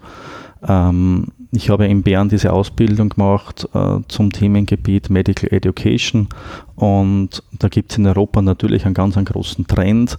Ähm, 0.67 1.29
ich 1.53 1.71
habe 1.71 1.87
in 1.87 2.03
Bern 2.03 2.29
diese 2.29 2.53
Ausbildung 2.53 3.11
gemacht 3.11 3.69
äh, 3.75 3.99
zum 4.09 4.33
Themengebiet 4.33 5.11
Medical 5.11 5.53
Education 5.53 6.29
und 6.75 7.43
da 7.59 7.69
gibt 7.69 7.93
es 7.93 7.99
in 7.99 8.07
Europa 8.07 8.43
natürlich 8.43 8.85
einen 8.85 8.95
ganz 8.95 9.17
einen 9.17 9.27
großen 9.27 9.67
Trend, 9.67 10.19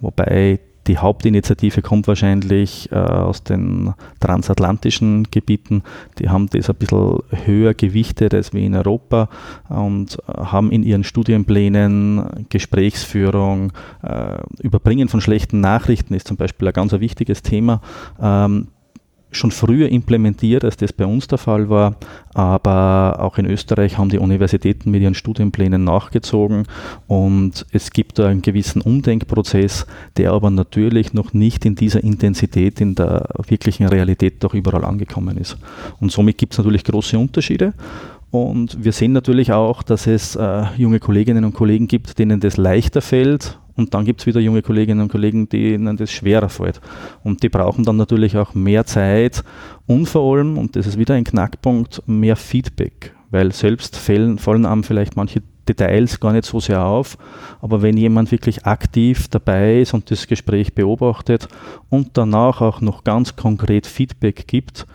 wobei 0.00 0.60
die 0.86 0.98
Hauptinitiative 0.98 1.82
kommt 1.82 2.06
wahrscheinlich 2.06 2.90
äh, 2.92 2.96
aus 2.96 3.42
den 3.42 3.94
transatlantischen 4.20 5.28
Gebieten. 5.30 5.82
Die 6.18 6.28
haben 6.28 6.48
das 6.50 6.70
ein 6.70 6.76
bisschen 6.76 7.20
höher 7.44 7.74
gewichtet 7.74 8.34
als 8.34 8.52
wie 8.52 8.66
in 8.66 8.74
Europa 8.74 9.28
und 9.68 10.18
äh, 10.28 10.32
haben 10.32 10.70
in 10.70 10.82
ihren 10.82 11.04
Studienplänen 11.04 12.46
Gesprächsführung, 12.48 13.72
äh, 14.02 14.38
Überbringen 14.62 15.08
von 15.08 15.20
schlechten 15.20 15.60
Nachrichten 15.60 16.14
ist 16.14 16.28
zum 16.28 16.36
Beispiel 16.36 16.68
ein 16.68 16.74
ganz 16.74 16.92
wichtiges 16.92 17.42
Thema. 17.42 17.80
Ähm, 18.20 18.68
schon 19.30 19.50
früher 19.50 19.88
implementiert, 19.88 20.64
als 20.64 20.76
das 20.76 20.92
bei 20.92 21.04
uns 21.04 21.26
der 21.26 21.38
Fall 21.38 21.68
war. 21.68 21.96
Aber 22.34 23.18
auch 23.20 23.38
in 23.38 23.46
Österreich 23.46 23.98
haben 23.98 24.08
die 24.08 24.18
Universitäten 24.18 24.90
mit 24.90 25.02
ihren 25.02 25.14
Studienplänen 25.14 25.84
nachgezogen 25.84 26.66
und 27.06 27.66
es 27.72 27.90
gibt 27.90 28.18
da 28.18 28.28
einen 28.28 28.42
gewissen 28.42 28.82
Umdenkprozess, 28.82 29.86
der 30.16 30.32
aber 30.32 30.50
natürlich 30.50 31.12
noch 31.12 31.32
nicht 31.32 31.64
in 31.64 31.74
dieser 31.74 32.02
Intensität 32.02 32.80
in 32.80 32.94
der 32.94 33.28
wirklichen 33.48 33.86
Realität 33.86 34.42
doch 34.44 34.54
überall 34.54 34.84
angekommen 34.84 35.36
ist. 35.38 35.56
Und 36.00 36.12
somit 36.12 36.38
gibt 36.38 36.52
es 36.52 36.58
natürlich 36.58 36.84
große 36.84 37.18
Unterschiede. 37.18 37.74
Und 38.30 38.84
wir 38.84 38.92
sehen 38.92 39.12
natürlich 39.12 39.52
auch, 39.52 39.82
dass 39.82 40.06
es 40.06 40.36
äh, 40.36 40.64
junge 40.76 40.98
Kolleginnen 40.98 41.44
und 41.44 41.54
Kollegen 41.54 41.86
gibt, 41.86 42.18
denen 42.18 42.40
das 42.40 42.56
leichter 42.56 43.00
fällt 43.00 43.58
und 43.76 43.94
dann 43.94 44.04
gibt 44.04 44.20
es 44.20 44.26
wieder 44.26 44.40
junge 44.40 44.62
Kolleginnen 44.62 45.02
und 45.02 45.12
Kollegen, 45.12 45.48
denen 45.48 45.96
das 45.96 46.10
schwerer 46.10 46.48
fällt. 46.48 46.80
Und 47.22 47.42
die 47.42 47.48
brauchen 47.48 47.84
dann 47.84 47.96
natürlich 47.96 48.36
auch 48.36 48.54
mehr 48.54 48.86
Zeit 48.86 49.44
und 49.86 50.06
vor 50.06 50.36
allem, 50.36 50.58
und 50.58 50.76
das 50.76 50.86
ist 50.86 50.98
wieder 50.98 51.14
ein 51.14 51.24
Knackpunkt, 51.24 52.02
mehr 52.06 52.36
Feedback. 52.36 53.14
Weil 53.30 53.52
selbst 53.52 53.96
fallen, 53.96 54.38
fallen 54.38 54.66
einem 54.66 54.84
vielleicht 54.84 55.16
manche 55.16 55.42
Details 55.68 56.20
gar 56.20 56.32
nicht 56.32 56.44
so 56.44 56.60
sehr 56.60 56.84
auf, 56.84 57.18
aber 57.60 57.82
wenn 57.82 57.96
jemand 57.96 58.30
wirklich 58.30 58.64
aktiv 58.66 59.26
dabei 59.28 59.80
ist 59.80 59.94
und 59.94 60.10
das 60.10 60.28
Gespräch 60.28 60.74
beobachtet 60.74 61.48
und 61.90 62.10
danach 62.14 62.60
auch 62.60 62.80
noch 62.80 63.02
ganz 63.04 63.34
konkret 63.34 63.86
Feedback 63.86 64.46
gibt, 64.46 64.86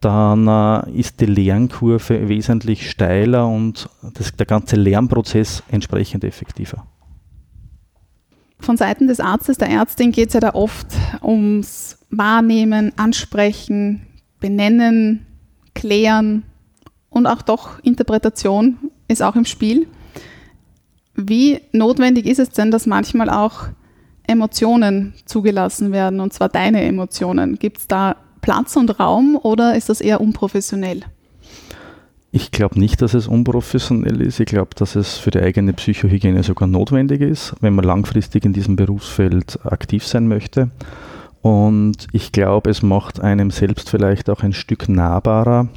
dann 0.00 0.48
äh, 0.48 0.90
ist 0.92 1.20
die 1.20 1.26
Lernkurve 1.26 2.28
wesentlich 2.28 2.90
steiler 2.90 3.46
und 3.46 3.88
das, 4.14 4.34
der 4.34 4.46
ganze 4.46 4.76
Lernprozess 4.76 5.62
entsprechend 5.70 6.24
effektiver. 6.24 6.86
Von 8.60 8.76
Seiten 8.76 9.08
des 9.08 9.20
Arztes, 9.20 9.58
der 9.58 9.70
Ärztin 9.70 10.12
geht 10.12 10.28
es 10.28 10.34
ja 10.34 10.40
da 10.40 10.54
oft 10.54 10.86
ums 11.22 11.98
Wahrnehmen, 12.10 12.92
Ansprechen, 12.96 14.06
Benennen, 14.38 15.26
Klären 15.74 16.44
und 17.08 17.26
auch 17.26 17.42
doch 17.42 17.82
Interpretation 17.82 18.78
ist 19.08 19.22
auch 19.22 19.36
im 19.36 19.44
Spiel. 19.44 19.86
Wie 21.14 21.60
notwendig 21.72 22.26
ist 22.26 22.38
es 22.38 22.50
denn, 22.50 22.70
dass 22.70 22.86
manchmal 22.86 23.28
auch 23.28 23.68
Emotionen 24.26 25.14
zugelassen 25.24 25.92
werden, 25.92 26.20
und 26.20 26.32
zwar 26.32 26.48
deine 26.48 26.82
Emotionen? 26.82 27.58
Gibt 27.58 27.78
es 27.78 27.88
da 27.88 28.16
Platz 28.40 28.76
und 28.76 29.00
Raum 29.00 29.36
oder 29.36 29.74
ist 29.74 29.88
das 29.88 30.00
eher 30.00 30.20
unprofessionell? 30.20 31.02
Ich 32.32 32.52
glaube 32.52 32.78
nicht, 32.78 33.02
dass 33.02 33.14
es 33.14 33.26
unprofessionell 33.26 34.20
ist. 34.20 34.38
Ich 34.38 34.46
glaube, 34.46 34.70
dass 34.76 34.94
es 34.94 35.18
für 35.18 35.32
die 35.32 35.40
eigene 35.40 35.72
Psychohygiene 35.72 36.44
sogar 36.44 36.68
notwendig 36.68 37.20
ist, 37.20 37.54
wenn 37.60 37.74
man 37.74 37.84
langfristig 37.84 38.44
in 38.44 38.52
diesem 38.52 38.76
Berufsfeld 38.76 39.58
aktiv 39.64 40.06
sein 40.06 40.28
möchte. 40.28 40.70
Und 41.42 42.06
ich 42.12 42.30
glaube, 42.30 42.70
es 42.70 42.82
macht 42.82 43.20
einem 43.20 43.50
selbst 43.50 43.90
vielleicht 43.90 44.30
auch 44.30 44.44
ein 44.44 44.52
Stück 44.52 44.88
nahbarer, 44.88 45.68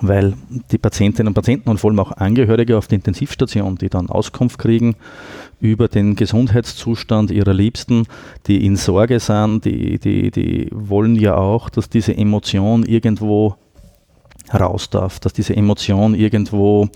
weil 0.00 0.34
die 0.72 0.78
Patientinnen 0.78 1.28
und 1.28 1.34
Patienten 1.34 1.70
und 1.70 1.78
vor 1.78 1.90
allem 1.90 2.00
auch 2.00 2.12
Angehörige 2.12 2.76
auf 2.76 2.88
der 2.88 2.96
Intensivstation, 2.96 3.76
die 3.76 3.88
dann 3.88 4.10
Auskunft 4.10 4.58
kriegen 4.58 4.96
über 5.60 5.86
den 5.86 6.16
Gesundheitszustand 6.16 7.30
ihrer 7.30 7.54
Liebsten, 7.54 8.06
die 8.48 8.66
in 8.66 8.74
Sorge 8.74 9.20
sind, 9.20 9.64
die, 9.64 9.98
die, 10.00 10.32
die 10.32 10.68
wollen 10.72 11.14
ja 11.14 11.36
auch, 11.36 11.70
dass 11.70 11.88
diese 11.88 12.16
Emotion 12.16 12.82
irgendwo 12.82 13.56
raus 14.52 14.90
darf, 14.90 15.18
dass 15.20 15.32
diese 15.32 15.56
Emotion 15.56 16.14
irgendwo 16.14 16.88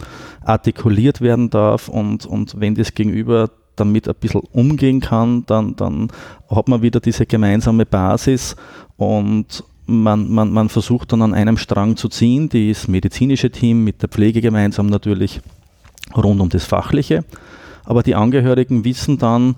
artikuliert 0.42 1.20
werden 1.20 1.50
darf 1.50 1.88
und, 1.88 2.26
und 2.26 2.60
wenn 2.60 2.74
das 2.74 2.94
Gegenüber 2.94 3.50
damit 3.76 4.08
ein 4.08 4.14
bisschen 4.18 4.42
umgehen 4.52 5.00
kann, 5.00 5.44
dann, 5.46 5.74
dann 5.76 6.08
hat 6.48 6.68
man 6.68 6.82
wieder 6.82 7.00
diese 7.00 7.26
gemeinsame 7.26 7.86
Basis 7.86 8.56
und 8.96 9.64
man, 9.86 10.30
man, 10.30 10.52
man 10.52 10.68
versucht 10.68 11.12
dann 11.12 11.22
an 11.22 11.34
einem 11.34 11.56
Strang 11.56 11.96
zu 11.96 12.08
ziehen, 12.08 12.48
das 12.48 12.86
medizinische 12.86 13.50
Team 13.50 13.82
mit 13.84 14.02
der 14.02 14.08
Pflege 14.08 14.40
gemeinsam 14.40 14.86
natürlich 14.86 15.40
rund 16.16 16.40
um 16.40 16.48
das 16.48 16.64
Fachliche. 16.64 17.24
Aber 17.84 18.02
die 18.02 18.14
Angehörigen 18.14 18.84
wissen 18.84 19.18
dann, 19.18 19.56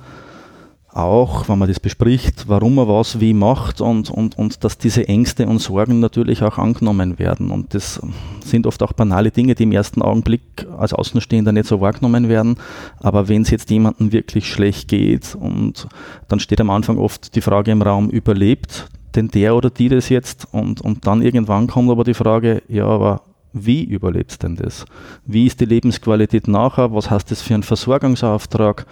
auch, 0.95 1.49
wenn 1.49 1.59
man 1.59 1.69
das 1.69 1.81
bespricht, 1.81 2.49
warum 2.49 2.75
man 2.75 2.89
was 2.89 3.19
wie 3.21 3.33
macht 3.33 3.81
und, 3.81 4.11
und, 4.11 4.37
und 4.37 4.63
dass 4.63 4.79
diese 4.79 5.09
Ängste 5.09 5.47
und 5.47 5.59
Sorgen 5.59 6.01
natürlich 6.01 6.43
auch 6.43 6.59
angenommen 6.59 7.19
werden. 7.19 7.51
Und 7.51 7.75
das 7.75 8.01
sind 8.45 8.67
oft 8.67 8.83
auch 8.83 8.93
banale 8.93 9.31
Dinge, 9.31 9.55
die 9.55 9.63
im 9.63 9.73
ersten 9.73 10.03
Augenblick 10.03 10.67
als 10.77 10.93
Außenstehender 10.93 11.53
nicht 11.53 11.67
so 11.67 11.81
wahrgenommen 11.81 12.29
werden. 12.29 12.57
Aber 13.01 13.29
wenn 13.29 13.43
es 13.43 13.51
jetzt 13.51 13.71
jemandem 13.71 14.13
wirklich 14.13 14.49
schlecht 14.49 14.89
geht 14.89 15.35
und 15.35 15.89
dann 16.29 16.41
steht 16.41 16.61
am 16.61 16.71
Anfang 16.71 16.99
oft 16.99 17.35
die 17.35 17.41
Frage 17.41 17.71
im 17.71 17.83
Raum, 17.83 18.11
überlebt 18.11 18.89
denn 19.15 19.29
der 19.29 19.57
oder 19.57 19.71
die 19.71 19.89
das 19.89 20.09
jetzt? 20.09 20.49
Und, 20.53 20.81
und 20.81 21.07
dann 21.07 21.23
irgendwann 21.23 21.67
kommt 21.67 21.91
aber 21.91 22.05
die 22.05 22.15
Frage, 22.15 22.63
ja, 22.69 22.87
aber 22.87 23.23
wie 23.53 23.85
überlebt 23.85 24.43
denn 24.43 24.57
das? 24.57 24.87
Wie 25.27 25.47
ist 25.47 25.61
die 25.61 25.67
Lebensqualität 25.67 26.49
nachher? 26.49 26.93
Was 26.95 27.11
heißt 27.11 27.31
das 27.31 27.43
für 27.43 27.55
einen 27.55 27.63
Versorgungsauftrag? 27.63 28.87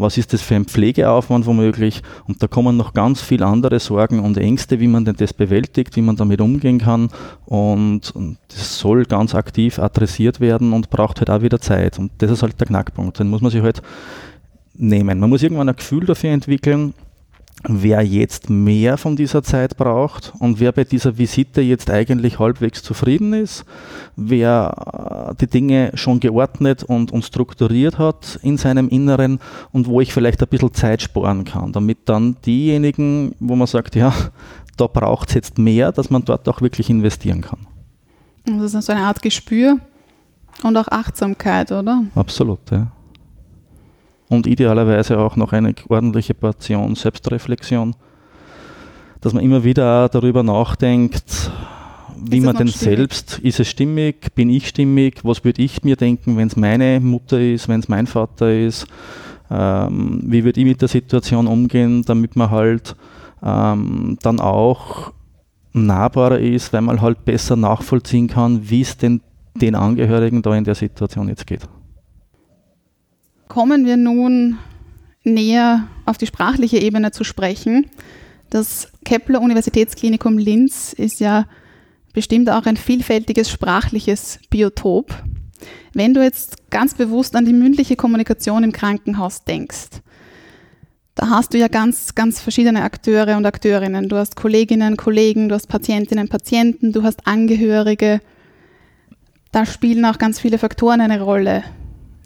Was 0.00 0.18
ist 0.18 0.32
das 0.32 0.42
für 0.42 0.54
ein 0.56 0.64
Pflegeaufwand 0.64 1.46
womöglich? 1.46 2.02
Und 2.26 2.42
da 2.42 2.46
kommen 2.46 2.76
noch 2.76 2.94
ganz 2.94 3.20
viele 3.20 3.46
andere 3.46 3.78
Sorgen 3.80 4.20
und 4.20 4.36
Ängste, 4.38 4.80
wie 4.80 4.88
man 4.88 5.04
denn 5.04 5.16
das 5.16 5.32
bewältigt, 5.32 5.96
wie 5.96 6.02
man 6.02 6.16
damit 6.16 6.40
umgehen 6.40 6.78
kann. 6.78 7.10
Und, 7.46 8.12
das 8.48 8.78
soll 8.78 9.04
ganz 9.04 9.34
aktiv 9.34 9.78
adressiert 9.78 10.40
werden 10.40 10.72
und 10.72 10.90
braucht 10.90 11.20
halt 11.20 11.30
auch 11.30 11.42
wieder 11.42 11.60
Zeit. 11.60 11.98
Und 11.98 12.10
das 12.18 12.30
ist 12.30 12.42
halt 12.42 12.58
der 12.58 12.66
Knackpunkt. 12.66 13.18
Den 13.18 13.28
muss 13.28 13.40
man 13.40 13.50
sich 13.50 13.62
halt 13.62 13.82
nehmen. 14.74 15.20
Man 15.20 15.30
muss 15.30 15.42
irgendwann 15.42 15.68
ein 15.68 15.76
Gefühl 15.76 16.06
dafür 16.06 16.30
entwickeln, 16.30 16.94
wer 17.62 18.02
jetzt 18.02 18.48
mehr 18.48 18.96
von 18.96 19.16
dieser 19.16 19.42
Zeit 19.42 19.76
braucht 19.76 20.32
und 20.38 20.60
wer 20.60 20.72
bei 20.72 20.84
dieser 20.84 21.18
Visite 21.18 21.60
jetzt 21.60 21.90
eigentlich 21.90 22.38
halbwegs 22.38 22.82
zufrieden 22.82 23.34
ist, 23.34 23.64
wer 24.16 25.30
äh, 25.30 25.34
die 25.40 25.46
Dinge 25.46 25.90
schon 25.94 26.20
geordnet 26.20 26.84
und, 26.84 27.12
und 27.12 27.24
strukturiert 27.24 27.98
hat 27.98 28.38
in 28.42 28.56
seinem 28.56 28.88
Inneren 28.88 29.40
und 29.72 29.86
wo 29.86 30.00
ich 30.00 30.12
vielleicht 30.12 30.42
ein 30.42 30.48
bisschen 30.48 30.72
Zeit 30.72 31.02
sparen 31.02 31.44
kann, 31.44 31.72
damit 31.72 31.98
dann 32.06 32.36
diejenigen, 32.46 33.34
wo 33.40 33.56
man 33.56 33.66
sagt, 33.66 33.94
ja, 33.94 34.12
da 34.76 34.86
braucht 34.86 35.28
es 35.28 35.34
jetzt 35.34 35.58
mehr, 35.58 35.92
dass 35.92 36.08
man 36.08 36.24
dort 36.24 36.48
auch 36.48 36.62
wirklich 36.62 36.88
investieren 36.88 37.42
kann. 37.42 37.66
Das 38.46 38.72
ist 38.72 38.86
so 38.86 38.92
eine 38.92 39.02
Art 39.02 39.20
Gespür 39.20 39.76
und 40.62 40.76
auch 40.78 40.88
Achtsamkeit, 40.88 41.70
oder? 41.72 42.04
Absolut, 42.14 42.70
ja 42.70 42.90
und 44.30 44.46
idealerweise 44.46 45.18
auch 45.18 45.36
noch 45.36 45.52
eine 45.52 45.74
ordentliche 45.88 46.32
Portion 46.32 46.94
Selbstreflexion, 46.94 47.94
dass 49.20 49.34
man 49.34 49.44
immer 49.44 49.64
wieder 49.64 50.08
darüber 50.08 50.42
nachdenkt, 50.42 51.50
wie 52.16 52.38
ist 52.38 52.44
man 52.44 52.56
denn 52.56 52.68
stimmig? 52.68 52.98
selbst, 52.98 53.38
ist 53.40 53.60
es 53.60 53.68
stimmig, 53.68 54.34
bin 54.34 54.48
ich 54.48 54.68
stimmig, 54.68 55.24
was 55.24 55.44
würde 55.44 55.62
ich 55.62 55.82
mir 55.82 55.96
denken, 55.96 56.36
wenn 56.36 56.48
es 56.48 56.56
meine 56.56 57.00
Mutter 57.00 57.40
ist, 57.40 57.68
wenn 57.68 57.80
es 57.80 57.88
mein 57.88 58.06
Vater 58.06 58.54
ist, 58.56 58.86
ähm, 59.50 60.22
wie 60.24 60.44
würde 60.44 60.60
ich 60.60 60.66
mit 60.66 60.80
der 60.80 60.88
Situation 60.88 61.46
umgehen, 61.46 62.04
damit 62.06 62.36
man 62.36 62.50
halt 62.50 62.94
ähm, 63.42 64.16
dann 64.22 64.38
auch 64.38 65.12
nahbarer 65.72 66.38
ist, 66.38 66.72
weil 66.72 66.82
man 66.82 67.00
halt 67.00 67.24
besser 67.24 67.56
nachvollziehen 67.56 68.28
kann, 68.28 68.70
wie 68.70 68.82
es 68.82 68.96
denn 68.96 69.22
den 69.56 69.74
Angehörigen 69.74 70.42
da 70.42 70.54
in 70.54 70.64
der 70.64 70.76
Situation 70.76 71.28
jetzt 71.28 71.46
geht. 71.46 71.68
Kommen 73.50 73.84
wir 73.84 73.96
nun 73.96 74.58
näher 75.24 75.88
auf 76.06 76.16
die 76.18 76.26
sprachliche 76.28 76.78
Ebene 76.78 77.10
zu 77.10 77.24
sprechen. 77.24 77.90
Das 78.48 78.86
Kepler 79.04 79.40
Universitätsklinikum 79.40 80.38
Linz 80.38 80.92
ist 80.92 81.18
ja 81.18 81.46
bestimmt 82.12 82.48
auch 82.48 82.64
ein 82.66 82.76
vielfältiges 82.76 83.50
sprachliches 83.50 84.38
Biotop. 84.50 85.24
Wenn 85.92 86.14
du 86.14 86.22
jetzt 86.22 86.70
ganz 86.70 86.94
bewusst 86.94 87.34
an 87.34 87.44
die 87.44 87.52
mündliche 87.52 87.96
Kommunikation 87.96 88.62
im 88.62 88.70
Krankenhaus 88.70 89.42
denkst, 89.42 89.98
da 91.16 91.30
hast 91.30 91.52
du 91.52 91.58
ja 91.58 91.66
ganz, 91.66 92.14
ganz 92.14 92.40
verschiedene 92.40 92.84
Akteure 92.84 93.36
und 93.36 93.46
Akteurinnen. 93.46 94.08
Du 94.08 94.14
hast 94.14 94.36
Kolleginnen, 94.36 94.96
Kollegen, 94.96 95.48
du 95.48 95.56
hast 95.56 95.66
Patientinnen, 95.66 96.28
Patienten, 96.28 96.92
du 96.92 97.02
hast 97.02 97.26
Angehörige. 97.26 98.20
Da 99.50 99.66
spielen 99.66 100.04
auch 100.04 100.18
ganz 100.18 100.38
viele 100.38 100.56
Faktoren 100.56 101.00
eine 101.00 101.20
Rolle. 101.20 101.64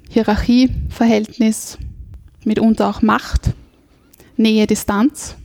Hierarchieverhältnis, 0.09 1.79
mitunter 2.45 2.89
auch 2.89 3.03
Macht, 3.03 3.53
Nähe, 4.37 4.67
Distanz, 4.67 5.37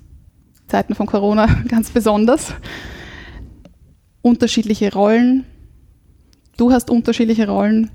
Zeiten 0.67 0.95
von 0.95 1.07
Corona 1.07 1.45
ganz 1.67 1.89
besonders, 1.89 2.53
unterschiedliche 4.21 4.93
Rollen, 4.93 5.45
du 6.57 6.71
hast 6.71 6.89
unterschiedliche 6.89 7.47
Rollen. 7.47 7.91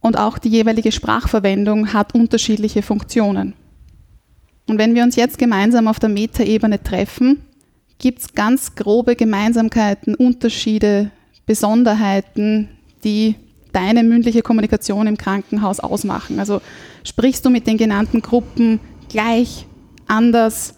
Und 0.00 0.18
auch 0.18 0.38
die 0.38 0.50
jeweilige 0.50 0.92
Sprachverwendung 0.92 1.92
hat 1.92 2.14
unterschiedliche 2.14 2.82
Funktionen. 2.82 3.54
Und 4.68 4.78
wenn 4.78 4.94
wir 4.94 5.02
uns 5.02 5.16
jetzt 5.16 5.38
gemeinsam 5.38 5.88
auf 5.88 5.98
der 5.98 6.08
Metaebene 6.08 6.82
treffen, 6.82 7.42
gibt 7.98 8.20
es 8.20 8.34
ganz 8.34 8.74
grobe 8.74 9.16
Gemeinsamkeiten, 9.16 10.14
Unterschiede, 10.14 11.10
Besonderheiten, 11.46 12.68
die 13.04 13.36
deine 13.76 14.02
mündliche 14.02 14.42
Kommunikation 14.42 15.06
im 15.06 15.18
Krankenhaus 15.18 15.80
ausmachen? 15.80 16.40
Also 16.40 16.62
sprichst 17.04 17.44
du 17.44 17.50
mit 17.50 17.66
den 17.66 17.76
genannten 17.76 18.22
Gruppen 18.22 18.80
gleich, 19.10 19.66
anders? 20.06 20.74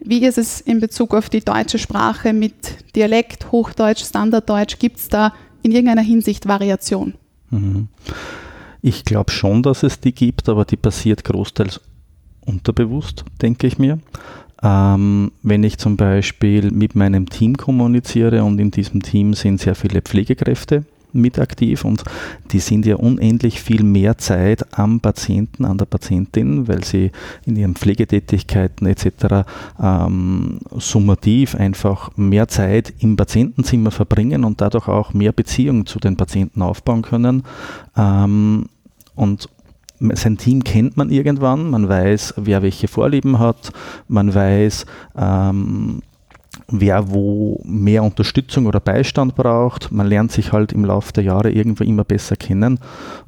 Wie 0.00 0.24
ist 0.24 0.38
es 0.38 0.60
in 0.60 0.80
Bezug 0.80 1.14
auf 1.14 1.28
die 1.28 1.40
deutsche 1.40 1.78
Sprache 1.78 2.32
mit 2.32 2.94
Dialekt, 2.96 3.52
Hochdeutsch, 3.52 4.04
Standarddeutsch? 4.04 4.78
Gibt 4.78 4.96
es 4.96 5.08
da 5.08 5.34
in 5.62 5.72
irgendeiner 5.72 6.02
Hinsicht 6.02 6.48
Variation? 6.48 7.14
Mhm. 7.50 7.88
Ich 8.80 9.04
glaube 9.04 9.30
schon, 9.30 9.62
dass 9.62 9.82
es 9.82 10.00
die 10.00 10.12
gibt, 10.12 10.48
aber 10.48 10.64
die 10.64 10.76
passiert 10.76 11.24
großteils 11.24 11.80
unterbewusst, 12.46 13.24
denke 13.42 13.66
ich 13.66 13.78
mir. 13.78 13.98
Ähm, 14.62 15.32
wenn 15.42 15.62
ich 15.64 15.78
zum 15.78 15.96
Beispiel 15.96 16.70
mit 16.70 16.94
meinem 16.94 17.28
Team 17.28 17.56
kommuniziere 17.56 18.42
und 18.44 18.58
in 18.58 18.70
diesem 18.70 19.02
Team 19.02 19.34
sind 19.34 19.60
sehr 19.60 19.74
viele 19.74 20.00
Pflegekräfte, 20.00 20.84
mit 21.12 21.38
aktiv 21.38 21.84
und 21.84 22.04
die 22.52 22.60
sind 22.60 22.86
ja 22.86 22.96
unendlich 22.96 23.60
viel 23.60 23.82
mehr 23.82 24.18
Zeit 24.18 24.66
am 24.78 25.00
Patienten, 25.00 25.64
an 25.64 25.78
der 25.78 25.86
Patientin, 25.86 26.68
weil 26.68 26.84
sie 26.84 27.10
in 27.44 27.56
ihren 27.56 27.74
Pflegetätigkeiten 27.74 28.86
etc. 28.86 29.46
Ähm, 29.80 30.60
summativ 30.76 31.54
einfach 31.54 32.10
mehr 32.16 32.48
Zeit 32.48 32.92
im 32.98 33.16
Patientenzimmer 33.16 33.90
verbringen 33.90 34.44
und 34.44 34.60
dadurch 34.60 34.88
auch 34.88 35.14
mehr 35.14 35.32
Beziehungen 35.32 35.86
zu 35.86 35.98
den 35.98 36.16
Patienten 36.16 36.62
aufbauen 36.62 37.02
können. 37.02 37.42
Ähm, 37.96 38.66
und 39.14 39.48
sein 40.00 40.38
Team 40.38 40.62
kennt 40.62 40.96
man 40.96 41.10
irgendwann, 41.10 41.70
man 41.70 41.88
weiß, 41.88 42.34
wer 42.36 42.62
welche 42.62 42.88
Vorlieben 42.88 43.38
hat, 43.38 43.72
man 44.06 44.32
weiß, 44.32 44.86
ähm, 45.16 46.02
wer 46.68 47.10
wo 47.10 47.60
mehr 47.64 48.02
Unterstützung 48.02 48.66
oder 48.66 48.80
Beistand 48.80 49.34
braucht. 49.34 49.92
Man 49.92 50.06
lernt 50.06 50.32
sich 50.32 50.52
halt 50.52 50.72
im 50.72 50.84
Laufe 50.84 51.12
der 51.12 51.24
Jahre 51.24 51.50
irgendwo 51.50 51.84
immer 51.84 52.04
besser 52.04 52.36
kennen 52.36 52.78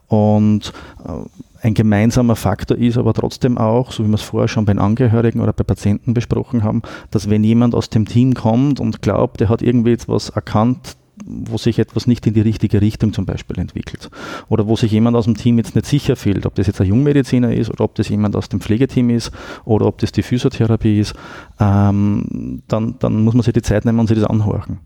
und 0.08 0.72
äh, 1.06 1.24
ein 1.62 1.74
gemeinsamer 1.74 2.36
Faktor 2.36 2.78
ist 2.78 2.96
aber 2.96 3.12
trotzdem 3.12 3.58
auch, 3.58 3.92
so 3.92 4.04
wie 4.04 4.08
wir 4.08 4.14
es 4.14 4.22
vorher 4.22 4.48
schon 4.48 4.64
bei 4.64 4.72
den 4.72 4.78
Angehörigen 4.78 5.40
oder 5.40 5.52
bei 5.52 5.64
Patienten 5.64 6.14
besprochen 6.14 6.64
haben, 6.64 6.82
dass 7.10 7.28
wenn 7.28 7.44
jemand 7.44 7.74
aus 7.74 7.90
dem 7.90 8.06
Team 8.06 8.34
kommt 8.34 8.80
und 8.80 9.02
glaubt, 9.02 9.40
er 9.42 9.50
hat 9.50 9.60
irgendwie 9.60 9.92
etwas 9.92 10.30
erkannt, 10.30 10.96
wo 11.24 11.58
sich 11.58 11.78
etwas 11.78 12.06
nicht 12.06 12.26
in 12.26 12.34
die 12.34 12.40
richtige 12.40 12.80
Richtung 12.80 13.12
zum 13.12 13.26
Beispiel 13.26 13.58
entwickelt. 13.58 14.10
Oder 14.48 14.66
wo 14.66 14.76
sich 14.76 14.92
jemand 14.92 15.16
aus 15.16 15.24
dem 15.24 15.36
Team 15.36 15.58
jetzt 15.58 15.74
nicht 15.74 15.86
sicher 15.86 16.16
fühlt, 16.16 16.46
ob 16.46 16.54
das 16.54 16.66
jetzt 16.66 16.80
ein 16.80 16.86
Jungmediziner 16.86 17.52
ist 17.52 17.70
oder 17.70 17.84
ob 17.84 17.94
das 17.94 18.08
jemand 18.08 18.36
aus 18.36 18.48
dem 18.48 18.60
Pflegeteam 18.60 19.10
ist 19.10 19.30
oder 19.64 19.86
ob 19.86 19.98
das 19.98 20.12
die 20.12 20.22
Physiotherapie 20.22 21.00
ist, 21.00 21.14
ähm, 21.58 22.62
dann, 22.68 22.96
dann 22.98 23.24
muss 23.24 23.34
man 23.34 23.42
sich 23.42 23.54
die 23.54 23.62
Zeit 23.62 23.84
nehmen 23.84 23.98
und 23.98 24.06
sich 24.06 24.18
das 24.18 24.28
anhorchen. 24.28 24.78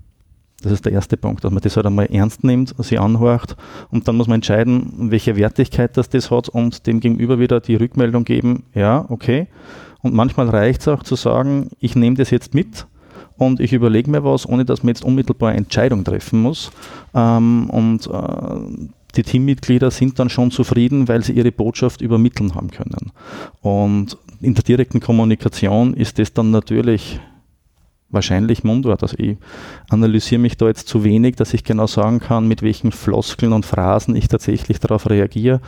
Das 0.62 0.72
ist 0.72 0.87
der 0.87 0.93
erste 0.93 1.18
Punkt, 1.18 1.45
dass 1.45 1.53
man 1.53 1.61
das 1.61 1.76
halt 1.76 1.85
einmal 1.85 2.07
ernst 2.07 2.43
nimmt, 2.43 2.74
sie 2.78 2.99
anhorcht 2.99 3.55
und 3.91 4.09
dann 4.09 4.16
muss 4.16 4.28
man 4.28 4.37
entscheiden, 4.37 5.11
welche 5.11 5.37
Wertigkeit 5.37 5.97
das, 5.97 6.09
das 6.09 6.30
hat 6.30 6.49
und 6.49 6.87
dem 6.87 7.01
gegenüber 7.01 7.39
wieder 7.39 7.61
die 7.61 7.74
Rückmeldung 7.74 8.24
geben, 8.24 8.64
ja, 8.72 9.05
okay. 9.11 9.49
Und 10.01 10.14
manchmal 10.14 10.49
reicht 10.49 10.80
es 10.80 10.89
auch 10.89 11.03
zu 11.03 11.16
sagen, 11.16 11.68
ich 11.80 11.97
nehme 11.97 12.16
das 12.16 12.30
jetzt 12.30 12.55
mit 12.55 12.87
und 13.37 13.61
ich 13.61 13.72
überlege 13.72 14.11
mir 14.11 14.24
was, 14.24 14.49
ohne 14.49 14.64
dass 14.64 14.82
man 14.82 14.89
jetzt 14.89 15.05
unmittelbar 15.05 15.51
eine 15.51 15.59
Entscheidung 15.59 16.05
treffen 16.05 16.41
muss. 16.41 16.70
Ähm, 17.14 17.68
und 17.70 18.07
äh, 18.07 18.91
die 19.16 19.22
Teammitglieder 19.22 19.91
sind 19.91 20.18
dann 20.18 20.28
schon 20.28 20.51
zufrieden, 20.51 21.09
weil 21.09 21.22
sie 21.22 21.32
ihre 21.32 21.53
Botschaft 21.53 22.01
übermitteln 22.01 22.55
haben 22.55 22.70
können. 22.70 23.12
Und 23.61 24.18
in 24.41 24.55
der 24.55 24.64
direkten 24.64 25.01
Kommunikation 25.01 25.95
ist 25.95 26.18
das 26.18 26.32
dann 26.32 26.51
natürlich 26.51 27.20
wahrscheinlich 28.11 28.64
Mundwort. 28.64 29.03
Also 29.03 29.16
ich 29.18 29.37
analysiere 29.89 30.41
mich 30.41 30.57
da 30.57 30.66
jetzt 30.66 30.89
zu 30.89 31.05
wenig, 31.05 31.37
dass 31.37 31.55
ich 31.55 31.64
genau 31.64 31.87
sagen 31.87 32.20
kann, 32.20 32.47
mit 32.47 32.62
welchen 32.62 32.93
Floskeln 32.93 33.53
und 33.53 33.66
Phrasen 33.66 34.14
ich 34.16 34.28
tatsächlich 34.28 34.78
darauf 34.78 35.11
reagiere 35.11 35.61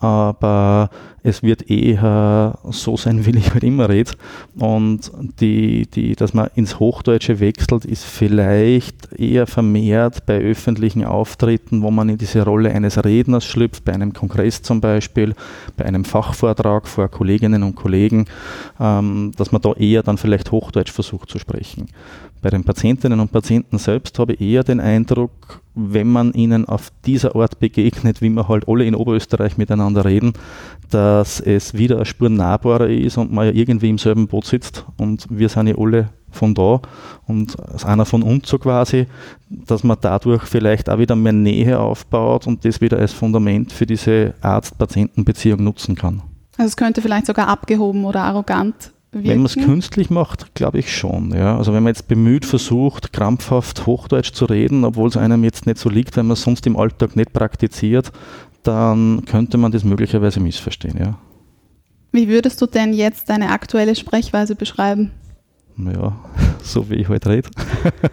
aber 0.00 0.88
es 1.22 1.42
wird 1.42 1.70
eher 1.70 2.58
so 2.70 2.96
sein, 2.96 3.26
wie 3.26 3.36
ich 3.36 3.52
halt 3.52 3.62
immer 3.62 3.88
rede. 3.88 4.12
Und 4.58 5.12
die, 5.40 5.86
die, 5.86 6.16
dass 6.16 6.34
man 6.34 6.48
ins 6.54 6.78
Hochdeutsche 6.78 7.38
wechselt, 7.38 7.84
ist 7.84 8.04
vielleicht 8.04 9.12
eher 9.12 9.46
vermehrt 9.46 10.26
bei 10.26 10.38
öffentlichen 10.38 11.04
Auftritten, 11.04 11.82
wo 11.82 11.90
man 11.90 12.08
in 12.08 12.18
diese 12.18 12.44
Rolle 12.44 12.72
eines 12.72 13.04
Redners 13.04 13.44
schlüpft, 13.44 13.84
bei 13.84 13.92
einem 13.92 14.12
Kongress 14.14 14.62
zum 14.62 14.80
Beispiel, 14.80 15.34
bei 15.76 15.84
einem 15.84 16.04
Fachvortrag 16.04 16.88
vor 16.88 17.08
Kolleginnen 17.08 17.62
und 17.62 17.76
Kollegen, 17.76 18.24
ähm, 18.80 19.32
dass 19.36 19.52
man 19.52 19.60
da 19.60 19.74
eher 19.74 20.02
dann 20.02 20.16
vielleicht 20.16 20.50
Hochdeutsch 20.50 20.90
versucht 20.90 21.30
zu 21.30 21.38
sprechen. 21.38 21.88
Bei 22.42 22.48
den 22.48 22.64
Patientinnen 22.64 23.20
und 23.20 23.32
Patienten 23.32 23.76
selbst 23.78 24.18
habe 24.18 24.32
ich 24.32 24.40
eher 24.40 24.64
den 24.64 24.80
Eindruck, 24.80 25.60
wenn 25.74 26.08
man 26.08 26.32
ihnen 26.32 26.64
auf 26.64 26.90
dieser 27.04 27.36
Art 27.36 27.58
begegnet, 27.58 28.22
wie 28.22 28.30
wir 28.30 28.48
halt 28.48 28.66
alle 28.66 28.84
in 28.84 28.94
Oberösterreich 28.94 29.58
miteinander 29.58 30.04
reden, 30.06 30.32
dass 30.90 31.40
es 31.40 31.74
wieder 31.74 31.96
eine 31.96 32.06
Spur 32.06 32.30
nahbarer 32.30 32.88
ist 32.88 33.18
und 33.18 33.30
man 33.32 33.46
ja 33.46 33.52
irgendwie 33.52 33.90
im 33.90 33.98
selben 33.98 34.26
Boot 34.26 34.46
sitzt 34.46 34.86
und 34.96 35.26
wir 35.30 35.50
sind 35.50 35.66
ja 35.66 35.76
alle 35.76 36.08
von 36.30 36.54
da 36.54 36.80
und 37.26 37.58
als 37.60 37.84
einer 37.84 38.06
von 38.06 38.22
uns 38.22 38.48
so 38.48 38.58
quasi, 38.58 39.06
dass 39.48 39.84
man 39.84 39.98
dadurch 40.00 40.44
vielleicht 40.44 40.88
auch 40.88 40.98
wieder 40.98 41.16
mehr 41.16 41.32
Nähe 41.32 41.78
aufbaut 41.78 42.46
und 42.46 42.64
das 42.64 42.80
wieder 42.80 42.98
als 42.98 43.12
Fundament 43.12 43.72
für 43.72 43.84
diese 43.84 44.34
Arzt-Patienten-Beziehung 44.40 45.62
nutzen 45.62 45.94
kann. 45.94 46.22
Also 46.56 46.68
es 46.68 46.76
könnte 46.76 47.02
vielleicht 47.02 47.26
sogar 47.26 47.48
abgehoben 47.48 48.04
oder 48.04 48.22
arrogant 48.22 48.92
wirken? 49.12 49.28
Wenn 49.28 49.38
man 49.38 49.46
es 49.46 49.54
künstlich 49.54 50.10
macht, 50.10 50.54
glaube 50.54 50.78
ich 50.78 50.94
schon. 50.94 51.34
Ja. 51.34 51.56
Also 51.56 51.72
wenn 51.72 51.82
man 51.82 51.90
jetzt 51.90 52.08
bemüht 52.08 52.44
versucht, 52.44 53.12
krampfhaft 53.12 53.86
Hochdeutsch 53.86 54.32
zu 54.32 54.44
reden, 54.44 54.84
obwohl 54.84 55.08
es 55.08 55.16
einem 55.16 55.44
jetzt 55.44 55.66
nicht 55.66 55.78
so 55.78 55.88
liegt, 55.88 56.16
wenn 56.16 56.26
man 56.26 56.34
es 56.34 56.42
sonst 56.42 56.66
im 56.66 56.76
Alltag 56.76 57.16
nicht 57.16 57.32
praktiziert, 57.32 58.12
dann 58.62 59.24
könnte 59.24 59.58
man 59.58 59.72
das 59.72 59.84
möglicherweise 59.84 60.40
missverstehen. 60.40 60.98
Ja. 60.98 61.18
Wie 62.12 62.28
würdest 62.28 62.60
du 62.60 62.66
denn 62.66 62.92
jetzt 62.92 63.30
deine 63.30 63.50
aktuelle 63.50 63.94
Sprechweise 63.94 64.54
beschreiben? 64.54 65.12
Ja, 65.76 66.18
so 66.62 66.90
wie 66.90 66.96
ich 66.96 67.08
heute 67.08 67.28
rede. 67.28 67.48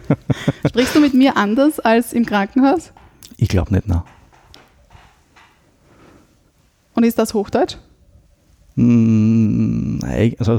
Sprichst 0.68 0.94
du 0.94 1.00
mit 1.00 1.14
mir 1.14 1.36
anders 1.36 1.80
als 1.80 2.12
im 2.12 2.24
Krankenhaus? 2.24 2.92
Ich 3.36 3.48
glaube 3.48 3.72
nicht, 3.74 3.88
nein. 3.88 4.02
Und 6.94 7.04
ist 7.04 7.18
das 7.18 7.34
Hochdeutsch? 7.34 7.76
Hm, 8.78 9.98
also 10.38 10.58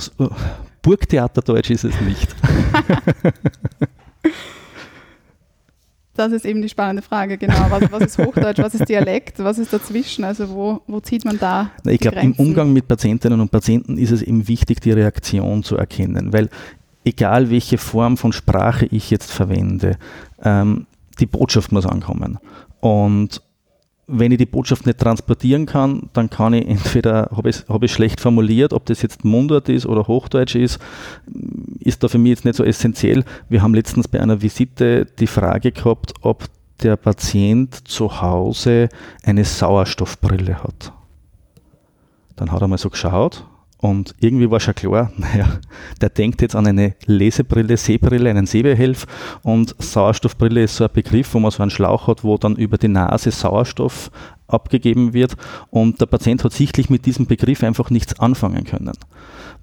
Burgtheaterdeutsch 0.81 1.69
ist 1.71 1.85
es 1.85 2.01
nicht. 2.01 2.35
Das 6.15 6.33
ist 6.33 6.43
eben 6.43 6.61
die 6.61 6.67
spannende 6.67 7.01
Frage, 7.01 7.37
genau. 7.37 7.55
Was, 7.69 7.89
was, 7.93 8.01
ist 8.01 8.17
Hochdeutsch, 8.17 8.59
was 8.59 8.75
ist 8.75 8.89
Dialekt, 8.89 9.39
was 9.39 9.57
ist 9.57 9.71
dazwischen? 9.71 10.25
Also 10.25 10.49
wo, 10.49 10.81
wo 10.85 10.99
zieht 10.99 11.23
man 11.23 11.39
da? 11.39 11.71
Ich 11.85 12.01
glaube, 12.01 12.19
im 12.19 12.33
Umgang 12.33 12.73
mit 12.73 12.89
Patientinnen 12.89 13.39
und 13.39 13.51
Patienten 13.51 13.97
ist 13.97 14.11
es 14.11 14.21
eben 14.21 14.45
wichtig, 14.49 14.81
die 14.81 14.91
Reaktion 14.91 15.63
zu 15.63 15.77
erkennen, 15.77 16.33
weil 16.33 16.49
egal 17.05 17.49
welche 17.49 17.77
Form 17.77 18.17
von 18.17 18.33
Sprache 18.33 18.85
ich 18.87 19.09
jetzt 19.11 19.31
verwende, 19.31 19.97
ähm, 20.43 20.87
die 21.21 21.25
Botschaft 21.25 21.71
muss 21.71 21.85
ankommen. 21.85 22.37
Und 22.81 23.41
wenn 24.11 24.31
ich 24.31 24.37
die 24.39 24.45
Botschaft 24.45 24.85
nicht 24.85 24.99
transportieren 24.99 25.65
kann, 25.65 26.09
dann 26.13 26.29
kann 26.29 26.53
ich 26.53 26.67
entweder, 26.67 27.29
habe 27.35 27.49
ich 27.49 27.63
hab 27.67 27.87
schlecht 27.89 28.19
formuliert, 28.19 28.73
ob 28.73 28.85
das 28.85 29.01
jetzt 29.01 29.23
Mundart 29.23 29.69
ist 29.69 29.85
oder 29.85 30.07
Hochdeutsch 30.07 30.55
ist, 30.55 30.79
ist 31.79 32.03
da 32.03 32.07
für 32.07 32.17
mich 32.17 32.31
jetzt 32.31 32.45
nicht 32.45 32.55
so 32.55 32.63
essentiell. 32.63 33.23
Wir 33.49 33.61
haben 33.61 33.73
letztens 33.73 34.07
bei 34.07 34.19
einer 34.19 34.41
Visite 34.41 35.05
die 35.05 35.27
Frage 35.27 35.71
gehabt, 35.71 36.13
ob 36.21 36.45
der 36.81 36.95
Patient 36.95 37.87
zu 37.87 38.21
Hause 38.21 38.89
eine 39.23 39.45
Sauerstoffbrille 39.45 40.63
hat. 40.63 40.91
Dann 42.35 42.51
hat 42.51 42.61
er 42.61 42.67
mal 42.67 42.77
so 42.77 42.89
geschaut 42.89 43.45
und 43.81 44.13
irgendwie 44.19 44.51
war 44.51 44.59
schon 44.59 44.75
klar, 44.75 45.11
naja, 45.17 45.47
der 46.01 46.09
denkt 46.09 46.41
jetzt 46.41 46.55
an 46.55 46.67
eine 46.67 46.95
Lesebrille, 47.05 47.77
Sehbrille, 47.77 48.29
einen 48.29 48.45
Sehbehelf 48.45 49.07
und 49.41 49.75
Sauerstoffbrille 49.79 50.63
ist 50.63 50.75
so 50.75 50.83
ein 50.83 50.93
Begriff, 50.93 51.33
wo 51.33 51.39
man 51.39 51.51
so 51.51 51.63
einen 51.63 51.71
Schlauch 51.71 52.07
hat, 52.07 52.23
wo 52.23 52.37
dann 52.37 52.55
über 52.57 52.77
die 52.77 52.89
Nase 52.89 53.31
Sauerstoff 53.31 54.11
abgegeben 54.49 55.13
wird 55.13 55.35
und 55.69 56.01
der 56.01 56.05
Patient 56.05 56.43
hat 56.43 56.53
sichtlich 56.53 56.89
mit 56.89 57.05
diesem 57.05 57.25
Begriff 57.25 57.63
einfach 57.63 57.89
nichts 57.89 58.19
anfangen 58.19 58.63
können. 58.63 58.93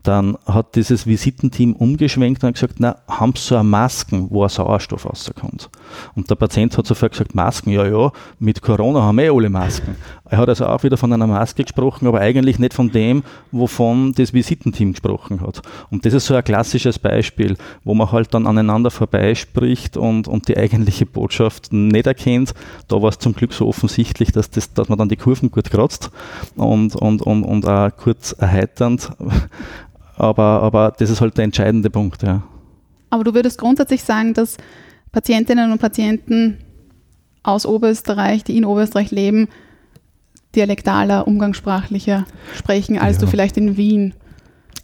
Dann 0.02 0.38
hat 0.46 0.76
dieses 0.76 1.06
Visitenteam 1.06 1.72
umgeschwenkt 1.72 2.44
und 2.44 2.52
gesagt, 2.52 2.76
na, 2.78 2.96
haben 3.08 3.32
Sie 3.34 3.42
so 3.42 3.56
eine 3.56 3.64
Masken, 3.64 4.28
wo 4.30 4.44
ein 4.44 4.48
Sauerstoff 4.48 5.04
rauskommt? 5.04 5.68
Und 6.14 6.30
der 6.30 6.36
Patient 6.36 6.78
hat 6.78 6.86
sofort 6.86 7.12
gesagt, 7.12 7.34
Masken, 7.34 7.70
ja, 7.70 7.84
ja, 7.84 8.12
mit 8.38 8.62
Corona 8.62 9.02
haben 9.02 9.18
wir 9.18 9.24
eh 9.24 9.30
alle 9.30 9.50
Masken. 9.50 9.96
Er 10.28 10.38
hat 10.38 10.48
also 10.48 10.66
auch 10.66 10.82
wieder 10.82 10.96
von 10.96 11.12
einer 11.12 11.26
Maske 11.26 11.64
gesprochen, 11.64 12.06
aber 12.06 12.20
eigentlich 12.20 12.58
nicht 12.58 12.74
von 12.74 12.90
dem, 12.90 13.22
wovon 13.50 14.12
das 14.12 14.32
Visitenteam 14.32 14.92
gesprochen 14.92 15.40
hat. 15.40 15.62
Und 15.90 16.04
das 16.04 16.14
ist 16.14 16.26
so 16.26 16.34
ein 16.34 16.44
klassisches 16.44 16.98
Beispiel, 16.98 17.56
wo 17.84 17.94
man 17.94 18.10
halt 18.12 18.34
dann 18.34 18.46
aneinander 18.46 18.90
vorbeispricht 18.90 19.96
und, 19.96 20.28
und 20.28 20.48
die 20.48 20.56
eigentliche 20.56 21.06
Botschaft 21.06 21.72
nicht 21.72 22.06
erkennt. 22.06 22.54
Da 22.88 23.00
war 23.02 23.10
es 23.10 23.18
zum 23.18 23.34
Glück 23.34 23.52
so 23.52 23.68
offensichtlich, 23.68 24.32
dass, 24.32 24.50
das, 24.50 24.72
dass 24.78 24.88
man 24.88 24.98
dann 24.98 25.08
die 25.08 25.16
Kurven 25.16 25.50
gut 25.50 25.70
kratzt 25.70 26.10
und, 26.56 26.94
und, 26.96 27.22
und, 27.22 27.42
und 27.42 27.66
auch 27.66 27.90
kurz 27.96 28.32
erheiternd 28.32 29.10
aber, 30.16 30.62
aber 30.62 30.94
das 30.98 31.10
ist 31.10 31.20
halt 31.20 31.36
der 31.36 31.44
entscheidende 31.44 31.90
Punkt, 31.90 32.22
ja. 32.22 32.42
Aber 33.10 33.22
du 33.24 33.34
würdest 33.34 33.58
grundsätzlich 33.58 34.02
sagen, 34.02 34.34
dass 34.34 34.56
Patientinnen 35.12 35.70
und 35.70 35.78
Patienten 35.78 36.58
aus 37.42 37.64
Oberösterreich, 37.64 38.42
die 38.42 38.56
in 38.56 38.64
Oberösterreich 38.64 39.10
leben, 39.10 39.48
dialektaler, 40.54 41.28
umgangssprachlicher 41.28 42.26
sprechen, 42.54 42.98
als 42.98 43.16
ja. 43.16 43.22
du 43.22 43.26
vielleicht 43.28 43.56
in 43.56 43.76
Wien 43.76 44.14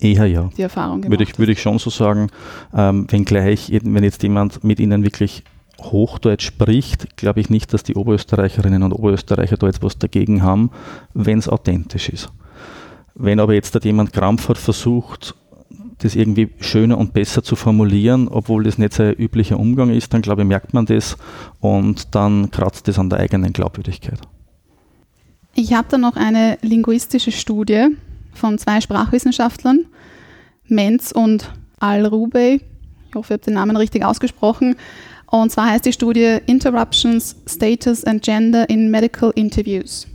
Eher 0.00 0.26
ja. 0.26 0.50
die 0.56 0.62
Erfahrung 0.62 1.00
gemacht 1.00 1.12
würde 1.12 1.22
ich, 1.22 1.38
würde 1.38 1.52
ich 1.52 1.62
schon 1.62 1.78
so 1.78 1.88
sagen, 1.88 2.28
ähm, 2.74 3.06
wenngleich, 3.08 3.70
wenn 3.70 4.02
jetzt 4.02 4.22
jemand 4.22 4.64
mit 4.64 4.80
ihnen 4.80 5.04
wirklich 5.04 5.44
Hochdeutsch 5.82 6.46
spricht, 6.46 7.16
glaube 7.16 7.40
ich 7.40 7.50
nicht, 7.50 7.72
dass 7.72 7.82
die 7.82 7.94
Oberösterreicherinnen 7.94 8.82
und 8.82 8.92
Oberösterreicher 8.92 9.56
da 9.56 9.66
jetzt 9.66 9.82
was 9.82 9.98
dagegen 9.98 10.42
haben, 10.42 10.70
wenn 11.14 11.38
es 11.38 11.48
authentisch 11.48 12.08
ist. 12.08 12.30
Wenn 13.14 13.40
aber 13.40 13.54
jetzt 13.54 13.84
jemand 13.84 14.12
krampfhaft 14.12 14.60
versucht, 14.60 15.34
das 15.98 16.14
irgendwie 16.14 16.50
schöner 16.60 16.98
und 16.98 17.12
besser 17.12 17.42
zu 17.42 17.56
formulieren, 17.56 18.28
obwohl 18.28 18.64
das 18.64 18.78
nicht 18.78 18.92
sein 18.92 19.14
üblicher 19.14 19.58
Umgang 19.58 19.90
ist, 19.90 20.12
dann 20.12 20.22
glaube 20.22 20.42
ich, 20.42 20.48
merkt 20.48 20.74
man 20.74 20.86
das 20.86 21.16
und 21.60 22.14
dann 22.14 22.50
kratzt 22.50 22.88
das 22.88 22.98
an 22.98 23.10
der 23.10 23.20
eigenen 23.20 23.52
Glaubwürdigkeit. 23.52 24.20
Ich 25.54 25.74
habe 25.74 25.86
da 25.90 25.98
noch 25.98 26.16
eine 26.16 26.58
linguistische 26.62 27.30
Studie 27.30 27.88
von 28.32 28.58
zwei 28.58 28.80
Sprachwissenschaftlern, 28.80 29.86
Menz 30.66 31.12
und 31.12 31.50
Al-Rubey. 31.78 32.62
Ich 33.08 33.14
hoffe, 33.14 33.34
ich 33.34 33.38
habe 33.38 33.44
den 33.44 33.54
Namen 33.54 33.76
richtig 33.76 34.04
ausgesprochen. 34.04 34.76
Und 35.32 35.50
zwar 35.50 35.70
heißt 35.70 35.86
die 35.86 35.94
Studie 35.94 36.40
Interruptions, 36.44 37.36
Status 37.48 38.04
and 38.04 38.22
Gender 38.22 38.68
in 38.68 38.90
Medical 38.90 39.32
Interviews. 39.34 40.06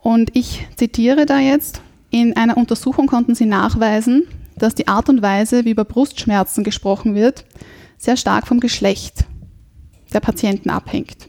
Und 0.00 0.30
ich 0.36 0.64
zitiere 0.76 1.26
da 1.26 1.40
jetzt, 1.40 1.80
in 2.10 2.36
einer 2.36 2.56
Untersuchung 2.56 3.08
konnten 3.08 3.34
sie 3.34 3.44
nachweisen, 3.44 4.22
dass 4.56 4.76
die 4.76 4.86
Art 4.86 5.08
und 5.08 5.20
Weise, 5.20 5.64
wie 5.64 5.72
über 5.72 5.84
Brustschmerzen 5.84 6.62
gesprochen 6.62 7.16
wird, 7.16 7.44
sehr 7.98 8.16
stark 8.16 8.46
vom 8.46 8.60
Geschlecht 8.60 9.24
der 10.12 10.20
Patienten 10.20 10.70
abhängt. 10.70 11.28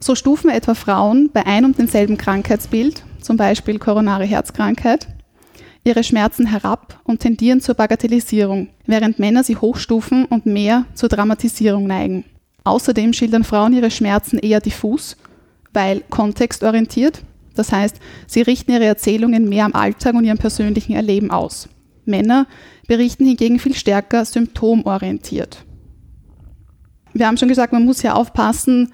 So 0.00 0.14
stufen 0.14 0.48
etwa 0.48 0.72
Frauen 0.72 1.28
bei 1.30 1.44
ein 1.44 1.66
und 1.66 1.78
demselben 1.78 2.16
Krankheitsbild, 2.16 3.02
zum 3.20 3.36
Beispiel 3.36 3.78
koronare 3.78 4.24
Herzkrankheit, 4.24 5.08
ihre 5.84 6.02
Schmerzen 6.02 6.46
herab 6.46 7.00
und 7.04 7.20
tendieren 7.20 7.60
zur 7.60 7.74
Bagatellisierung, 7.74 8.68
während 8.86 9.18
Männer 9.18 9.44
sie 9.44 9.56
hochstufen 9.56 10.24
und 10.24 10.46
mehr 10.46 10.86
zur 10.94 11.08
Dramatisierung 11.08 11.86
neigen. 11.86 12.24
Außerdem 12.64 13.12
schildern 13.12 13.44
Frauen 13.44 13.74
ihre 13.74 13.90
Schmerzen 13.90 14.38
eher 14.38 14.60
diffus, 14.60 15.16
weil 15.74 16.00
kontextorientiert, 16.08 17.22
das 17.54 17.70
heißt, 17.70 18.00
sie 18.26 18.42
richten 18.42 18.72
ihre 18.72 18.86
Erzählungen 18.86 19.48
mehr 19.48 19.66
am 19.66 19.74
Alltag 19.74 20.14
und 20.14 20.24
ihrem 20.24 20.38
persönlichen 20.38 20.94
Erleben 20.94 21.30
aus. 21.30 21.68
Männer 22.04 22.46
berichten 22.86 23.26
hingegen 23.26 23.58
viel 23.58 23.74
stärker 23.74 24.24
symptomorientiert. 24.24 25.64
Wir 27.12 27.26
haben 27.26 27.36
schon 27.36 27.48
gesagt, 27.48 27.72
man 27.72 27.84
muss 27.84 28.02
ja 28.02 28.14
aufpassen, 28.14 28.92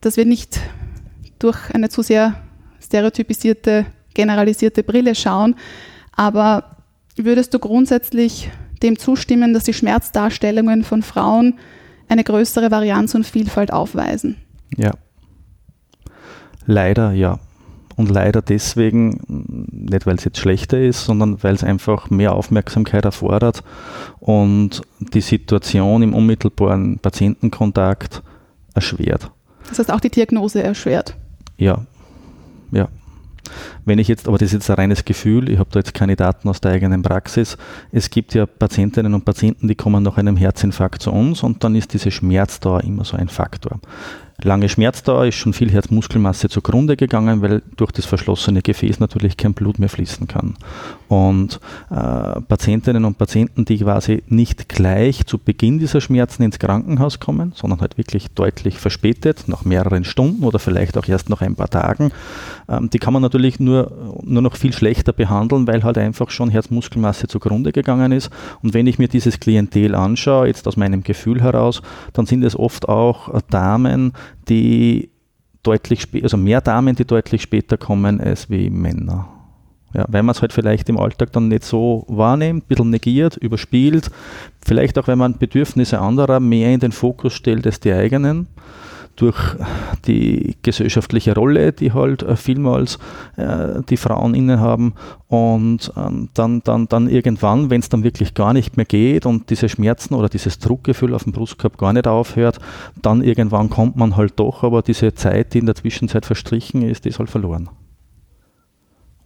dass 0.00 0.16
wir 0.16 0.26
nicht 0.26 0.60
durch 1.38 1.72
eine 1.72 1.88
zu 1.88 2.02
sehr 2.02 2.42
stereotypisierte, 2.82 3.86
generalisierte 4.14 4.82
Brille 4.82 5.14
schauen. 5.14 5.54
Aber 6.20 6.76
würdest 7.16 7.54
du 7.54 7.58
grundsätzlich 7.58 8.50
dem 8.82 8.98
zustimmen, 8.98 9.54
dass 9.54 9.64
die 9.64 9.72
Schmerzdarstellungen 9.72 10.84
von 10.84 11.00
Frauen 11.00 11.54
eine 12.10 12.24
größere 12.24 12.70
Varianz 12.70 13.14
und 13.14 13.24
Vielfalt 13.24 13.72
aufweisen? 13.72 14.36
Ja. 14.76 14.90
Leider 16.66 17.12
ja. 17.12 17.38
Und 17.96 18.10
leider 18.10 18.42
deswegen, 18.42 19.18
nicht 19.70 20.04
weil 20.04 20.16
es 20.16 20.24
jetzt 20.24 20.36
schlechter 20.36 20.78
ist, 20.78 21.06
sondern 21.06 21.42
weil 21.42 21.54
es 21.54 21.64
einfach 21.64 22.10
mehr 22.10 22.34
Aufmerksamkeit 22.34 23.06
erfordert 23.06 23.62
und 24.18 24.82
die 24.98 25.22
Situation 25.22 26.02
im 26.02 26.12
unmittelbaren 26.12 26.98
Patientenkontakt 26.98 28.22
erschwert. 28.74 29.30
Das 29.70 29.78
heißt 29.78 29.90
auch 29.90 30.00
die 30.00 30.10
Diagnose 30.10 30.62
erschwert. 30.62 31.16
Ja, 31.56 31.86
ja. 32.72 32.88
Wenn 33.84 33.98
ich 33.98 34.08
jetzt, 34.08 34.28
aber 34.28 34.38
das 34.38 34.46
ist 34.46 34.52
jetzt 34.54 34.70
ein 34.70 34.76
reines 34.76 35.04
Gefühl, 35.04 35.48
ich 35.48 35.58
habe 35.58 35.70
da 35.72 35.80
jetzt 35.80 35.94
keine 35.94 36.16
Daten 36.16 36.48
aus 36.48 36.60
der 36.60 36.72
eigenen 36.72 37.02
Praxis. 37.02 37.56
Es 37.92 38.10
gibt 38.10 38.34
ja 38.34 38.46
Patientinnen 38.46 39.14
und 39.14 39.24
Patienten, 39.24 39.68
die 39.68 39.74
kommen 39.74 40.02
nach 40.02 40.16
einem 40.16 40.36
Herzinfarkt 40.36 41.02
zu 41.02 41.12
uns 41.12 41.42
und 41.42 41.64
dann 41.64 41.74
ist 41.74 41.92
diese 41.92 42.10
Schmerzdauer 42.10 42.82
immer 42.84 43.04
so 43.04 43.16
ein 43.16 43.28
Faktor. 43.28 43.80
Lange 44.42 44.68
Schmerzdauer 44.68 45.26
ist 45.26 45.34
schon 45.34 45.52
viel 45.52 45.70
Herzmuskelmasse 45.70 46.48
zugrunde 46.48 46.96
gegangen, 46.96 47.42
weil 47.42 47.62
durch 47.76 47.92
das 47.92 48.06
verschlossene 48.06 48.62
Gefäß 48.62 49.00
natürlich 49.00 49.36
kein 49.36 49.54
Blut 49.54 49.78
mehr 49.78 49.88
fließen 49.88 50.28
kann. 50.28 50.56
Und 51.08 51.60
äh, 51.90 52.40
Patientinnen 52.40 53.04
und 53.04 53.18
Patienten, 53.18 53.64
die 53.64 53.78
quasi 53.78 54.22
nicht 54.28 54.68
gleich 54.68 55.26
zu 55.26 55.38
Beginn 55.38 55.78
dieser 55.78 56.00
Schmerzen 56.00 56.42
ins 56.42 56.58
Krankenhaus 56.58 57.20
kommen, 57.20 57.52
sondern 57.54 57.80
halt 57.80 57.98
wirklich 57.98 58.28
deutlich 58.30 58.78
verspätet, 58.78 59.44
nach 59.46 59.64
mehreren 59.64 60.04
Stunden 60.04 60.44
oder 60.44 60.58
vielleicht 60.58 60.96
auch 60.96 61.06
erst 61.08 61.28
nach 61.28 61.42
ein 61.42 61.56
paar 61.56 61.68
Tagen, 61.68 62.12
ähm, 62.68 62.88
die 62.90 62.98
kann 62.98 63.12
man 63.12 63.22
natürlich 63.22 63.60
nur, 63.60 64.20
nur 64.22 64.42
noch 64.42 64.56
viel 64.56 64.72
schlechter 64.72 65.12
behandeln, 65.12 65.66
weil 65.66 65.82
halt 65.82 65.98
einfach 65.98 66.30
schon 66.30 66.48
Herzmuskelmasse 66.48 67.28
zugrunde 67.28 67.72
gegangen 67.72 68.12
ist. 68.12 68.30
Und 68.62 68.72
wenn 68.72 68.86
ich 68.86 68.98
mir 68.98 69.08
dieses 69.08 69.40
Klientel 69.40 69.94
anschaue, 69.94 70.46
jetzt 70.46 70.66
aus 70.66 70.76
meinem 70.76 71.02
Gefühl 71.02 71.42
heraus, 71.42 71.82
dann 72.12 72.26
sind 72.26 72.42
es 72.42 72.58
oft 72.58 72.88
auch 72.88 73.40
Damen, 73.50 74.12
die 74.48 75.10
deutlich 75.62 76.02
später, 76.02 76.24
also 76.24 76.36
mehr 76.36 76.60
Damen, 76.60 76.96
die 76.96 77.04
deutlich 77.04 77.42
später 77.42 77.76
kommen 77.76 78.20
als 78.20 78.50
wie 78.50 78.70
Männer. 78.70 79.28
Ja, 79.92 80.04
weil 80.08 80.22
man 80.22 80.34
es 80.34 80.40
halt 80.40 80.52
vielleicht 80.52 80.88
im 80.88 80.98
Alltag 80.98 81.32
dann 81.32 81.48
nicht 81.48 81.64
so 81.64 82.04
wahrnimmt, 82.08 82.64
ein 82.64 82.66
bisschen 82.68 82.90
negiert, 82.90 83.36
überspielt. 83.36 84.10
Vielleicht 84.64 84.96
auch, 84.98 85.08
wenn 85.08 85.18
man 85.18 85.36
Bedürfnisse 85.36 86.00
anderer 86.00 86.38
mehr 86.38 86.72
in 86.72 86.78
den 86.78 86.92
Fokus 86.92 87.34
stellt 87.34 87.66
als 87.66 87.80
die 87.80 87.92
eigenen 87.92 88.46
durch 89.20 89.56
die 90.06 90.56
gesellschaftliche 90.62 91.34
Rolle, 91.34 91.72
die 91.72 91.92
halt 91.92 92.22
äh, 92.22 92.36
vielmals 92.36 92.98
äh, 93.36 93.82
die 93.88 93.98
Frauen 93.98 94.34
innehaben 94.34 94.94
und 95.28 95.92
ähm, 95.96 96.30
dann, 96.32 96.62
dann, 96.64 96.88
dann 96.88 97.08
irgendwann, 97.08 97.68
wenn 97.68 97.80
es 97.80 97.90
dann 97.90 98.02
wirklich 98.02 98.32
gar 98.34 98.54
nicht 98.54 98.76
mehr 98.76 98.86
geht 98.86 99.26
und 99.26 99.50
diese 99.50 99.68
Schmerzen 99.68 100.14
oder 100.14 100.28
dieses 100.28 100.58
Druckgefühl 100.58 101.14
auf 101.14 101.24
dem 101.24 101.32
Brustkorb 101.32 101.76
gar 101.76 101.92
nicht 101.92 102.06
aufhört, 102.06 102.58
dann 103.02 103.22
irgendwann 103.22 103.68
kommt 103.68 103.96
man 103.96 104.16
halt 104.16 104.38
doch, 104.40 104.64
aber 104.64 104.80
diese 104.80 105.14
Zeit, 105.14 105.52
die 105.52 105.58
in 105.58 105.66
der 105.66 105.74
Zwischenzeit 105.74 106.24
verstrichen 106.24 106.82
ist, 106.82 107.04
die 107.04 107.10
ist 107.10 107.18
halt 107.18 107.30
verloren. 107.30 107.68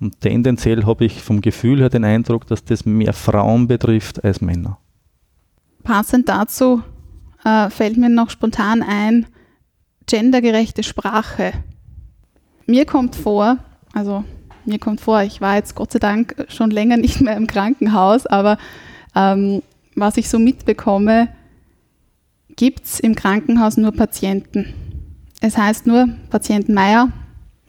Und 0.01 0.21
tendenziell 0.21 0.85
habe 0.85 1.05
ich 1.05 1.23
vom 1.23 1.41
Gefühl 1.41 1.81
her 1.81 1.89
den 1.89 2.05
Eindruck, 2.05 2.49
dass 2.49 2.65
das 2.65 2.85
mehr 2.85 3.13
Frauen 3.13 3.69
betrifft 3.69 4.25
als 4.25 4.41
Männer. 4.41 4.79
Passend 5.85 6.29
dazu 6.29 6.83
äh, 7.45 7.71
fällt 7.71 7.97
mir 7.97 8.09
noch 8.09 8.31
spontan 8.31 8.83
ein, 8.83 9.27
gendergerechte 10.07 10.83
Sprache. 10.83 11.53
Mir 12.67 12.87
kommt 12.87 13.17
vor, 13.17 13.59
also 13.93 14.25
mir 14.65 14.79
kommt 14.79 15.01
vor, 15.01 15.23
ich 15.23 15.41
war 15.41 15.57
jetzt 15.57 15.75
Gott 15.75 15.93
sei 15.93 15.99
Dank 15.99 16.47
schon 16.49 16.71
länger 16.71 16.97
nicht 16.97 17.21
mehr 17.21 17.37
im 17.37 17.47
Krankenhaus, 17.47 18.27
aber 18.27 18.59
ähm, 19.15 19.63
was 19.95 20.17
ich 20.17 20.29
so 20.29 20.39
mitbekomme, 20.39 21.29
gibt 22.57 22.85
es 22.85 23.01
im 23.01 23.15
Krankenhaus 23.15 23.77
nur 23.77 23.93
Patienten. 23.93 24.75
Es 25.41 25.57
heißt 25.59 25.87
nur 25.87 26.09
Patient 26.31 26.69
Meier, 26.69 27.11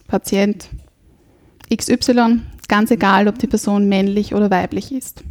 Patient 0.07 0.69
XY, 1.75 2.41
ganz 2.67 2.91
egal, 2.91 3.27
ob 3.27 3.39
die 3.39 3.47
Person 3.47 3.89
männlich 3.89 4.33
oder 4.33 4.49
weiblich 4.49 4.91
ist. 4.91 5.23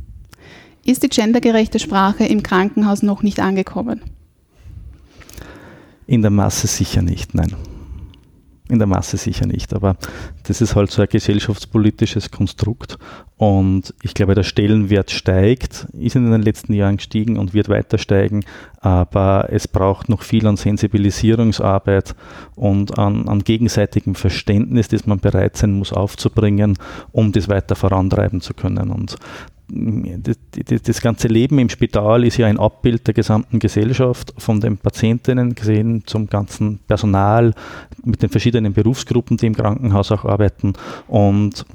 Ist 0.85 1.03
die 1.03 1.09
gendergerechte 1.09 1.79
Sprache 1.79 2.27
im 2.27 2.43
Krankenhaus 2.43 3.03
noch 3.03 3.23
nicht 3.23 3.41
angekommen? 3.41 4.03
In 6.07 6.23
der 6.23 6.31
Masse 6.31 6.67
sicher 6.67 7.03
nicht, 7.03 7.35
nein. 7.35 7.55
In 8.71 8.79
der 8.79 8.89
Masse 8.89 9.19
sicher 9.19 9.47
nicht, 9.47 9.75
aber 9.75 9.97
das 10.45 10.63
ist 10.63 10.75
halt 10.75 10.91
so 10.91 11.03
ein 11.03 11.09
gesellschaftspolitisches 11.09 12.31
Konstrukt 12.31 12.99
und 13.37 13.93
ich 14.03 14.15
glaube, 14.15 14.35
der 14.35 14.43
Stellenwert 14.43 15.11
steigt, 15.11 15.87
ist 15.93 16.17
in 16.17 16.31
den 16.31 16.41
letzten 16.41 16.73
Jahren 16.73 16.97
gestiegen 16.97 17.37
und 17.37 17.53
wird 17.53 17.69
weiter 17.69 17.99
steigen, 17.99 18.45
aber 18.81 19.49
es 19.51 19.69
braucht 19.69 20.09
noch 20.09 20.23
viel 20.23 20.47
an 20.47 20.57
Sensibilisierungsarbeit 20.57 22.15
und 22.55 22.99
an, 22.99 23.29
an 23.29 23.41
gegenseitigem 23.41 24.15
Verständnis, 24.15 24.89
das 24.89 25.07
man 25.07 25.19
bereit 25.19 25.57
sein 25.57 25.73
muss 25.73 25.93
aufzubringen, 25.93 26.79
um 27.13 27.33
das 27.33 27.49
weiter 27.49 27.75
vorantreiben 27.75 28.41
zu 28.41 28.55
können. 28.55 28.91
Und 28.91 29.17
das, 29.75 30.37
das, 30.83 31.01
ganze 31.01 31.29
Leben 31.29 31.59
im 31.59 31.69
Spital 31.69 32.25
ist 32.25 32.37
ja 32.37 32.47
ein 32.47 32.59
Abbild 32.59 33.07
der 33.07 33.15
gesamten 33.15 33.59
Gesellschaft, 33.59 34.33
von 34.39 34.61
den 34.61 34.77
Patientinnen 34.77 35.55
gesehen 35.55 36.03
zum 36.07 36.29
ganzen 36.29 36.79
Personal, 36.87 37.55
mit 38.05 38.23
den 38.23 38.31
verschiedenen 38.31 38.73
Berufsgruppen, 38.73 39.37
die 39.37 39.47
im 39.47 39.57
Krankenhaus 39.57 40.13
auch 40.13 40.25
arbeiten. 40.25 40.75
Und 41.09 41.67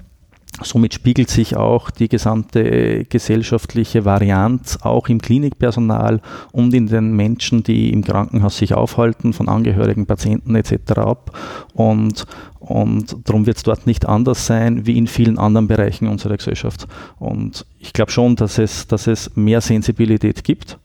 Somit 0.64 0.94
spiegelt 0.94 1.30
sich 1.30 1.56
auch 1.56 1.90
die 1.90 2.10
gesamte 2.10 3.06
gesellschaftliche 3.06 4.06
Varianz 4.06 4.80
auch 4.82 5.08
im 5.08 5.22
Klinikpersonal 5.22 6.22
und 6.52 6.74
in 6.74 6.88
den 6.88 7.16
Menschen, 7.16 7.64
die 7.64 7.92
im 7.92 8.04
Krankenhaus 8.04 8.58
sich 8.58 8.74
aufhalten, 8.74 9.34
von 9.34 9.50
Angehörigen, 9.50 10.06
Patienten 10.06 10.56
etc. 10.56 10.92
ab. 10.98 11.38
Und, 11.74 12.26
und 12.60 13.18
darum 13.28 13.46
wird 13.46 13.58
es 13.58 13.64
dort 13.64 13.88
nicht 13.88 14.08
anders 14.08 14.46
sein 14.46 14.86
wie 14.86 14.98
in 14.98 15.08
vielen 15.08 15.38
anderen 15.38 15.68
Bereichen 15.68 16.08
unserer 16.08 16.38
Gesellschaft. 16.38 16.88
Und 17.20 17.66
ich 17.80 17.94
glaube 17.94 18.12
schon, 18.12 18.36
dass 18.36 18.58
es, 18.58 18.88
dass 18.88 19.08
es 19.08 19.36
mehr 19.36 19.62
Sensibilität 19.62 20.44
gibt 20.44 20.78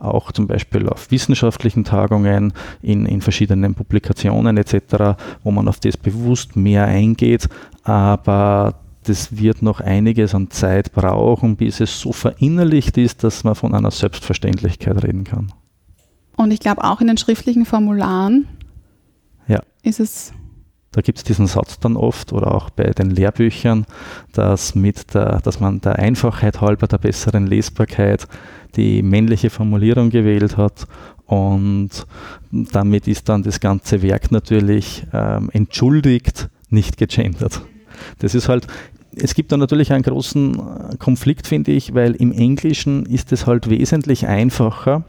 auch 0.00 0.32
zum 0.32 0.46
Beispiel 0.46 0.88
auf 0.88 1.10
wissenschaftlichen 1.10 1.84
Tagungen, 1.84 2.52
in, 2.82 3.06
in 3.06 3.20
verschiedenen 3.20 3.74
Publikationen 3.74 4.56
etc., 4.56 5.18
wo 5.44 5.50
man 5.50 5.68
auf 5.68 5.78
das 5.78 5.96
bewusst 5.96 6.56
mehr 6.56 6.86
eingeht. 6.86 7.48
Aber 7.84 8.74
das 9.10 9.36
wird 9.36 9.60
noch 9.60 9.80
einiges 9.80 10.34
an 10.36 10.50
Zeit 10.50 10.92
brauchen, 10.92 11.56
bis 11.56 11.80
es 11.80 12.00
so 12.00 12.12
verinnerlicht 12.12 12.96
ist, 12.96 13.24
dass 13.24 13.42
man 13.42 13.56
von 13.56 13.74
einer 13.74 13.90
Selbstverständlichkeit 13.90 15.02
reden 15.02 15.24
kann. 15.24 15.52
Und 16.36 16.52
ich 16.52 16.60
glaube 16.60 16.84
auch 16.84 17.00
in 17.00 17.08
den 17.08 17.18
schriftlichen 17.18 17.66
Formularen 17.66 18.46
ja. 19.48 19.60
ist 19.82 19.98
es. 19.98 20.32
Da 20.92 21.00
gibt 21.00 21.18
es 21.18 21.24
diesen 21.24 21.46
Satz 21.48 21.78
dann 21.80 21.96
oft 21.96 22.32
oder 22.32 22.54
auch 22.54 22.70
bei 22.70 22.84
den 22.90 23.10
Lehrbüchern, 23.10 23.84
dass, 24.32 24.74
mit 24.74 25.12
der, 25.14 25.40
dass 25.40 25.60
man 25.60 25.80
der 25.80 25.98
Einfachheit 25.98 26.60
halber, 26.60 26.86
der 26.86 26.98
besseren 26.98 27.46
Lesbarkeit 27.46 28.26
die 28.76 29.02
männliche 29.02 29.50
Formulierung 29.50 30.10
gewählt 30.10 30.56
hat 30.56 30.86
und 31.26 32.06
damit 32.50 33.08
ist 33.08 33.28
dann 33.28 33.42
das 33.42 33.58
ganze 33.58 34.02
Werk 34.02 34.30
natürlich 34.30 35.04
ähm, 35.12 35.50
entschuldigt, 35.52 36.48
nicht 36.70 36.96
gegendert. 36.96 37.62
Das 38.18 38.34
ist 38.34 38.48
halt, 38.48 38.66
es 39.16 39.34
gibt 39.34 39.52
da 39.52 39.56
natürlich 39.56 39.92
einen 39.92 40.02
großen 40.02 40.54
äh, 40.54 40.96
Konflikt, 40.98 41.46
finde 41.46 41.72
ich, 41.72 41.94
weil 41.94 42.14
im 42.14 42.32
Englischen 42.32 43.06
ist 43.06 43.32
es 43.32 43.46
halt 43.46 43.68
wesentlich 43.68 44.26
einfacher, 44.26 45.04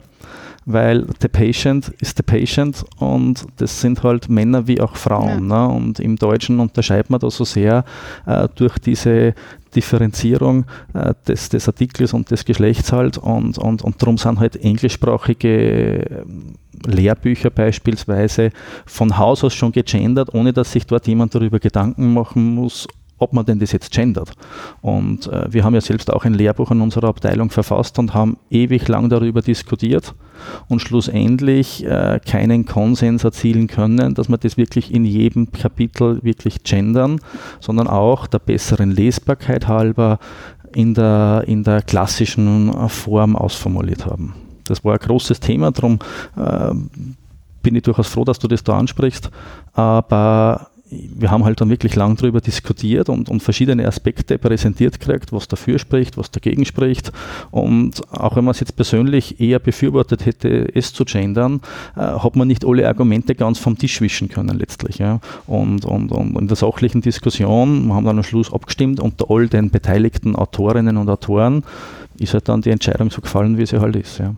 weil 0.65 1.07
the 1.19 1.27
patient 1.27 1.89
ist 1.99 2.17
the 2.17 2.23
patient 2.23 2.83
und 2.97 3.45
das 3.57 3.81
sind 3.81 4.03
halt 4.03 4.29
Männer 4.29 4.67
wie 4.67 4.79
auch 4.79 4.95
Frauen. 4.95 5.49
Ja. 5.49 5.67
Ne? 5.67 5.73
Und 5.73 5.99
im 5.99 6.17
Deutschen 6.17 6.59
unterscheidet 6.59 7.09
man 7.09 7.19
da 7.19 7.29
so 7.29 7.43
sehr 7.45 7.83
äh, 8.25 8.47
durch 8.55 8.77
diese 8.79 9.33
Differenzierung 9.75 10.65
äh, 10.93 11.13
des, 11.27 11.49
des 11.49 11.67
Artikels 11.67 12.13
und 12.13 12.29
des 12.29 12.45
Geschlechts 12.45 12.91
halt 12.91 13.17
und, 13.17 13.57
und, 13.57 13.81
und 13.81 14.01
darum 14.01 14.17
sind 14.17 14.39
halt 14.39 14.55
englischsprachige 14.57 16.23
ähm, 16.23 16.55
Lehrbücher 16.85 17.49
beispielsweise 17.49 18.49
von 18.85 19.17
Haus 19.17 19.43
aus 19.43 19.53
schon 19.53 19.71
gegendert, 19.71 20.33
ohne 20.33 20.53
dass 20.53 20.71
sich 20.71 20.85
dort 20.85 21.07
jemand 21.07 21.33
darüber 21.35 21.59
Gedanken 21.59 22.13
machen 22.13 22.55
muss, 22.55 22.87
ob 23.21 23.33
man 23.33 23.45
denn 23.45 23.59
das 23.59 23.71
jetzt 23.71 23.91
gendert. 23.91 24.33
Und 24.81 25.27
äh, 25.27 25.51
wir 25.53 25.63
haben 25.63 25.73
ja 25.73 25.81
selbst 25.81 26.11
auch 26.11 26.25
ein 26.25 26.33
Lehrbuch 26.33 26.71
in 26.71 26.81
unserer 26.81 27.07
Abteilung 27.07 27.49
verfasst 27.49 27.97
und 27.99 28.13
haben 28.13 28.37
ewig 28.49 28.87
lang 28.87 29.09
darüber 29.09 29.41
diskutiert 29.41 30.13
und 30.67 30.79
schlussendlich 30.79 31.85
äh, 31.85 32.19
keinen 32.25 32.65
Konsens 32.65 33.23
erzielen 33.23 33.67
können, 33.67 34.15
dass 34.15 34.29
man 34.29 34.39
das 34.39 34.57
wirklich 34.57 34.93
in 34.93 35.05
jedem 35.05 35.51
Kapitel 35.51 36.23
wirklich 36.23 36.63
gendern, 36.63 37.19
sondern 37.59 37.87
auch 37.87 38.27
der 38.27 38.39
besseren 38.39 38.91
Lesbarkeit 38.91 39.67
halber 39.67 40.19
in 40.73 40.93
der, 40.93 41.43
in 41.47 41.63
der 41.63 41.81
klassischen 41.81 42.73
Form 42.89 43.35
ausformuliert 43.35 44.05
haben. 44.05 44.33
Das 44.65 44.83
war 44.83 44.93
ein 44.93 44.99
großes 44.99 45.39
Thema, 45.39 45.71
darum 45.71 45.99
äh, 46.37 46.73
bin 47.61 47.75
ich 47.75 47.83
durchaus 47.83 48.07
froh, 48.07 48.23
dass 48.23 48.39
du 48.39 48.47
das 48.47 48.63
da 48.63 48.77
ansprichst. 48.77 49.29
Aber 49.73 50.70
wir 50.91 51.31
haben 51.31 51.45
halt 51.45 51.61
dann 51.61 51.69
wirklich 51.69 51.95
lang 51.95 52.17
darüber 52.17 52.41
diskutiert 52.41 53.07
und, 53.07 53.29
und 53.29 53.41
verschiedene 53.41 53.87
Aspekte 53.87 54.37
präsentiert 54.37 54.99
gekriegt, 54.99 55.31
was 55.31 55.47
dafür 55.47 55.79
spricht, 55.79 56.17
was 56.17 56.31
dagegen 56.31 56.65
spricht. 56.65 57.11
Und 57.49 58.01
auch 58.11 58.35
wenn 58.35 58.43
man 58.43 58.51
es 58.51 58.59
jetzt 58.59 58.75
persönlich 58.75 59.39
eher 59.39 59.59
befürwortet 59.59 60.25
hätte, 60.25 60.67
es 60.75 60.93
zu 60.93 61.05
gendern, 61.05 61.61
äh, 61.95 62.01
hat 62.01 62.35
man 62.35 62.47
nicht 62.47 62.65
alle 62.65 62.87
Argumente 62.87 63.35
ganz 63.35 63.57
vom 63.57 63.77
Tisch 63.77 64.01
wischen 64.01 64.27
können 64.27 64.59
letztlich. 64.59 64.97
Ja. 64.97 65.21
Und, 65.47 65.85
und, 65.85 66.11
und 66.11 66.37
in 66.37 66.47
der 66.47 66.57
sachlichen 66.57 67.01
Diskussion, 67.01 67.87
wir 67.87 67.95
haben 67.95 68.05
dann 68.05 68.17
am 68.17 68.23
Schluss 68.23 68.51
abgestimmt 68.51 68.99
unter 68.99 69.31
all 69.31 69.47
den 69.47 69.69
beteiligten 69.69 70.35
Autorinnen 70.35 70.97
und 70.97 71.09
Autoren, 71.09 71.63
ist 72.19 72.33
halt 72.33 72.49
dann 72.49 72.61
die 72.61 72.69
Entscheidung 72.69 73.09
so 73.11 73.21
gefallen, 73.21 73.57
wie 73.57 73.65
sie 73.65 73.79
halt 73.79 73.95
ist. 73.95 74.19
Ja. 74.19 74.35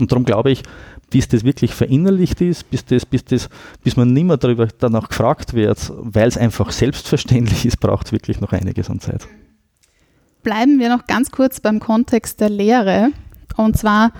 Und 0.00 0.10
darum 0.10 0.24
glaube 0.24 0.50
ich, 0.50 0.62
bis 1.10 1.28
das 1.28 1.44
wirklich 1.44 1.74
verinnerlicht 1.74 2.40
ist, 2.40 2.70
bis, 2.70 2.84
das, 2.84 3.04
bis, 3.04 3.24
das, 3.24 3.48
bis 3.82 3.96
man 3.96 4.12
nicht 4.12 4.24
mehr 4.24 4.36
darüber 4.36 4.68
danach 4.78 5.08
gefragt 5.08 5.54
wird, 5.54 5.92
weil 5.96 6.28
es 6.28 6.38
einfach 6.38 6.70
selbstverständlich 6.70 7.66
ist, 7.66 7.78
braucht 7.78 8.06
es 8.06 8.12
wirklich 8.12 8.40
noch 8.40 8.52
einiges 8.52 8.88
an 8.88 9.00
Zeit. 9.00 9.26
Bleiben 10.42 10.78
wir 10.78 10.88
noch 10.88 11.06
ganz 11.06 11.30
kurz 11.30 11.60
beim 11.60 11.80
Kontext 11.80 12.40
der 12.40 12.48
Lehre. 12.48 13.10
Und 13.56 13.76
zwar, 13.76 14.12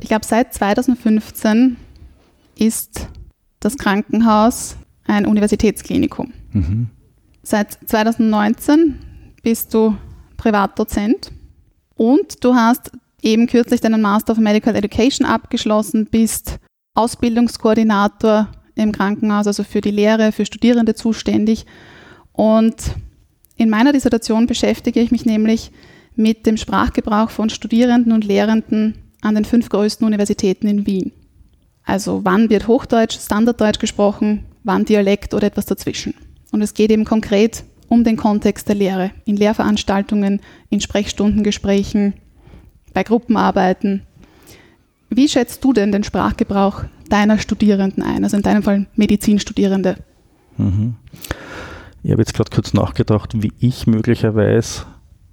ich 0.00 0.08
glaube, 0.08 0.24
seit 0.24 0.52
2015 0.54 1.76
ist 2.56 3.08
das 3.60 3.76
Krankenhaus 3.76 4.76
ein 5.04 5.26
Universitätsklinikum. 5.26 6.32
Mhm. 6.52 6.88
Seit 7.42 7.78
2019 7.86 8.98
bist 9.42 9.72
du 9.72 9.96
Privatdozent 10.36 11.32
und 11.94 12.44
du 12.44 12.54
hast 12.54 12.92
eben 13.22 13.46
kürzlich 13.46 13.80
deinen 13.80 14.00
Master 14.00 14.32
of 14.32 14.38
Medical 14.38 14.74
Education 14.74 15.26
abgeschlossen, 15.26 16.06
bist 16.06 16.58
Ausbildungskoordinator 16.94 18.48
im 18.74 18.92
Krankenhaus, 18.92 19.46
also 19.46 19.64
für 19.64 19.80
die 19.80 19.90
Lehre, 19.90 20.32
für 20.32 20.46
Studierende 20.46 20.94
zuständig. 20.94 21.66
Und 22.32 22.76
in 23.56 23.70
meiner 23.70 23.92
Dissertation 23.92 24.46
beschäftige 24.46 25.00
ich 25.00 25.10
mich 25.10 25.26
nämlich 25.26 25.72
mit 26.14 26.46
dem 26.46 26.56
Sprachgebrauch 26.56 27.30
von 27.30 27.50
Studierenden 27.50 28.12
und 28.12 28.24
Lehrenden 28.24 28.94
an 29.20 29.34
den 29.34 29.44
fünf 29.44 29.68
größten 29.68 30.06
Universitäten 30.06 30.68
in 30.68 30.86
Wien. 30.86 31.12
Also 31.84 32.20
wann 32.24 32.50
wird 32.50 32.68
Hochdeutsch, 32.68 33.18
Standarddeutsch 33.18 33.78
gesprochen, 33.78 34.44
wann 34.62 34.84
Dialekt 34.84 35.34
oder 35.34 35.46
etwas 35.46 35.66
dazwischen. 35.66 36.14
Und 36.52 36.62
es 36.62 36.74
geht 36.74 36.90
eben 36.90 37.04
konkret 37.04 37.64
um 37.88 38.04
den 38.04 38.16
Kontext 38.16 38.68
der 38.68 38.74
Lehre 38.74 39.10
in 39.24 39.36
Lehrveranstaltungen, 39.36 40.40
in 40.68 40.80
Sprechstundengesprächen, 40.80 42.14
bei 42.98 43.04
Gruppenarbeiten. 43.04 44.02
Wie 45.08 45.28
schätzt 45.28 45.62
du 45.62 45.72
denn 45.72 45.92
den 45.92 46.02
Sprachgebrauch 46.02 46.82
deiner 47.08 47.38
Studierenden 47.38 48.02
ein, 48.02 48.24
also 48.24 48.36
in 48.36 48.42
deinem 48.42 48.64
Fall 48.64 48.86
Medizinstudierende? 48.96 49.98
Mhm. 50.56 50.96
Ich 52.02 52.10
habe 52.10 52.22
jetzt 52.22 52.34
gerade 52.34 52.50
kurz 52.50 52.74
nachgedacht, 52.74 53.40
wie 53.40 53.52
ich 53.60 53.86
möglicherweise 53.86 54.86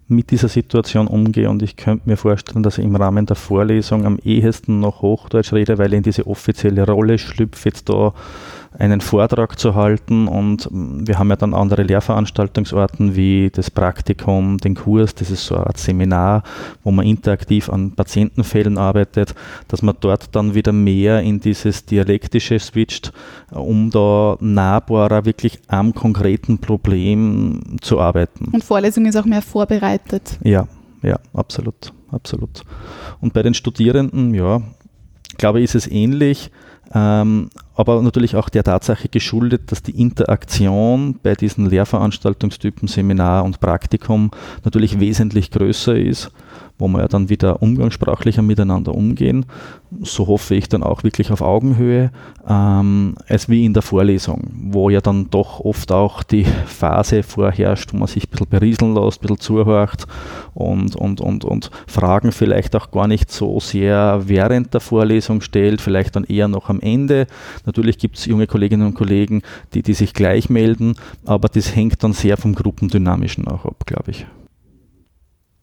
mit 0.07 0.29
dieser 0.29 0.47
Situation 0.47 1.07
umgehe 1.07 1.49
und 1.49 1.63
ich 1.63 1.75
könnte 1.75 2.07
mir 2.07 2.17
vorstellen, 2.17 2.61
dass 2.61 2.77
ich 2.77 2.85
im 2.85 2.95
Rahmen 2.95 3.25
der 3.25 3.35
Vorlesung 3.35 4.05
am 4.05 4.19
ehesten 4.19 4.79
noch 4.79 5.01
Hochdeutsch 5.01 5.51
rede, 5.51 5.79
weil 5.79 5.91
ich 5.91 5.97
in 5.97 6.03
diese 6.03 6.27
offizielle 6.27 6.85
Rolle 6.85 7.17
schlüpfe, 7.17 7.69
jetzt 7.69 7.89
da 7.89 8.13
einen 8.79 9.01
Vortrag 9.01 9.57
zu 9.59 9.75
halten 9.75 10.27
und 10.27 10.67
wir 10.71 11.17
haben 11.17 11.29
ja 11.29 11.35
dann 11.35 11.53
andere 11.53 11.83
Lehrveranstaltungsorten 11.83 13.15
wie 13.15 13.49
das 13.53 13.71
Praktikum, 13.71 14.57
den 14.57 14.75
Kurs, 14.75 15.15
das 15.15 15.31
ist 15.31 15.45
so 15.45 15.55
eine 15.55 15.67
Art 15.67 15.77
Seminar, 15.77 16.43
wo 16.83 16.91
man 16.91 17.05
interaktiv 17.05 17.69
an 17.69 17.91
Patientenfällen 17.91 18.77
arbeitet, 18.77 19.35
dass 19.67 19.81
man 19.81 19.95
dort 19.99 20.35
dann 20.35 20.55
wieder 20.55 20.71
mehr 20.71 21.21
in 21.21 21.39
dieses 21.39 21.85
Dialektische 21.85 22.59
switcht, 22.59 23.13
um 23.51 23.89
da 23.89 24.37
nahbarer 24.39 25.25
wirklich 25.25 25.59
am 25.67 25.93
konkreten 25.93 26.59
Problem 26.59 27.77
zu 27.81 27.99
arbeiten. 27.99 28.49
Und 28.51 28.63
Vorlesung 28.63 29.05
ist 29.05 29.15
auch 29.15 29.25
mehr 29.25 29.41
vorbereitet. 29.41 30.37
Ja, 30.43 30.67
ja, 31.01 31.19
absolut, 31.33 31.93
absolut. 32.11 32.63
Und 33.21 33.33
bei 33.33 33.43
den 33.43 33.53
Studierenden, 33.53 34.33
ja, 34.33 34.61
glaube 35.37 35.59
ich, 35.59 35.65
ist 35.65 35.75
es 35.75 35.87
ähnlich 35.91 36.51
ähm, 36.93 37.49
aber 37.75 38.01
natürlich 38.01 38.35
auch 38.35 38.49
der 38.49 38.63
Tatsache 38.63 39.09
geschuldet, 39.09 39.71
dass 39.71 39.83
die 39.83 39.99
Interaktion 39.99 41.19
bei 41.21 41.35
diesen 41.35 41.69
Lehrveranstaltungstypen 41.69 42.87
Seminar 42.87 43.43
und 43.43 43.59
Praktikum 43.59 44.31
natürlich 44.63 44.99
wesentlich 44.99 45.51
größer 45.51 45.95
ist 45.95 46.31
wo 46.77 46.87
wir 46.87 46.99
ja 46.99 47.07
dann 47.07 47.29
wieder 47.29 47.61
umgangssprachlicher 47.61 48.41
miteinander 48.41 48.93
umgehen. 48.93 49.45
So 50.01 50.27
hoffe 50.27 50.55
ich 50.55 50.67
dann 50.67 50.83
auch 50.83 51.03
wirklich 51.03 51.31
auf 51.31 51.41
Augenhöhe, 51.41 52.11
ähm, 52.47 53.15
als 53.27 53.47
wie 53.47 53.65
in 53.65 53.73
der 53.73 53.81
Vorlesung, 53.81 54.51
wo 54.71 54.89
ja 54.89 54.99
dann 54.99 55.29
doch 55.29 55.61
oft 55.61 55.91
auch 55.91 56.23
die 56.23 56.43
Phase 56.43 57.23
vorherrscht, 57.23 57.93
wo 57.93 57.97
man 57.97 58.07
sich 58.07 58.25
ein 58.25 58.29
bisschen 58.29 58.49
berieseln 58.49 58.93
lässt, 58.93 59.19
ein 59.19 59.21
bisschen 59.21 59.39
zuhört 59.39 60.05
und, 60.53 60.95
und, 60.95 61.21
und, 61.21 61.45
und 61.45 61.71
Fragen 61.87 62.31
vielleicht 62.31 62.75
auch 62.75 62.91
gar 62.91 63.07
nicht 63.07 63.31
so 63.31 63.59
sehr 63.59 64.23
während 64.25 64.73
der 64.73 64.81
Vorlesung 64.81 65.41
stellt, 65.41 65.79
vielleicht 65.79 66.15
dann 66.15 66.25
eher 66.25 66.47
noch 66.47 66.69
am 66.69 66.81
Ende. 66.81 67.27
Natürlich 67.65 67.97
gibt 67.97 68.17
es 68.17 68.25
junge 68.25 68.47
Kolleginnen 68.47 68.87
und 68.87 68.95
Kollegen, 68.95 69.43
die, 69.73 69.81
die 69.81 69.93
sich 69.93 70.13
gleich 70.13 70.49
melden, 70.49 70.95
aber 71.25 71.47
das 71.47 71.75
hängt 71.75 72.03
dann 72.03 72.13
sehr 72.13 72.35
vom 72.35 72.53
Gruppendynamischen 72.53 73.47
auch 73.47 73.65
ab, 73.65 73.85
glaube 73.85 74.11
ich. 74.11 74.25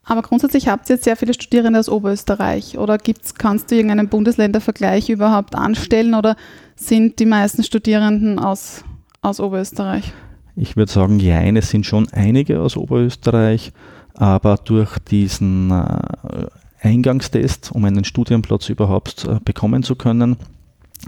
Aber 0.05 0.23
grundsätzlich 0.23 0.69
habt 0.69 0.89
ihr 0.91 0.97
jetzt 0.97 1.05
sehr 1.05 1.17
viele 1.17 1.33
Studierende 1.33 1.79
aus 1.79 1.89
Oberösterreich. 1.89 2.77
Oder 2.77 2.99
gibt's, 2.99 3.35
kannst 3.35 3.71
du 3.71 3.77
irgendeinen 3.77 4.09
Bundesländervergleich 4.09 5.09
überhaupt 5.11 5.55
anstellen 5.55 6.15
oder 6.15 6.37
sind 6.75 7.21
die 7.21 7.27
meisten 7.27 7.63
Studierenden 7.63 8.39
aus, 8.39 8.85
aus 9.21 9.39
Oberösterreich? 9.39 10.13
Ich 10.57 10.77
würde 10.77 10.91
sagen, 10.91 11.21
ja, 11.21 11.41
es 11.41 11.71
sind 11.71 11.87
schon 11.87 12.09
einige 12.13 12.61
aus 12.61 12.77
Oberösterreich, 12.77 13.73
aber 14.15 14.57
durch 14.57 14.99
diesen 14.99 15.71
äh, 15.71 16.47
Eingangstest, 16.81 17.71
um 17.73 17.85
einen 17.85 18.05
Studienplatz 18.05 18.69
überhaupt 18.69 19.25
äh, 19.25 19.39
bekommen 19.45 19.83
zu 19.85 19.95
können, 19.95 20.37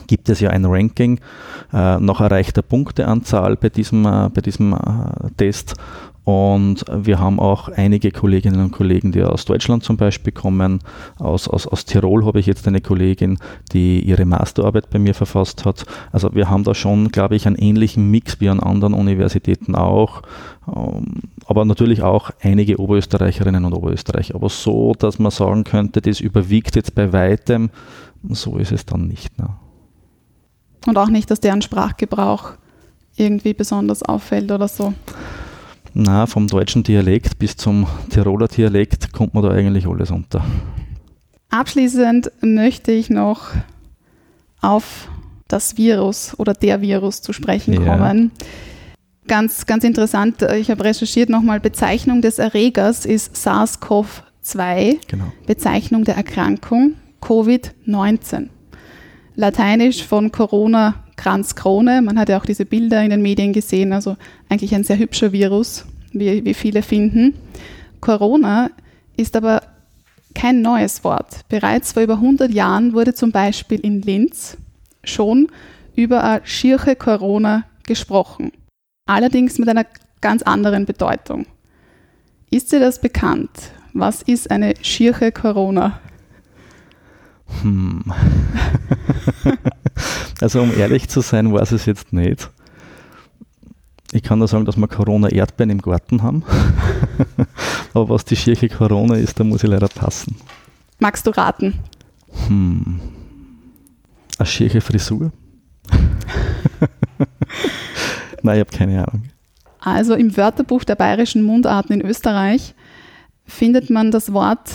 gibt 0.06 0.28
es 0.28 0.40
ja 0.40 0.50
ein 0.50 0.64
Ranking 0.64 1.18
äh, 1.72 1.98
nach 1.98 2.20
erreichter 2.20 2.62
Punkteanzahl 2.62 3.56
bei 3.56 3.68
diesem, 3.68 4.06
äh, 4.06 4.28
bei 4.32 4.40
diesem 4.40 4.72
äh, 4.72 5.30
Test 5.36 5.74
und 6.24 6.86
wir 6.90 7.18
haben 7.18 7.38
auch 7.38 7.68
einige 7.68 8.10
Kolleginnen 8.10 8.60
und 8.60 8.70
Kollegen, 8.70 9.12
die 9.12 9.22
aus 9.22 9.44
Deutschland 9.44 9.84
zum 9.84 9.98
Beispiel 9.98 10.32
kommen. 10.32 10.80
Aus, 11.18 11.48
aus, 11.48 11.66
aus 11.66 11.84
Tirol 11.84 12.24
habe 12.24 12.40
ich 12.40 12.46
jetzt 12.46 12.66
eine 12.66 12.80
Kollegin, 12.80 13.38
die 13.72 14.00
ihre 14.00 14.24
Masterarbeit 14.24 14.88
bei 14.88 14.98
mir 14.98 15.12
verfasst 15.12 15.66
hat. 15.66 15.84
Also 16.12 16.34
wir 16.34 16.48
haben 16.48 16.64
da 16.64 16.74
schon, 16.74 17.10
glaube 17.10 17.36
ich, 17.36 17.46
einen 17.46 17.56
ähnlichen 17.56 18.10
Mix 18.10 18.40
wie 18.40 18.48
an 18.48 18.60
anderen 18.60 18.94
Universitäten 18.94 19.74
auch. 19.74 20.22
Ähm, 20.66 21.24
aber 21.44 21.66
natürlich 21.66 22.02
auch 22.02 22.30
einige 22.40 22.80
Oberösterreicherinnen 22.80 23.66
und 23.66 23.74
Oberösterreicher. 23.74 24.34
Aber 24.34 24.48
so, 24.48 24.94
dass 24.98 25.18
man 25.18 25.30
sagen 25.30 25.64
könnte, 25.64 26.00
das 26.00 26.20
überwiegt 26.20 26.74
jetzt 26.74 26.94
bei 26.94 27.12
weitem, 27.12 27.68
so 28.30 28.56
ist 28.56 28.72
es 28.72 28.86
dann 28.86 29.08
nicht. 29.08 29.38
Ne? 29.38 29.50
Und 30.86 30.96
auch 30.96 31.08
nicht, 31.08 31.30
dass 31.30 31.40
deren 31.40 31.60
Sprachgebrauch 31.60 32.52
irgendwie 33.16 33.52
besonders 33.52 34.02
auffällt 34.02 34.50
oder 34.50 34.68
so. 34.68 34.94
Na, 35.96 36.26
vom 36.26 36.48
deutschen 36.48 36.82
Dialekt 36.82 37.38
bis 37.38 37.56
zum 37.56 37.86
Tiroler 38.10 38.48
Dialekt 38.48 39.12
kommt 39.12 39.32
man 39.32 39.44
da 39.44 39.50
eigentlich 39.50 39.86
alles 39.86 40.10
unter. 40.10 40.44
Abschließend 41.50 42.32
möchte 42.40 42.90
ich 42.90 43.10
noch 43.10 43.50
auf 44.60 45.08
das 45.46 45.76
Virus 45.76 46.36
oder 46.36 46.52
der 46.52 46.80
Virus 46.80 47.22
zu 47.22 47.32
sprechen 47.32 47.74
ja. 47.74 47.96
kommen. 47.96 48.32
Ganz, 49.28 49.66
ganz 49.66 49.84
interessant, 49.84 50.42
ich 50.42 50.68
habe 50.68 50.82
recherchiert 50.84 51.30
nochmal, 51.30 51.60
Bezeichnung 51.60 52.22
des 52.22 52.40
Erregers 52.40 53.06
ist 53.06 53.36
SARS-CoV-2, 53.36 54.98
genau. 55.06 55.32
Bezeichnung 55.46 56.02
der 56.02 56.16
Erkrankung 56.16 56.94
Covid-19. 57.22 58.48
Lateinisch 59.36 60.04
von 60.04 60.32
Corona 60.32 61.03
Kranzkrone. 61.16 62.02
Man 62.02 62.18
hat 62.18 62.28
ja 62.28 62.38
auch 62.38 62.46
diese 62.46 62.64
Bilder 62.64 63.02
in 63.02 63.10
den 63.10 63.22
Medien 63.22 63.52
gesehen, 63.52 63.92
also 63.92 64.16
eigentlich 64.48 64.74
ein 64.74 64.84
sehr 64.84 64.98
hübscher 64.98 65.32
Virus, 65.32 65.86
wie, 66.12 66.44
wie 66.44 66.54
viele 66.54 66.82
finden. 66.82 67.34
Corona 68.00 68.70
ist 69.16 69.36
aber 69.36 69.62
kein 70.34 70.62
neues 70.62 71.04
Wort. 71.04 71.40
Bereits 71.48 71.92
vor 71.92 72.02
über 72.02 72.14
100 72.14 72.50
Jahren 72.50 72.92
wurde 72.92 73.14
zum 73.14 73.30
Beispiel 73.32 73.80
in 73.80 74.02
Linz 74.02 74.56
schon 75.04 75.48
über 75.94 76.24
eine 76.24 76.40
schierche 76.44 76.96
Corona 76.96 77.64
gesprochen. 77.86 78.52
Allerdings 79.06 79.58
mit 79.58 79.68
einer 79.68 79.86
ganz 80.20 80.42
anderen 80.42 80.86
Bedeutung. 80.86 81.46
Ist 82.50 82.72
dir 82.72 82.80
das 82.80 83.00
bekannt? 83.00 83.50
Was 83.92 84.22
ist 84.22 84.50
eine 84.50 84.74
schierche 84.82 85.30
Corona? 85.32 86.00
Hm. 87.62 88.04
also 90.40 90.62
um 90.62 90.76
ehrlich 90.76 91.08
zu 91.08 91.20
sein, 91.20 91.52
weiß 91.52 91.72
ich 91.72 91.80
es 91.82 91.86
jetzt 91.86 92.12
nicht. 92.12 92.50
Ich 94.12 94.22
kann 94.22 94.38
nur 94.38 94.48
sagen, 94.48 94.64
dass 94.64 94.76
wir 94.76 94.86
Corona-Erdbeeren 94.86 95.70
im 95.70 95.82
Garten 95.82 96.22
haben. 96.22 96.44
Aber 97.94 98.08
was 98.10 98.24
die 98.24 98.36
schierche 98.36 98.68
Corona 98.68 99.16
ist, 99.16 99.40
da 99.40 99.44
muss 99.44 99.64
ich 99.64 99.70
leider 99.70 99.88
passen. 99.88 100.36
Magst 101.00 101.26
du 101.26 101.30
raten? 101.30 101.80
Hm. 102.46 103.00
Eine 104.38 104.46
schierche 104.46 104.80
Frisur? 104.80 105.32
Nein, 108.42 108.56
ich 108.56 108.60
habe 108.60 108.76
keine 108.76 109.06
Ahnung. 109.06 109.24
Also 109.80 110.14
im 110.14 110.36
Wörterbuch 110.36 110.84
der 110.84 110.94
bayerischen 110.94 111.42
Mundarten 111.42 112.00
in 112.00 112.06
Österreich 112.06 112.74
findet 113.46 113.90
man 113.90 114.10
das 114.10 114.32
Wort 114.32 114.70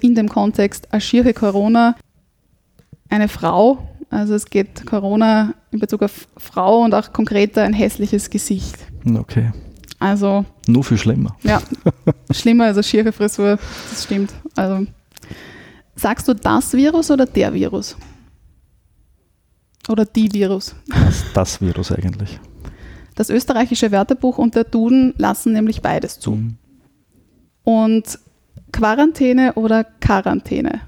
in 0.00 0.14
dem 0.14 0.28
Kontext 0.28 0.92
eine 0.92 1.00
schiere 1.00 1.32
Corona 1.34 1.96
eine 3.08 3.28
Frau. 3.28 3.88
Also 4.10 4.34
es 4.34 4.46
geht 4.46 4.86
Corona 4.86 5.54
in 5.70 5.78
Bezug 5.78 6.02
auf 6.02 6.26
Frau 6.36 6.82
und 6.82 6.94
auch 6.94 7.12
konkreter 7.12 7.62
ein 7.62 7.72
hässliches 7.72 8.30
Gesicht. 8.30 8.76
Okay. 9.16 9.52
Also 9.98 10.44
Nur 10.66 10.82
viel 10.82 10.96
schlimmer. 10.98 11.36
ja, 11.42 11.60
schlimmer 12.30 12.64
als 12.66 12.76
eine 12.76 12.84
schiere 12.84 13.12
Frisur, 13.12 13.58
das 13.90 14.04
stimmt. 14.04 14.32
Also 14.56 14.86
sagst 15.94 16.26
du 16.26 16.34
das 16.34 16.72
Virus 16.72 17.10
oder 17.10 17.26
der 17.26 17.52
Virus? 17.52 17.96
Oder 19.88 20.04
die 20.06 20.32
Virus? 20.32 20.74
Das, 20.88 21.24
das 21.34 21.60
Virus 21.60 21.92
eigentlich. 21.92 22.40
Das 23.14 23.28
österreichische 23.28 23.92
Wörterbuch 23.92 24.38
und 24.38 24.54
der 24.54 24.64
Duden 24.64 25.14
lassen 25.18 25.52
nämlich 25.52 25.82
beides 25.82 26.18
zu. 26.18 26.32
Mhm. 26.32 26.56
Und 27.64 28.18
Quarantäne 28.72 29.54
oder 29.54 29.84
Quarantäne? 29.84 30.80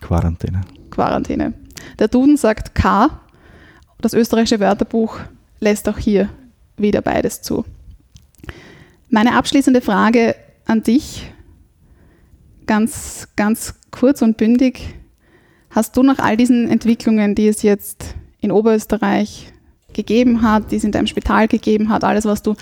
Quarantäne. 0.00 0.62
Quarantäne. 0.90 1.52
Der 1.98 2.08
Duden 2.08 2.36
sagt 2.36 2.74
K, 2.74 3.10
das 4.00 4.14
österreichische 4.14 4.60
Wörterbuch 4.60 5.18
lässt 5.60 5.88
auch 5.88 5.98
hier 5.98 6.28
wieder 6.76 7.02
beides 7.02 7.42
zu. 7.42 7.64
Meine 9.08 9.34
abschließende 9.36 9.80
Frage 9.80 10.34
an 10.66 10.82
dich, 10.82 11.30
ganz, 12.66 13.28
ganz 13.36 13.74
kurz 13.90 14.22
und 14.22 14.36
bündig. 14.36 14.94
Hast 15.70 15.96
du 15.96 16.02
nach 16.02 16.18
all 16.18 16.36
diesen 16.36 16.68
Entwicklungen, 16.68 17.34
die 17.34 17.48
es 17.48 17.62
jetzt 17.62 18.14
in 18.40 18.50
Oberösterreich 18.50 19.52
gegeben 19.92 20.42
hat, 20.42 20.70
die 20.70 20.76
es 20.76 20.84
in 20.84 20.92
deinem 20.92 21.06
Spital 21.06 21.48
gegeben 21.48 21.88
hat, 21.88 22.04
alles, 22.04 22.24
was 22.24 22.42
du 22.42 22.54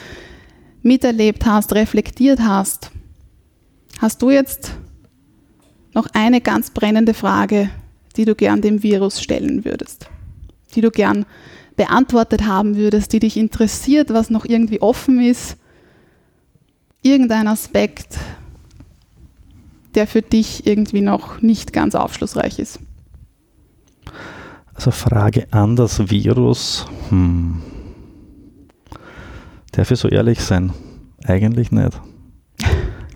miterlebt 0.83 1.47
hast, 1.47 1.75
reflektiert 1.75 2.41
hast, 2.41 2.91
hast 4.05 4.21
du 4.21 4.29
jetzt 4.29 4.71
noch 5.95 6.07
eine 6.13 6.43
ganz 6.43 6.69
brennende 6.69 7.15
Frage, 7.15 7.71
die 8.17 8.27
du 8.27 8.35
gern 8.35 8.61
dem 8.61 8.83
Virus 8.83 9.23
stellen 9.23 9.65
würdest, 9.65 10.11
die 10.75 10.83
du 10.83 10.91
gern 10.91 11.25
beantwortet 11.75 12.47
haben 12.47 12.77
würdest, 12.77 13.15
die 13.15 13.19
dich 13.19 13.39
interessiert, 13.39 14.13
was 14.13 14.29
noch 14.29 14.45
irgendwie 14.45 14.83
offen 14.83 15.23
ist, 15.23 15.57
irgendein 17.01 17.49
Aspekt, 17.49 18.19
der 19.95 20.07
für 20.07 20.21
dich 20.21 20.67
irgendwie 20.67 21.01
noch 21.01 21.41
nicht 21.41 21.73
ganz 21.73 21.95
aufschlussreich 21.95 22.59
ist. 22.59 22.81
Also 24.75 24.91
Frage 24.91 25.47
an 25.51 25.77
das 25.77 26.11
Virus. 26.11 26.85
Hm. 27.09 27.63
Darf 29.73 29.91
ich 29.91 29.99
so 29.99 30.09
ehrlich 30.09 30.41
sein? 30.41 30.75
Eigentlich 31.25 31.73
nicht. 31.73 31.99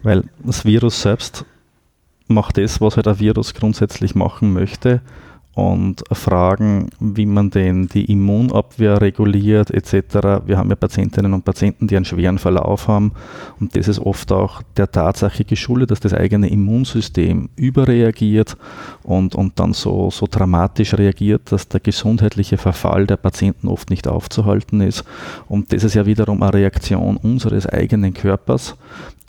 Weil 0.03 0.24
das 0.44 0.64
Virus 0.64 1.03
selbst 1.03 1.44
macht 2.28 2.59
das, 2.59 2.80
was 2.80 2.96
halt 2.96 3.09
ein 3.09 3.18
Virus 3.18 3.55
grundsätzlich 3.55 4.14
machen 4.14 4.53
möchte. 4.53 5.01
Und 5.55 6.05
Fragen, 6.12 6.90
wie 7.01 7.26
man 7.26 7.51
denn 7.51 7.88
die 7.88 8.05
Immunabwehr 8.05 9.01
reguliert 9.01 9.72
etc. 9.72 10.46
Wir 10.46 10.57
haben 10.57 10.70
ja 10.70 10.76
Patientinnen 10.76 11.34
und 11.34 11.44
Patienten, 11.44 11.88
die 11.88 11.96
einen 11.96 12.05
schweren 12.05 12.38
Verlauf 12.38 12.86
haben. 12.86 13.11
Und 13.59 13.74
das 13.74 13.88
ist 13.88 13.99
oft 13.99 14.30
auch 14.30 14.62
der 14.76 14.92
Tatsache 14.92 15.44
geschuldet, 15.44 15.90
dass 15.90 15.99
das 15.99 16.14
eigene 16.14 16.49
Immunsystem 16.49 17.49
überreagiert 17.57 18.57
und, 19.03 19.34
und 19.34 19.59
dann 19.59 19.72
so, 19.72 20.12
so 20.12 20.28
dramatisch 20.30 20.94
reagiert, 20.94 21.51
dass 21.51 21.66
der 21.66 21.80
gesundheitliche 21.80 22.57
Verfall 22.57 23.09
der 23.09 23.16
Patienten 23.16 23.66
oft 23.66 23.90
nicht 23.90 24.07
aufzuhalten 24.07 24.80
ist. 24.80 25.03
Und 25.49 25.72
das 25.72 25.82
ist 25.82 25.94
ja 25.94 26.07
wiederum 26.07 26.40
eine 26.40 26.55
Reaktion 26.55 27.16
unseres 27.16 27.66
eigenen 27.66 28.14
Körpers. 28.14 28.76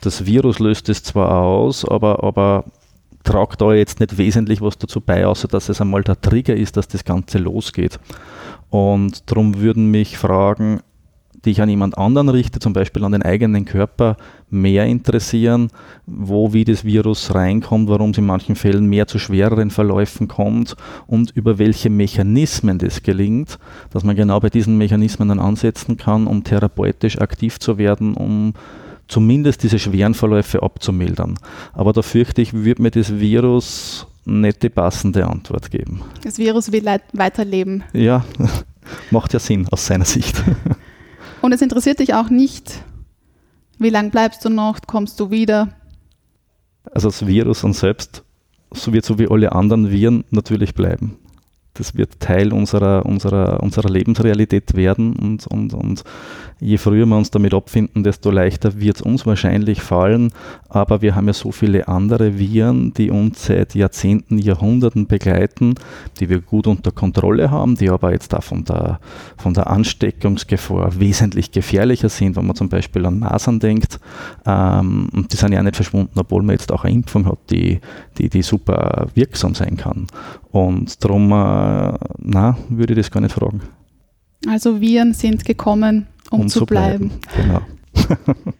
Das 0.01 0.25
Virus 0.25 0.59
löst 0.59 0.89
es 0.89 1.03
zwar 1.03 1.41
aus, 1.41 1.83
aber, 1.85 2.23
aber 2.23 2.65
tragt 3.23 3.61
da 3.61 3.73
jetzt 3.73 3.99
nicht 3.99 4.17
wesentlich 4.17 4.61
was 4.61 4.77
dazu 4.77 5.01
bei, 5.01 5.25
außer 5.25 5.47
dass 5.47 5.69
es 5.69 5.81
einmal 5.81 6.03
der 6.03 6.19
Trigger 6.19 6.55
ist, 6.55 6.77
dass 6.77 6.87
das 6.87 7.03
Ganze 7.03 7.37
losgeht. 7.37 7.99
Und 8.69 9.29
darum 9.29 9.59
würden 9.59 9.91
mich 9.91 10.17
Fragen, 10.17 10.81
die 11.45 11.51
ich 11.51 11.61
an 11.61 11.69
jemand 11.69 11.97
anderen 11.97 12.29
richte, 12.29 12.59
zum 12.59 12.73
Beispiel 12.73 13.03
an 13.03 13.13
den 13.13 13.23
eigenen 13.23 13.65
Körper, 13.65 14.17
mehr 14.49 14.85
interessieren, 14.85 15.69
wo 16.05 16.53
wie 16.53 16.65
das 16.65 16.83
Virus 16.83 17.33
reinkommt, 17.33 17.89
warum 17.89 18.11
es 18.11 18.17
in 18.17 18.25
manchen 18.25 18.55
Fällen 18.55 18.87
mehr 18.87 19.07
zu 19.07 19.19
schwereren 19.19 19.69
Verläufen 19.69 20.27
kommt 20.27 20.75
und 21.07 21.31
über 21.31 21.57
welche 21.57 21.89
Mechanismen 21.89 22.77
das 22.77 23.03
gelingt, 23.03 23.57
dass 23.91 24.03
man 24.03 24.15
genau 24.15 24.39
bei 24.39 24.49
diesen 24.49 24.77
Mechanismen 24.77 25.29
dann 25.29 25.39
ansetzen 25.39 25.97
kann, 25.97 26.27
um 26.27 26.43
therapeutisch 26.43 27.19
aktiv 27.19 27.59
zu 27.59 27.77
werden, 27.77 28.15
um 28.15 28.53
zumindest 29.09 29.63
diese 29.63 29.79
schweren 29.79 30.13
Verläufe 30.13 30.63
abzumildern. 30.63 31.37
Aber 31.73 31.91
da 31.91 32.01
fürchte 32.01 32.41
ich, 32.41 32.53
wird 32.53 32.79
mir 32.79 32.91
das 32.91 33.19
Virus 33.19 34.07
nicht 34.23 34.63
die 34.63 34.69
passende 34.69 35.27
Antwort 35.27 35.71
geben. 35.71 36.01
Das 36.23 36.37
Virus 36.37 36.71
will 36.71 36.85
weiterleben. 37.13 37.83
Ja, 37.91 38.23
macht 39.11 39.33
ja 39.33 39.39
Sinn 39.39 39.67
aus 39.69 39.85
seiner 39.85 40.05
Sicht. 40.05 40.41
Und 41.41 41.51
es 41.51 41.61
interessiert 41.61 41.99
dich 41.99 42.13
auch 42.13 42.29
nicht, 42.29 42.83
wie 43.79 43.89
lange 43.89 44.09
bleibst 44.09 44.45
du 44.45 44.49
noch, 44.49 44.79
kommst 44.85 45.19
du 45.19 45.31
wieder. 45.31 45.69
Also 46.93 47.09
das 47.09 47.25
Virus 47.25 47.65
an 47.65 47.73
selbst, 47.73 48.23
so 48.71 48.93
wird 48.93 49.05
so 49.05 49.17
wie 49.19 49.27
alle 49.27 49.51
anderen 49.51 49.89
Viren 49.89 50.23
natürlich 50.31 50.73
bleiben. 50.73 51.17
Das 51.79 51.95
wird 51.95 52.19
Teil 52.19 52.51
unserer, 52.51 53.05
unserer, 53.05 53.63
unserer 53.63 53.89
Lebensrealität 53.89 54.75
werden 54.75 55.13
und, 55.13 55.47
und, 55.47 55.73
und 55.73 56.03
je 56.59 56.77
früher 56.77 57.05
wir 57.05 57.15
uns 57.15 57.31
damit 57.31 57.53
abfinden, 57.53 58.03
desto 58.03 58.31
leichter 58.31 58.79
wird 58.81 58.97
es 58.97 59.01
uns 59.01 59.25
wahrscheinlich 59.25 59.81
fallen. 59.81 60.33
Aber 60.67 61.01
wir 61.01 61.15
haben 61.15 61.27
ja 61.27 61.33
so 61.33 61.53
viele 61.53 61.87
andere 61.87 62.37
Viren, 62.37 62.93
die 62.93 63.11
uns 63.11 63.45
seit 63.45 63.75
Jahrzehnten, 63.75 64.37
Jahrhunderten 64.37 65.07
begleiten, 65.07 65.75
die 66.19 66.27
wir 66.27 66.41
gut 66.41 66.67
unter 66.67 66.91
Kontrolle 66.91 67.49
haben, 67.49 67.75
die 67.75 67.89
aber 67.89 68.11
jetzt 68.11 68.35
auch 68.35 68.43
von 68.43 68.65
der, 68.65 68.99
von 69.37 69.53
der 69.53 69.69
Ansteckungsgefahr 69.69 70.99
wesentlich 70.99 71.51
gefährlicher 71.51 72.09
sind, 72.09 72.35
wenn 72.35 72.45
man 72.45 72.57
zum 72.57 72.67
Beispiel 72.67 73.05
an 73.05 73.19
Masern 73.19 73.59
denkt. 73.59 73.99
Ähm, 74.45 75.07
und 75.13 75.31
die 75.31 75.37
sind 75.37 75.53
ja 75.53 75.63
nicht 75.63 75.77
verschwunden, 75.77 76.19
obwohl 76.19 76.43
man 76.43 76.57
jetzt 76.57 76.73
auch 76.73 76.83
eine 76.83 76.93
Impfung 76.93 77.25
hat, 77.25 77.39
die, 77.49 77.79
die, 78.17 78.27
die 78.27 78.41
super 78.41 79.07
wirksam 79.15 79.55
sein 79.55 79.77
kann. 79.77 80.07
Und 80.51 81.03
darum, 81.03 81.31
äh, 81.31 81.97
na, 82.17 82.57
würde 82.69 82.93
ich 82.93 82.97
das 82.99 83.11
gar 83.11 83.21
nicht 83.21 83.33
fragen. 83.33 83.61
Also 84.47 84.81
Viren 84.81 85.13
sind 85.13 85.45
gekommen, 85.45 86.07
um, 86.31 86.47
zu 86.47 86.65
bleiben. 86.65 87.11
Genau. 87.35 87.61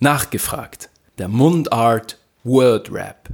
Nachgefragt. 0.00 0.90
Der 1.18 1.28
Mundart 1.28 2.18
Word 2.44 2.92
Rap. 2.92 3.28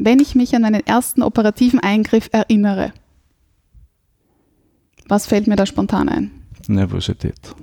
Wenn 0.00 0.20
ich 0.20 0.34
mich 0.34 0.54
an 0.54 0.62
meinen 0.62 0.86
ersten 0.86 1.22
operativen 1.22 1.80
Eingriff 1.80 2.30
erinnere, 2.32 2.92
was 5.06 5.26
fällt 5.26 5.46
mir 5.46 5.56
da 5.56 5.66
spontan 5.66 6.08
ein? 6.08 6.37
Nervosität. 6.68 7.54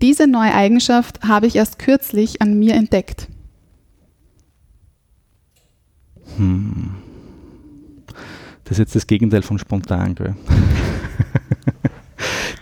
Diese 0.00 0.26
neue 0.26 0.54
Eigenschaft 0.54 1.22
habe 1.22 1.46
ich 1.46 1.56
erst 1.56 1.78
kürzlich 1.78 2.40
an 2.40 2.58
mir 2.58 2.74
entdeckt. 2.74 3.28
Hm. 6.36 6.94
Das 8.64 8.72
ist 8.72 8.78
jetzt 8.78 8.96
das 8.96 9.06
Gegenteil 9.06 9.42
von 9.42 9.58
spontan, 9.58 10.14
gell? 10.14 10.34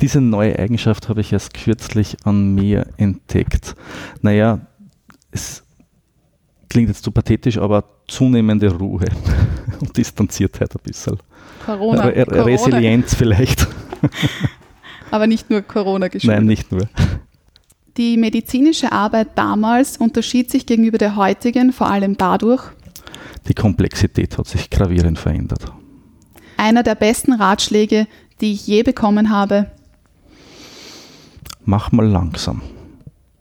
Diese 0.01 0.21
neue 0.21 0.59
Eigenschaft 0.59 1.09
habe 1.09 1.21
ich 1.21 1.33
erst 1.33 1.55
kürzlich 1.55 2.17
an 2.25 2.55
mir 2.55 2.87
entdeckt. 2.97 3.75
Naja, 4.23 4.61
es 5.31 5.63
klingt 6.69 6.89
jetzt 6.89 7.03
zu 7.03 7.11
pathetisch, 7.11 7.59
aber 7.59 7.85
zunehmende 8.07 8.73
Ruhe 8.73 9.07
und 9.81 9.97
Distanziertheit 9.97 10.75
ein 10.75 10.83
bisschen. 10.83 11.19
Corona. 11.65 12.05
Re 12.05 12.25
Corona. 12.25 12.45
Resilienz 12.45 13.15
vielleicht. 13.15 13.67
Aber 15.11 15.27
nicht 15.27 15.51
nur 15.51 15.63
Corona 15.63 16.09
geschuldet. 16.09 16.39
Nein, 16.39 16.47
nicht 16.47 16.73
nur. 16.73 16.89
Die 17.97 18.17
medizinische 18.17 18.93
Arbeit 18.93 19.29
damals 19.37 19.97
unterschied 19.97 20.51
sich 20.51 20.67
gegenüber 20.67 20.99
der 20.99 21.17
heutigen 21.17 21.73
vor 21.73 21.89
allem 21.89 22.17
dadurch, 22.19 22.63
Die 23.49 23.55
Komplexität 23.55 24.37
hat 24.37 24.47
sich 24.49 24.69
gravierend 24.71 25.19
verändert. 25.19 25.73
einer 26.59 26.83
der 26.83 26.95
besten 26.97 27.33
Ratschläge, 27.33 28.07
die 28.41 28.53
ich 28.53 28.67
je 28.67 28.83
bekommen 28.83 29.31
habe, 29.31 29.71
Mach 31.65 31.91
mal 31.93 32.07
langsam. 32.07 32.61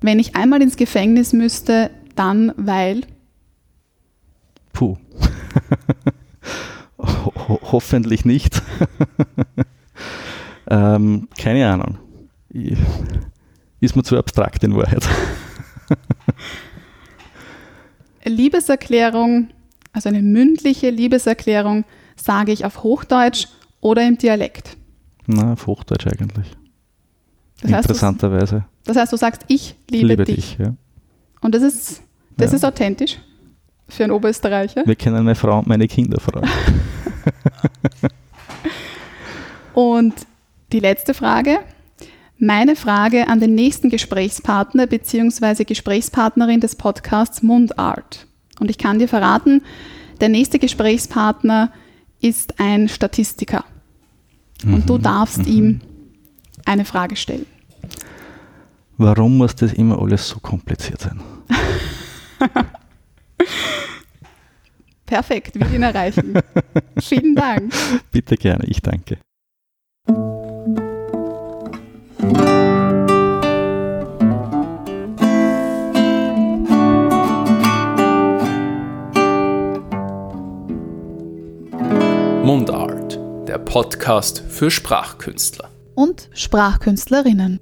wenn 0.02 0.20
ich 0.20 0.36
einmal 0.36 0.62
ins 0.62 0.78
Gefängnis 0.78 1.34
müsste, 1.34 1.90
dann 2.16 2.54
weil. 2.58 3.02
Puh. 4.74 4.98
Ho 6.98 7.34
ho 7.48 7.60
hoffentlich 7.72 8.24
nicht. 8.26 8.62
ähm, 10.70 11.28
keine 11.38 11.68
Ahnung. 11.72 11.98
Ich, 12.50 12.78
ist 13.82 13.96
mir 13.96 14.04
zu 14.04 14.18
abstrakt 14.18 14.64
in 14.64 14.76
Wahrheit. 14.76 15.06
Liebeserklärung, 18.24 19.50
also 19.94 20.10
eine 20.10 20.22
mündliche 20.22 20.90
Liebeserklärung, 20.90 21.86
sage 22.16 22.52
ich 22.52 22.66
auf 22.66 22.84
Hochdeutsch 22.84 23.48
oder 23.82 24.08
im 24.08 24.18
Dialekt. 24.18 24.78
Na, 25.28 25.54
auf 25.54 25.68
Hochdeutsch 25.68 26.08
eigentlich. 26.08 26.48
Das 27.62 27.72
heißt, 27.72 27.90
Interessanterweise. 27.90 28.66
das 28.84 28.98
heißt, 28.98 29.14
du 29.14 29.18
sagst, 29.18 29.44
ich 29.48 29.76
liebe, 29.90 30.24
dich. 30.24 30.58
ja. 30.58 30.76
Und 31.42 31.54
das 31.56 31.62
ist, 31.64 32.02
das 32.38 32.52
Ja. 32.52 32.58
ist 32.58 32.66
authentisch 32.66 33.18
für 33.88 34.04
einen 34.04 34.12
Oberösterreicher. 34.14 34.84
Wir 34.86 34.96
kennen 34.96 35.18
meine 35.18 35.36
Frau 35.36 35.60
und 35.60 35.68
meine 35.68 35.88
Kinder 35.88 36.20
fragen. 36.20 36.50
Und 39.74 40.14
die 40.72 40.80
letzte 40.80 41.14
Frage. 41.14 41.60
Meine 42.38 42.76
Frage 42.76 43.28
an 43.28 43.40
den 43.40 43.56
nächsten 43.56 43.90
Gesprächspartner 43.90 44.88
bzw. 44.88 45.64
Gesprächspartnerin 45.64 46.60
des 46.60 46.76
Podcasts 46.76 47.42
Mundart. 47.42 48.28
Und 48.60 48.70
ich 48.70 48.78
kann 48.78 49.00
dir 49.00 49.08
verraten, 49.08 49.62
der 50.22 50.30
nächste 50.30 50.60
Gesprächspartner 50.60 51.72
ist 52.22 52.60
ein 52.60 52.90
Statistiker. 52.90 53.66
Und 54.64 54.90
du 54.90 54.98
darfst 54.98 55.46
ihm 55.46 55.82
eine 56.66 56.86
Frage 56.86 57.16
stellen. 57.16 57.46
Warum 58.98 59.38
muss 59.38 59.56
das 59.56 59.74
immer 59.74 60.02
alles 60.02 60.28
so 60.28 60.40
kompliziert 60.40 61.02
sein? 61.02 61.20
Perfekt, 65.06 65.60
will 65.60 65.74
ihn 65.74 65.84
erreichen. 65.84 66.34
Vielen 67.00 67.36
Dank. 67.36 67.74
Bitte 68.12 68.38
gerne, 68.38 68.66
ich 68.66 68.82
danke. 68.82 69.20
Mundart, 82.46 83.20
der 83.48 83.58
Podcast 83.58 84.44
für 84.48 84.70
Sprachkünstler. 84.70 85.70
Und 85.96 86.30
Sprachkünstlerinnen. 86.34 87.60